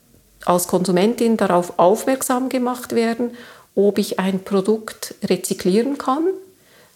als 0.44 0.68
Konsumentin 0.68 1.36
darauf 1.36 1.78
aufmerksam 1.78 2.48
gemacht 2.48 2.94
werden, 2.94 3.30
ob 3.74 3.98
ich 3.98 4.18
ein 4.18 4.44
Produkt 4.44 5.14
rezyklieren 5.24 5.98
kann. 5.98 6.24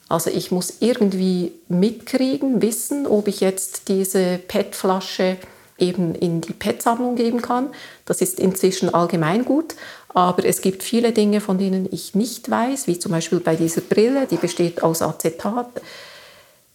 Also 0.09 0.31
ich 0.31 0.51
muss 0.51 0.75
irgendwie 0.81 1.53
mitkriegen, 1.69 2.63
wissen, 2.63 3.07
ob 3.07 3.29
ich 3.29 3.41
jetzt 3.41 3.89
diese 3.89 4.39
PET-Flasche 4.39 5.37
eben 5.79 6.15
in 6.15 6.41
die 6.41 6.53
PET-Sammlung 6.53 7.17
geben 7.17 7.43
kann. 7.43 7.71
Das 8.05 8.21
ist 8.21 8.39
inzwischen 8.39 8.93
allgemein 8.95 9.45
gut, 9.45 9.75
aber 10.09 10.45
es 10.45 10.61
gibt 10.61 10.83
viele 10.83 11.13
Dinge, 11.13 11.41
von 11.41 11.59
denen 11.59 11.89
ich 11.91 12.15
nicht 12.15 12.51
weiß, 12.51 12.87
wie 12.87 12.99
zum 12.99 13.13
Beispiel 13.13 13.41
bei 13.41 13.57
dieser 13.57 13.81
Brille, 13.81 14.27
die 14.31 14.37
besteht 14.37 14.83
aus 14.83 15.03
Acetat. 15.03 15.69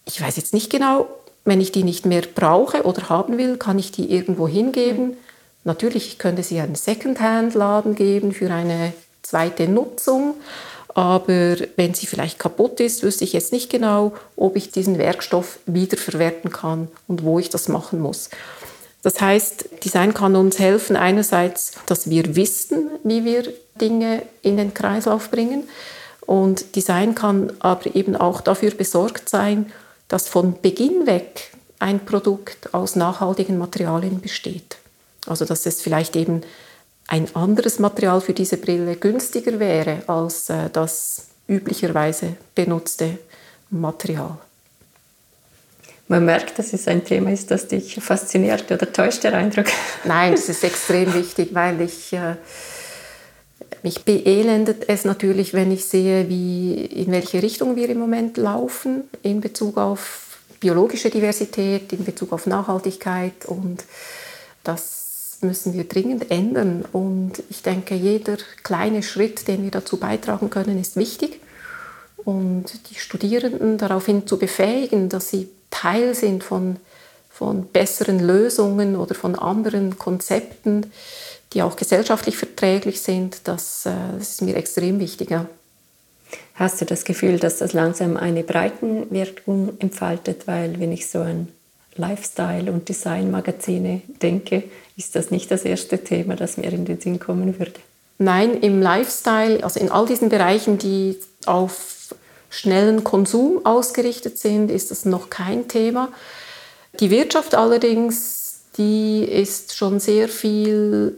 Ich 0.05 0.21
weiß 0.21 0.35
jetzt 0.37 0.53
nicht 0.53 0.69
genau, 0.69 1.07
wenn 1.45 1.61
ich 1.61 1.71
die 1.71 1.83
nicht 1.83 2.05
mehr 2.05 2.21
brauche 2.35 2.83
oder 2.83 3.09
haben 3.09 3.37
will, 3.37 3.57
kann 3.57 3.79
ich 3.79 3.91
die 3.91 4.11
irgendwo 4.11 4.47
hingeben. 4.47 5.17
Natürlich 5.63 6.17
könnte 6.17 6.43
sie 6.43 6.59
einen 6.59 6.75
Secondhand-Laden 6.75 7.95
geben 7.95 8.33
für 8.33 8.51
eine 8.51 8.93
zweite 9.21 9.67
Nutzung, 9.67 10.35
aber 10.93 11.55
wenn 11.75 11.93
sie 11.93 12.07
vielleicht 12.07 12.39
kaputt 12.39 12.79
ist, 12.79 13.03
wüsste 13.03 13.23
ich 13.23 13.33
jetzt 13.33 13.53
nicht 13.53 13.69
genau, 13.69 14.13
ob 14.35 14.55
ich 14.55 14.71
diesen 14.71 14.97
Werkstoff 14.97 15.59
wiederverwerten 15.65 16.51
kann 16.51 16.89
und 17.07 17.23
wo 17.23 17.39
ich 17.39 17.49
das 17.49 17.67
machen 17.67 17.99
muss. 17.99 18.29
Das 19.03 19.19
heißt, 19.19 19.83
Design 19.83 20.13
kann 20.13 20.35
uns 20.35 20.59
helfen, 20.59 20.95
einerseits, 20.95 21.73
dass 21.85 22.09
wir 22.09 22.35
wissen, 22.35 22.89
wie 23.03 23.25
wir 23.25 23.51
Dinge 23.79 24.21
in 24.41 24.57
den 24.57 24.73
Kreislauf 24.73 25.31
bringen. 25.31 25.63
Und 26.25 26.75
Design 26.75 27.15
kann 27.15 27.51
aber 27.59 27.95
eben 27.95 28.15
auch 28.15 28.41
dafür 28.41 28.71
besorgt 28.71 29.27
sein, 29.29 29.71
dass 30.07 30.27
von 30.27 30.61
Beginn 30.61 31.07
weg 31.07 31.51
ein 31.79 32.05
Produkt 32.05 32.73
aus 32.73 32.95
nachhaltigen 32.95 33.57
Materialien 33.57 34.21
besteht. 34.21 34.77
Also 35.27 35.45
dass 35.45 35.65
es 35.65 35.81
vielleicht 35.81 36.15
eben 36.15 36.41
ein 37.07 37.27
anderes 37.35 37.79
Material 37.79 38.21
für 38.21 38.33
diese 38.33 38.57
Brille 38.57 38.95
günstiger 38.95 39.59
wäre 39.59 40.03
als 40.07 40.49
äh, 40.49 40.69
das 40.71 41.27
üblicherweise 41.47 42.37
benutzte 42.55 43.17
Material. 43.69 44.37
Man 46.07 46.25
merkt, 46.25 46.59
dass 46.59 46.73
es 46.73 46.87
ein 46.87 47.05
Thema 47.05 47.31
ist, 47.31 47.51
das 47.51 47.67
dich 47.67 47.95
fasziniert 47.95 48.69
oder 48.71 48.91
täuscht 48.91 49.23
der 49.23 49.33
Eindruck? 49.33 49.67
Nein, 50.03 50.33
das 50.33 50.49
ist 50.49 50.63
extrem 50.63 51.13
wichtig, 51.13 51.53
weil 51.53 51.79
ich 51.81 52.13
äh, 52.13 52.35
mich 53.83 54.03
beelendet 54.03 54.89
es 54.89 55.05
natürlich, 55.05 55.53
wenn 55.53 55.71
ich 55.71 55.85
sehe, 55.85 56.29
wie, 56.29 56.85
in 56.85 57.11
welche 57.11 57.41
Richtung 57.41 57.75
wir 57.75 57.89
im 57.89 57.97
Moment 57.97 58.37
laufen 58.37 59.05
in 59.23 59.41
Bezug 59.41 59.77
auf 59.77 60.37
biologische 60.59 61.09
Diversität, 61.09 61.91
in 61.93 62.05
Bezug 62.05 62.31
auf 62.33 62.45
Nachhaltigkeit 62.45 63.45
und 63.45 63.83
das 64.63 65.00
müssen 65.43 65.73
wir 65.73 65.83
dringend 65.83 66.31
ändern. 66.31 66.85
Und 66.91 67.43
ich 67.49 67.61
denke, 67.61 67.95
jeder 67.95 68.37
kleine 68.63 69.03
Schritt, 69.03 69.47
den 69.47 69.63
wir 69.63 69.71
dazu 69.71 69.97
beitragen 69.97 70.49
können, 70.49 70.79
ist 70.79 70.95
wichtig. 70.95 71.39
Und 72.17 72.65
die 72.89 72.95
Studierenden 72.95 73.77
daraufhin 73.77 74.27
zu 74.27 74.37
befähigen, 74.37 75.09
dass 75.09 75.29
sie 75.29 75.49
Teil 75.71 76.13
sind 76.13 76.43
von, 76.43 76.77
von 77.29 77.65
besseren 77.67 78.19
Lösungen 78.19 78.95
oder 78.95 79.15
von 79.15 79.35
anderen 79.35 79.97
Konzepten, 79.97 80.91
die 81.53 81.63
auch 81.63 81.75
gesellschaftlich 81.75 82.37
verträglich 82.37 83.01
sind, 83.01 83.47
das, 83.47 83.85
äh, 83.85 83.91
das 84.17 84.33
ist 84.33 84.41
mir 84.41 84.55
extrem 84.55 84.99
wichtig. 84.99 85.29
Hast 86.55 86.79
du 86.79 86.85
das 86.85 87.03
Gefühl, 87.03 87.39
dass 87.39 87.57
das 87.57 87.73
langsam 87.73 88.17
eine 88.17 88.43
Breitenwirkung 88.43 89.73
entfaltet? 89.79 90.47
Weil 90.47 90.79
wenn 90.79 90.91
ich 90.91 91.09
so 91.09 91.19
an 91.19 91.47
Lifestyle- 91.95 92.71
und 92.71 92.87
Designmagazine 92.87 94.01
denke, 94.21 94.63
ist 95.01 95.15
das 95.15 95.31
nicht 95.31 95.49
das 95.49 95.63
erste 95.63 95.97
Thema, 95.97 96.35
das 96.35 96.57
mir 96.57 96.71
in 96.71 96.85
den 96.85 97.01
Sinn 97.01 97.19
kommen 97.19 97.57
würde. 97.57 97.79
Nein, 98.19 98.61
im 98.61 98.81
Lifestyle, 98.81 99.63
also 99.63 99.79
in 99.79 99.91
all 99.91 100.05
diesen 100.05 100.29
Bereichen, 100.29 100.77
die 100.77 101.17
auf 101.47 102.13
schnellen 102.51 103.03
Konsum 103.03 103.65
ausgerichtet 103.65 104.37
sind, 104.37 104.69
ist 104.69 104.91
das 104.91 105.05
noch 105.05 105.31
kein 105.31 105.67
Thema. 105.67 106.09
Die 106.99 107.09
Wirtschaft 107.09 107.55
allerdings, 107.55 108.61
die 108.77 109.23
ist 109.23 109.75
schon 109.75 109.99
sehr 109.99 110.27
viel 110.29 111.17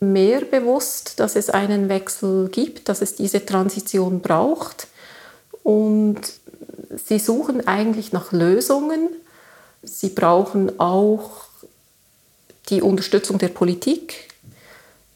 mehr 0.00 0.42
bewusst, 0.42 1.20
dass 1.20 1.36
es 1.36 1.48
einen 1.48 1.88
Wechsel 1.88 2.50
gibt, 2.50 2.90
dass 2.90 3.00
es 3.00 3.14
diese 3.14 3.46
Transition 3.46 4.20
braucht. 4.20 4.88
Und 5.62 6.20
sie 7.06 7.18
suchen 7.18 7.66
eigentlich 7.66 8.12
nach 8.12 8.30
Lösungen. 8.32 9.08
Sie 9.82 10.10
brauchen 10.10 10.78
auch 10.78 11.47
die 12.68 12.82
Unterstützung 12.82 13.38
der 13.38 13.48
Politik 13.48 14.28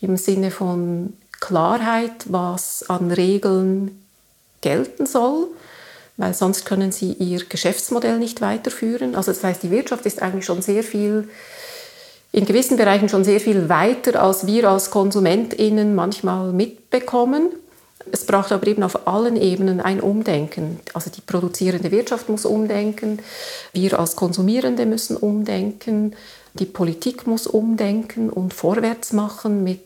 im 0.01 0.17
Sinne 0.17 0.51
von 0.51 1.15
Klarheit, 1.41 2.27
was 2.27 2.89
an 2.89 3.11
Regeln 3.11 4.03
gelten 4.61 5.07
soll, 5.07 5.49
weil 6.17 6.35
sonst 6.35 6.67
können 6.67 6.93
sie 6.93 7.13
ihr 7.13 7.45
Geschäftsmodell 7.45 8.19
nicht 8.19 8.41
weiterführen. 8.41 9.15
Also 9.15 9.33
das 9.33 9.43
heißt, 9.43 9.63
die 9.63 9.71
Wirtschaft 9.71 10.07
ist 10.07 10.23
eigentlich 10.23 10.45
schon 10.45 10.63
sehr 10.63 10.85
viel 10.85 11.29
in 12.33 12.47
gewissen 12.47 12.79
Bereichen 12.79 13.11
schon 13.11 13.25
sehr 13.25 13.41
viel 13.41 13.69
weiter, 13.69 14.23
als 14.23 14.47
wir 14.47 14.71
als 14.71 14.91
KonsumentInnen 14.91 15.95
manchmal 15.95 16.53
mitbekommen. 16.53 17.51
Es 18.11 18.25
braucht 18.25 18.53
aber 18.53 18.67
eben 18.67 18.83
auf 18.83 19.07
allen 19.07 19.37
Ebenen 19.37 19.81
ein 19.81 20.01
Umdenken. 20.01 20.81
Also 20.95 21.11
die 21.11 21.21
produzierende 21.21 21.91
Wirtschaft 21.91 22.29
muss 22.31 22.47
umdenken, 22.47 23.19
wir 23.73 23.99
als 23.99 24.17
Konsumierende 24.17 24.87
müssen 24.87 25.17
umdenken, 25.17 26.17
die 26.55 26.67
Politik 26.67 27.27
muss 27.27 27.47
umdenken 27.47 28.29
und 28.29 28.53
vorwärts 28.53 29.13
machen 29.13 29.65
mit, 29.65 29.81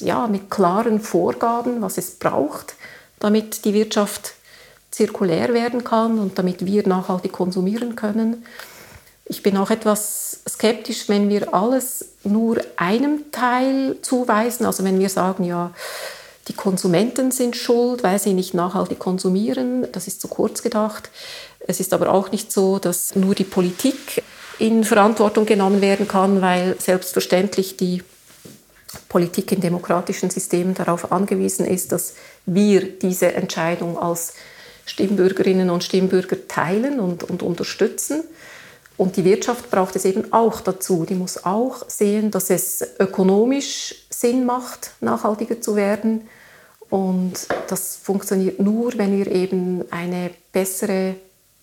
ja, 0.00 0.26
mit 0.26 0.50
klaren 0.50 1.00
Vorgaben, 1.00 1.80
was 1.80 1.96
es 1.96 2.12
braucht, 2.12 2.74
damit 3.18 3.64
die 3.64 3.72
Wirtschaft 3.72 4.34
zirkulär 4.90 5.52
werden 5.54 5.84
kann 5.84 6.18
und 6.18 6.38
damit 6.38 6.64
wir 6.66 6.86
nachhaltig 6.86 7.32
konsumieren 7.32 7.96
können. 7.96 8.44
Ich 9.24 9.42
bin 9.42 9.56
auch 9.56 9.70
etwas 9.70 10.40
skeptisch, 10.48 11.08
wenn 11.08 11.28
wir 11.28 11.52
alles 11.52 12.10
nur 12.22 12.58
einem 12.76 13.30
Teil 13.32 13.96
zuweisen. 14.02 14.64
Also 14.66 14.84
wenn 14.84 15.00
wir 15.00 15.08
sagen, 15.08 15.44
ja, 15.44 15.72
die 16.48 16.52
Konsumenten 16.52 17.32
sind 17.32 17.56
schuld, 17.56 18.04
weil 18.04 18.20
sie 18.20 18.34
nicht 18.34 18.54
nachhaltig 18.54 19.00
konsumieren. 19.00 19.88
Das 19.90 20.06
ist 20.06 20.20
zu 20.20 20.28
kurz 20.28 20.62
gedacht. 20.62 21.10
Es 21.58 21.80
ist 21.80 21.92
aber 21.92 22.12
auch 22.12 22.30
nicht 22.30 22.52
so, 22.52 22.78
dass 22.78 23.16
nur 23.16 23.34
die 23.34 23.44
Politik 23.44 24.22
in 24.58 24.84
Verantwortung 24.84 25.46
genommen 25.46 25.80
werden 25.80 26.08
kann, 26.08 26.40
weil 26.40 26.76
selbstverständlich 26.78 27.76
die 27.76 28.02
Politik 29.08 29.52
in 29.52 29.60
demokratischen 29.60 30.30
Systemen 30.30 30.74
darauf 30.74 31.12
angewiesen 31.12 31.66
ist, 31.66 31.92
dass 31.92 32.14
wir 32.46 32.98
diese 32.98 33.32
Entscheidung 33.34 33.98
als 33.98 34.34
Stimmbürgerinnen 34.86 35.68
und 35.68 35.84
Stimmbürger 35.84 36.48
teilen 36.48 37.00
und, 37.00 37.24
und 37.24 37.42
unterstützen. 37.42 38.22
Und 38.96 39.16
die 39.16 39.24
Wirtschaft 39.24 39.70
braucht 39.70 39.96
es 39.96 40.04
eben 40.04 40.32
auch 40.32 40.60
dazu. 40.60 41.04
Die 41.04 41.14
muss 41.14 41.44
auch 41.44 41.88
sehen, 41.88 42.30
dass 42.30 42.48
es 42.48 42.86
ökonomisch 42.98 43.94
Sinn 44.08 44.46
macht, 44.46 44.92
nachhaltiger 45.00 45.60
zu 45.60 45.76
werden. 45.76 46.28
Und 46.88 47.46
das 47.68 47.96
funktioniert 47.96 48.60
nur, 48.60 48.96
wenn 48.96 49.18
wir 49.18 49.30
eben 49.30 49.84
eine 49.90 50.30
bessere 50.52 51.16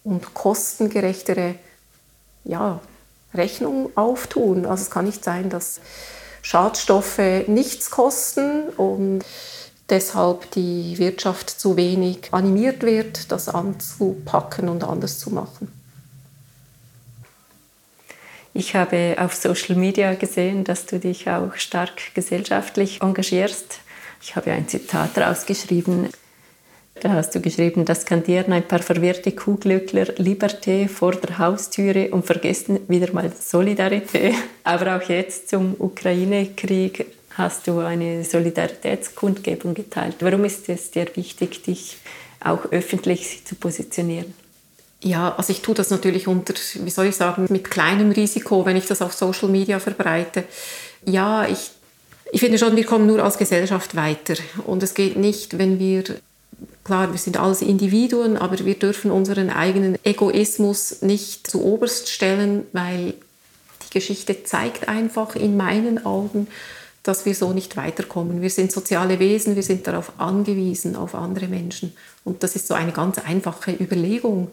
und 0.04 0.34
kostengerechtere 0.34 1.56
ja, 2.44 2.80
Rechnung 3.34 3.92
auftun. 3.96 4.66
Also 4.66 4.84
es 4.84 4.92
kann 4.92 5.06
nicht 5.06 5.24
sein, 5.24 5.50
dass 5.50 5.80
Schadstoffe 6.42 7.48
nichts 7.48 7.90
kosten 7.90 8.70
und 8.78 9.24
deshalb 9.90 10.52
die 10.52 10.98
Wirtschaft 10.98 11.50
zu 11.50 11.78
wenig 11.78 12.30
animiert 12.32 12.84
wird, 12.84 13.32
das 13.32 13.50
anzupacken 13.50 14.70
und 14.70 14.84
anders 14.84 15.20
zu 15.20 15.30
machen. 15.32 15.72
Ich 18.54 18.76
habe 18.76 19.16
auf 19.18 19.34
Social 19.34 19.76
Media 19.76 20.14
gesehen, 20.14 20.64
dass 20.64 20.86
du 20.86 21.00
dich 21.00 21.28
auch 21.28 21.56
stark 21.56 22.14
gesellschaftlich 22.14 23.02
engagierst. 23.02 23.80
Ich 24.22 24.36
habe 24.36 24.52
ein 24.52 24.68
Zitat 24.68 25.18
rausgeschrieben. 25.18 26.10
Da 27.04 27.12
hast 27.12 27.36
du 27.36 27.42
geschrieben, 27.42 27.84
das 27.84 28.04
skandieren 28.04 28.54
ein 28.54 28.66
paar 28.66 28.80
verwirrte 28.80 29.34
Kuhglückler 29.34 30.06
Liberté 30.20 30.88
vor 30.88 31.12
der 31.12 31.38
Haustüre 31.38 32.08
und 32.12 32.26
vergessen 32.26 32.80
wieder 32.88 33.12
mal 33.12 33.30
Solidarität. 33.38 34.36
Aber 34.64 34.96
auch 34.96 35.10
jetzt 35.10 35.50
zum 35.50 35.76
Ukraine-Krieg 35.78 37.08
hast 37.32 37.68
du 37.68 37.80
eine 37.80 38.24
Solidaritätskundgebung 38.24 39.74
geteilt. 39.74 40.16
Warum 40.22 40.46
ist 40.46 40.70
es 40.70 40.92
dir 40.92 41.08
wichtig, 41.16 41.64
dich 41.64 41.98
auch 42.40 42.72
öffentlich 42.72 43.44
zu 43.44 43.56
positionieren? 43.56 44.34
Ja, 45.02 45.36
also 45.36 45.52
ich 45.52 45.62
tue 45.62 45.76
das 45.76 45.90
natürlich 45.90 46.30
unter, 46.30 46.54
wie 46.54 46.90
soll 46.90 47.08
ich 47.08 47.18
sagen, 47.18 47.48
mit 47.50 47.70
kleinem 47.70 48.12
Risiko, 48.12 48.66
wenn 48.66 48.78
ich 48.78 48.86
das 48.86 49.02
auf 49.02 49.12
Social 49.12 49.50
Media 49.50 49.82
verbreite. 49.82 50.46
Ja, 51.06 51.50
ich, 51.50 51.72
ich 52.32 52.40
finde 52.40 52.58
schon, 52.58 52.78
wir 52.78 52.86
kommen 52.86 53.08
nur 53.08 53.22
als 53.22 53.38
Gesellschaft 53.38 53.94
weiter. 53.98 54.36
Und 54.66 54.82
es 54.84 54.94
geht 54.94 55.18
nicht, 55.18 55.58
wenn 55.58 55.80
wir, 55.80 56.06
klar, 56.84 57.12
wir 57.12 57.20
sind 57.20 57.38
alles 57.38 57.62
Individuen, 57.62 58.38
aber 58.38 58.58
wir 58.66 58.76
dürfen 58.76 59.12
unseren 59.12 59.50
eigenen 59.50 59.98
Egoismus 60.04 61.02
nicht 61.02 61.48
zu 61.48 61.64
oberst 61.64 62.10
stellen, 62.10 62.66
weil 62.72 63.14
die 63.86 63.90
Geschichte 63.92 64.44
zeigt 64.44 64.88
einfach 64.88 65.36
in 65.36 65.58
meinen 65.58 66.06
Augen, 66.06 66.48
dass 67.04 67.26
wir 67.26 67.36
so 67.36 67.52
nicht 67.52 67.76
weiterkommen. 67.76 68.42
Wir 68.42 68.50
sind 68.50 68.72
soziale 68.72 69.20
Wesen, 69.20 69.56
wir 69.56 69.64
sind 69.64 69.86
darauf 69.88 70.14
angewiesen, 70.18 70.96
auf 70.96 71.16
andere 71.16 71.48
Menschen. 71.48 71.94
Und 72.24 72.44
das 72.44 72.56
ist 72.56 72.68
so 72.68 72.74
eine 72.74 72.94
ganz 72.94 73.18
einfache 73.20 73.72
Überlegung, 73.72 74.50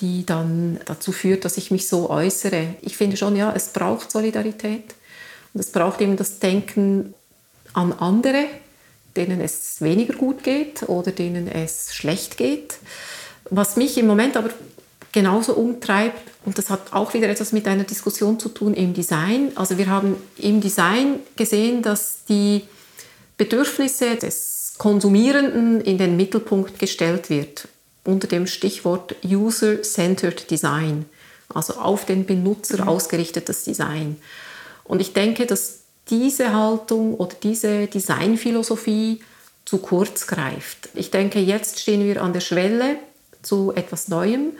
die 0.00 0.24
dann 0.24 0.78
dazu 0.84 1.12
führt, 1.12 1.44
dass 1.44 1.56
ich 1.56 1.70
mich 1.70 1.88
so 1.88 2.08
äußere. 2.08 2.74
Ich 2.82 2.96
finde 2.96 3.16
schon, 3.16 3.36
ja, 3.36 3.52
es 3.54 3.68
braucht 3.68 4.12
Solidarität 4.12 4.94
und 5.52 5.60
es 5.60 5.70
braucht 5.70 6.00
eben 6.00 6.16
das 6.16 6.38
Denken 6.38 7.14
an 7.72 7.92
andere, 7.92 8.44
denen 9.16 9.40
es 9.40 9.80
weniger 9.80 10.14
gut 10.14 10.42
geht 10.42 10.88
oder 10.88 11.10
denen 11.10 11.48
es 11.48 11.94
schlecht 11.94 12.36
geht. 12.36 12.78
Was 13.50 13.76
mich 13.76 13.98
im 13.98 14.06
Moment 14.06 14.36
aber 14.36 14.50
genauso 15.12 15.54
umtreibt, 15.54 16.20
und 16.44 16.58
das 16.58 16.70
hat 16.70 16.92
auch 16.92 17.14
wieder 17.14 17.28
etwas 17.28 17.52
mit 17.52 17.68
einer 17.68 17.84
Diskussion 17.84 18.38
zu 18.38 18.48
tun 18.48 18.74
im 18.74 18.94
Design. 18.94 19.52
Also 19.54 19.78
wir 19.78 19.88
haben 19.88 20.16
im 20.38 20.60
Design 20.60 21.20
gesehen, 21.36 21.82
dass 21.82 22.24
die 22.28 22.62
Bedürfnisse 23.36 24.16
des 24.16 24.74
Konsumierenden 24.78 25.80
in 25.80 25.98
den 25.98 26.16
Mittelpunkt 26.16 26.78
gestellt 26.78 27.30
wird 27.30 27.68
unter 28.04 28.26
dem 28.26 28.46
Stichwort 28.46 29.14
User-Centered 29.24 30.50
Design, 30.50 31.04
also 31.48 31.74
auf 31.74 32.04
den 32.04 32.26
Benutzer 32.26 32.82
mhm. 32.82 32.88
ausgerichtetes 32.88 33.64
Design. 33.64 34.16
Und 34.84 35.00
ich 35.00 35.12
denke, 35.12 35.46
dass 35.46 35.81
diese 36.10 36.52
Haltung 36.54 37.14
oder 37.14 37.34
diese 37.42 37.86
Designphilosophie 37.86 39.20
zu 39.64 39.78
kurz 39.78 40.26
greift. 40.26 40.88
Ich 40.94 41.10
denke, 41.10 41.38
jetzt 41.38 41.80
stehen 41.80 42.04
wir 42.04 42.22
an 42.22 42.32
der 42.32 42.40
Schwelle 42.40 42.96
zu 43.42 43.72
etwas 43.74 44.08
Neuem 44.08 44.52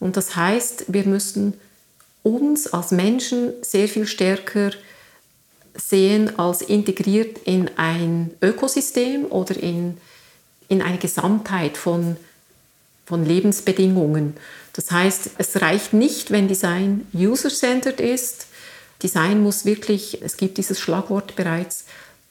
und 0.00 0.16
das 0.16 0.36
heißt, 0.36 0.86
wir 0.88 1.04
müssen 1.04 1.54
uns 2.22 2.66
als 2.72 2.90
Menschen 2.90 3.52
sehr 3.62 3.88
viel 3.88 4.06
stärker 4.06 4.70
sehen 5.74 6.38
als 6.38 6.62
integriert 6.62 7.38
in 7.44 7.70
ein 7.76 8.32
Ökosystem 8.42 9.26
oder 9.26 9.56
in, 9.56 9.96
in 10.68 10.82
eine 10.82 10.98
Gesamtheit 10.98 11.76
von, 11.76 12.16
von 13.06 13.24
Lebensbedingungen. 13.24 14.36
Das 14.72 14.90
heißt, 14.90 15.30
es 15.38 15.60
reicht 15.60 15.92
nicht, 15.92 16.30
wenn 16.30 16.48
Design 16.48 17.06
user-centered 17.14 18.00
ist. 18.00 18.47
Design 19.02 19.42
muss 19.42 19.64
wirklich, 19.64 20.22
es 20.22 20.36
gibt 20.36 20.58
dieses 20.58 20.80
Schlagwort 20.80 21.36
bereits, 21.36 21.84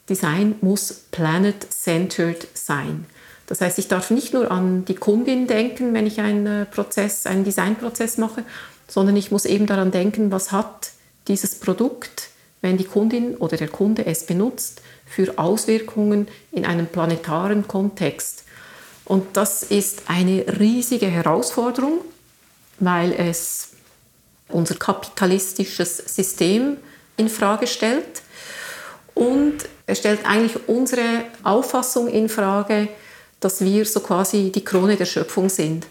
Design 0.08 0.56
muss 0.60 0.92
planet-centered 1.10 2.48
sein. 2.54 3.06
Das 3.46 3.60
heißt, 3.60 3.78
ich 3.78 3.88
darf 3.88 4.10
nicht 4.10 4.34
nur 4.34 4.50
an 4.50 4.84
die 4.84 4.94
Kundin 4.94 5.46
denken, 5.46 5.94
wenn 5.94 6.06
ich 6.06 6.20
einen 6.20 6.66
Prozess, 6.70 7.26
einen 7.26 7.44
Designprozess 7.44 8.18
mache, 8.18 8.44
sondern 8.86 9.16
ich 9.16 9.30
muss 9.30 9.46
eben 9.46 9.66
daran 9.66 9.90
denken, 9.90 10.30
was 10.30 10.52
hat 10.52 10.92
dieses 11.28 11.54
Produkt, 11.54 12.28
wenn 12.60 12.76
die 12.76 12.84
Kundin 12.84 13.36
oder 13.36 13.56
der 13.56 13.68
Kunde 13.68 14.04
es 14.04 14.26
benutzt, 14.26 14.82
für 15.06 15.38
Auswirkungen 15.38 16.28
in 16.52 16.66
einem 16.66 16.86
planetaren 16.86 17.66
Kontext. 17.66 18.44
Und 19.04 19.36
das 19.36 19.62
ist 19.62 20.02
eine 20.08 20.44
riesige 20.58 21.06
Herausforderung, 21.06 22.00
weil 22.78 23.12
es 23.12 23.70
unser 24.48 24.76
kapitalistisches 24.76 25.98
System 25.98 26.78
in 27.16 27.28
Frage 27.28 27.66
stellt 27.66 28.22
und 29.14 29.68
es 29.86 29.98
stellt 29.98 30.24
eigentlich 30.24 30.68
unsere 30.68 31.24
Auffassung 31.42 32.08
in 32.08 32.28
Frage, 32.28 32.88
dass 33.40 33.60
wir 33.60 33.84
so 33.84 34.00
quasi 34.00 34.52
die 34.54 34.64
Krone 34.64 34.96
der 34.96 35.06
Schöpfung 35.06 35.48
sind. 35.48 35.86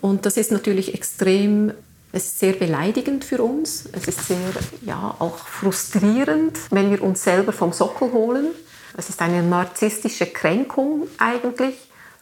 Und 0.00 0.26
das 0.26 0.36
ist 0.36 0.52
natürlich 0.52 0.94
extrem, 0.94 1.72
es 2.12 2.26
ist 2.26 2.38
sehr 2.38 2.52
beleidigend 2.52 3.24
für 3.24 3.42
uns. 3.42 3.84
Es 3.92 4.06
ist 4.06 4.28
sehr, 4.28 4.36
ja, 4.82 5.16
auch 5.18 5.38
frustrierend, 5.38 6.56
wenn 6.70 6.90
wir 6.90 7.02
uns 7.02 7.24
selber 7.24 7.52
vom 7.52 7.72
Sockel 7.72 8.12
holen. 8.12 8.48
Es 8.96 9.08
ist 9.08 9.20
eine 9.20 9.42
narzisstische 9.42 10.26
Kränkung 10.26 11.08
eigentlich, 11.18 11.74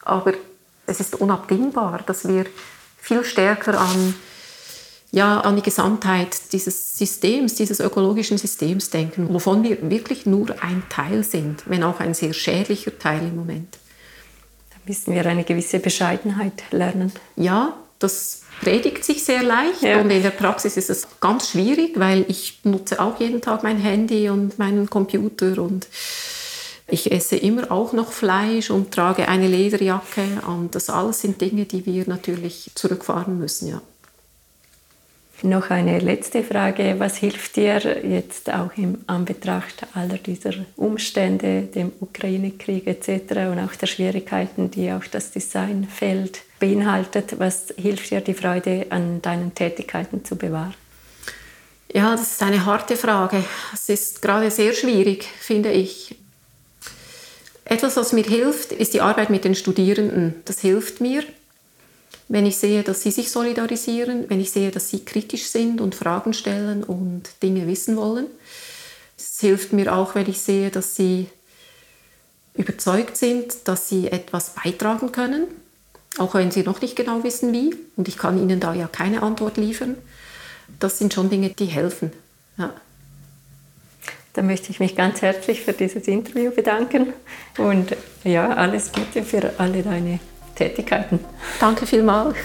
aber 0.02 0.32
es 0.86 1.00
ist 1.00 1.16
unabdingbar, 1.16 2.00
dass 2.06 2.26
wir 2.26 2.46
viel 2.98 3.24
stärker 3.24 3.78
an, 3.78 4.14
ja, 5.14 5.40
an 5.40 5.56
die 5.56 5.62
Gesamtheit 5.62 6.52
dieses 6.52 6.98
Systems, 6.98 7.54
dieses 7.54 7.80
ökologischen 7.80 8.38
Systems 8.38 8.90
denken, 8.90 9.32
wovon 9.32 9.62
wir 9.62 9.90
wirklich 9.90 10.26
nur 10.26 10.62
ein 10.62 10.82
Teil 10.88 11.22
sind, 11.22 11.62
wenn 11.66 11.84
auch 11.84 12.00
ein 12.00 12.14
sehr 12.14 12.32
schädlicher 12.32 12.98
Teil 12.98 13.20
im 13.20 13.36
Moment 13.36 13.78
müssen 14.86 15.14
wir 15.14 15.26
eine 15.26 15.44
gewisse 15.44 15.78
Bescheidenheit 15.78 16.64
lernen. 16.70 17.12
Ja, 17.36 17.76
das 17.98 18.42
predigt 18.60 19.04
sich 19.04 19.24
sehr 19.24 19.42
leicht 19.42 19.82
ja. 19.82 20.00
und 20.00 20.10
in 20.10 20.22
der 20.22 20.30
Praxis 20.30 20.76
ist 20.76 20.90
es 20.90 21.06
ganz 21.20 21.50
schwierig, 21.50 21.98
weil 21.98 22.24
ich 22.28 22.60
nutze 22.64 23.00
auch 23.00 23.18
jeden 23.18 23.40
Tag 23.40 23.62
mein 23.62 23.78
Handy 23.78 24.28
und 24.28 24.58
meinen 24.58 24.88
Computer 24.88 25.60
und 25.62 25.86
ich 26.86 27.10
esse 27.10 27.36
immer 27.36 27.72
auch 27.72 27.92
noch 27.92 28.12
Fleisch 28.12 28.70
und 28.70 28.92
trage 28.92 29.26
eine 29.28 29.48
Lederjacke 29.48 30.22
und 30.46 30.74
das 30.74 30.90
alles 30.90 31.22
sind 31.22 31.40
Dinge, 31.40 31.64
die 31.64 31.86
wir 31.86 32.04
natürlich 32.06 32.70
zurückfahren 32.74 33.38
müssen, 33.38 33.68
ja. 33.68 33.80
Noch 35.44 35.68
eine 35.68 35.98
letzte 35.98 36.42
Frage. 36.42 36.94
Was 36.96 37.18
hilft 37.18 37.56
dir 37.56 37.78
jetzt 38.02 38.50
auch 38.50 38.70
im 38.78 39.00
Anbetracht 39.06 39.86
aller 39.92 40.16
dieser 40.16 40.54
Umstände, 40.74 41.64
dem 41.64 41.92
Ukraine-Krieg 42.00 42.86
etc. 42.86 43.50
und 43.52 43.58
auch 43.58 43.74
der 43.74 43.86
Schwierigkeiten, 43.86 44.70
die 44.70 44.90
auch 44.90 45.04
das 45.04 45.32
Designfeld 45.32 46.40
beinhaltet? 46.58 47.38
Was 47.38 47.74
hilft 47.76 48.10
dir, 48.10 48.22
die 48.22 48.32
Freude 48.32 48.86
an 48.88 49.20
deinen 49.20 49.54
Tätigkeiten 49.54 50.24
zu 50.24 50.36
bewahren? 50.36 50.72
Ja, 51.92 52.12
das 52.12 52.32
ist 52.32 52.42
eine 52.42 52.64
harte 52.64 52.96
Frage. 52.96 53.44
Es 53.74 53.90
ist 53.90 54.22
gerade 54.22 54.50
sehr 54.50 54.72
schwierig, 54.72 55.26
finde 55.40 55.72
ich. 55.72 56.16
Etwas, 57.66 57.98
was 57.98 58.14
mir 58.14 58.24
hilft, 58.24 58.72
ist 58.72 58.94
die 58.94 59.02
Arbeit 59.02 59.28
mit 59.28 59.44
den 59.44 59.54
Studierenden. 59.54 60.36
Das 60.46 60.60
hilft 60.60 61.02
mir, 61.02 61.22
wenn 62.28 62.46
ich 62.46 62.56
sehe, 62.56 62.82
dass 62.82 63.02
sie 63.02 63.10
sich 63.10 63.30
solidarisieren, 63.30 64.28
wenn 64.28 64.40
ich 64.40 64.50
sehe, 64.50 64.70
dass 64.70 64.88
sie 64.88 65.04
kritisch 65.04 65.46
sind 65.46 65.80
und 65.80 65.94
Fragen 65.94 66.32
stellen 66.32 66.82
und 66.82 67.22
Dinge 67.42 67.66
wissen 67.66 67.96
wollen. 67.96 68.26
Es 69.18 69.40
hilft 69.40 69.72
mir 69.72 69.94
auch, 69.94 70.14
wenn 70.14 70.28
ich 70.28 70.40
sehe, 70.40 70.70
dass 70.70 70.96
sie 70.96 71.26
überzeugt 72.54 73.16
sind, 73.16 73.68
dass 73.68 73.88
sie 73.88 74.08
etwas 74.08 74.50
beitragen 74.50 75.12
können, 75.12 75.48
auch 76.18 76.34
wenn 76.34 76.50
sie 76.50 76.62
noch 76.62 76.80
nicht 76.80 76.96
genau 76.96 77.22
wissen 77.24 77.52
wie. 77.52 77.74
Und 77.96 78.08
ich 78.08 78.16
kann 78.16 78.40
ihnen 78.40 78.60
da 78.60 78.74
ja 78.74 78.86
keine 78.86 79.22
Antwort 79.22 79.56
liefern. 79.56 79.96
Das 80.80 80.98
sind 80.98 81.12
schon 81.12 81.30
Dinge, 81.30 81.50
die 81.50 81.66
helfen. 81.66 82.12
Ja. 82.56 82.72
Dann 84.32 84.46
möchte 84.46 84.70
ich 84.70 84.80
mich 84.80 84.96
ganz 84.96 85.22
herzlich 85.22 85.60
für 85.60 85.72
dieses 85.72 86.08
Interview 86.08 86.50
bedanken 86.50 87.12
und 87.58 87.94
ja, 88.24 88.48
alles 88.54 88.90
Gute 88.90 89.22
für 89.22 89.52
alle 89.58 89.82
deine 89.82 90.18
Tätigkeiten. 90.54 91.20
Danke 91.60 91.86
vielmals. 91.86 92.36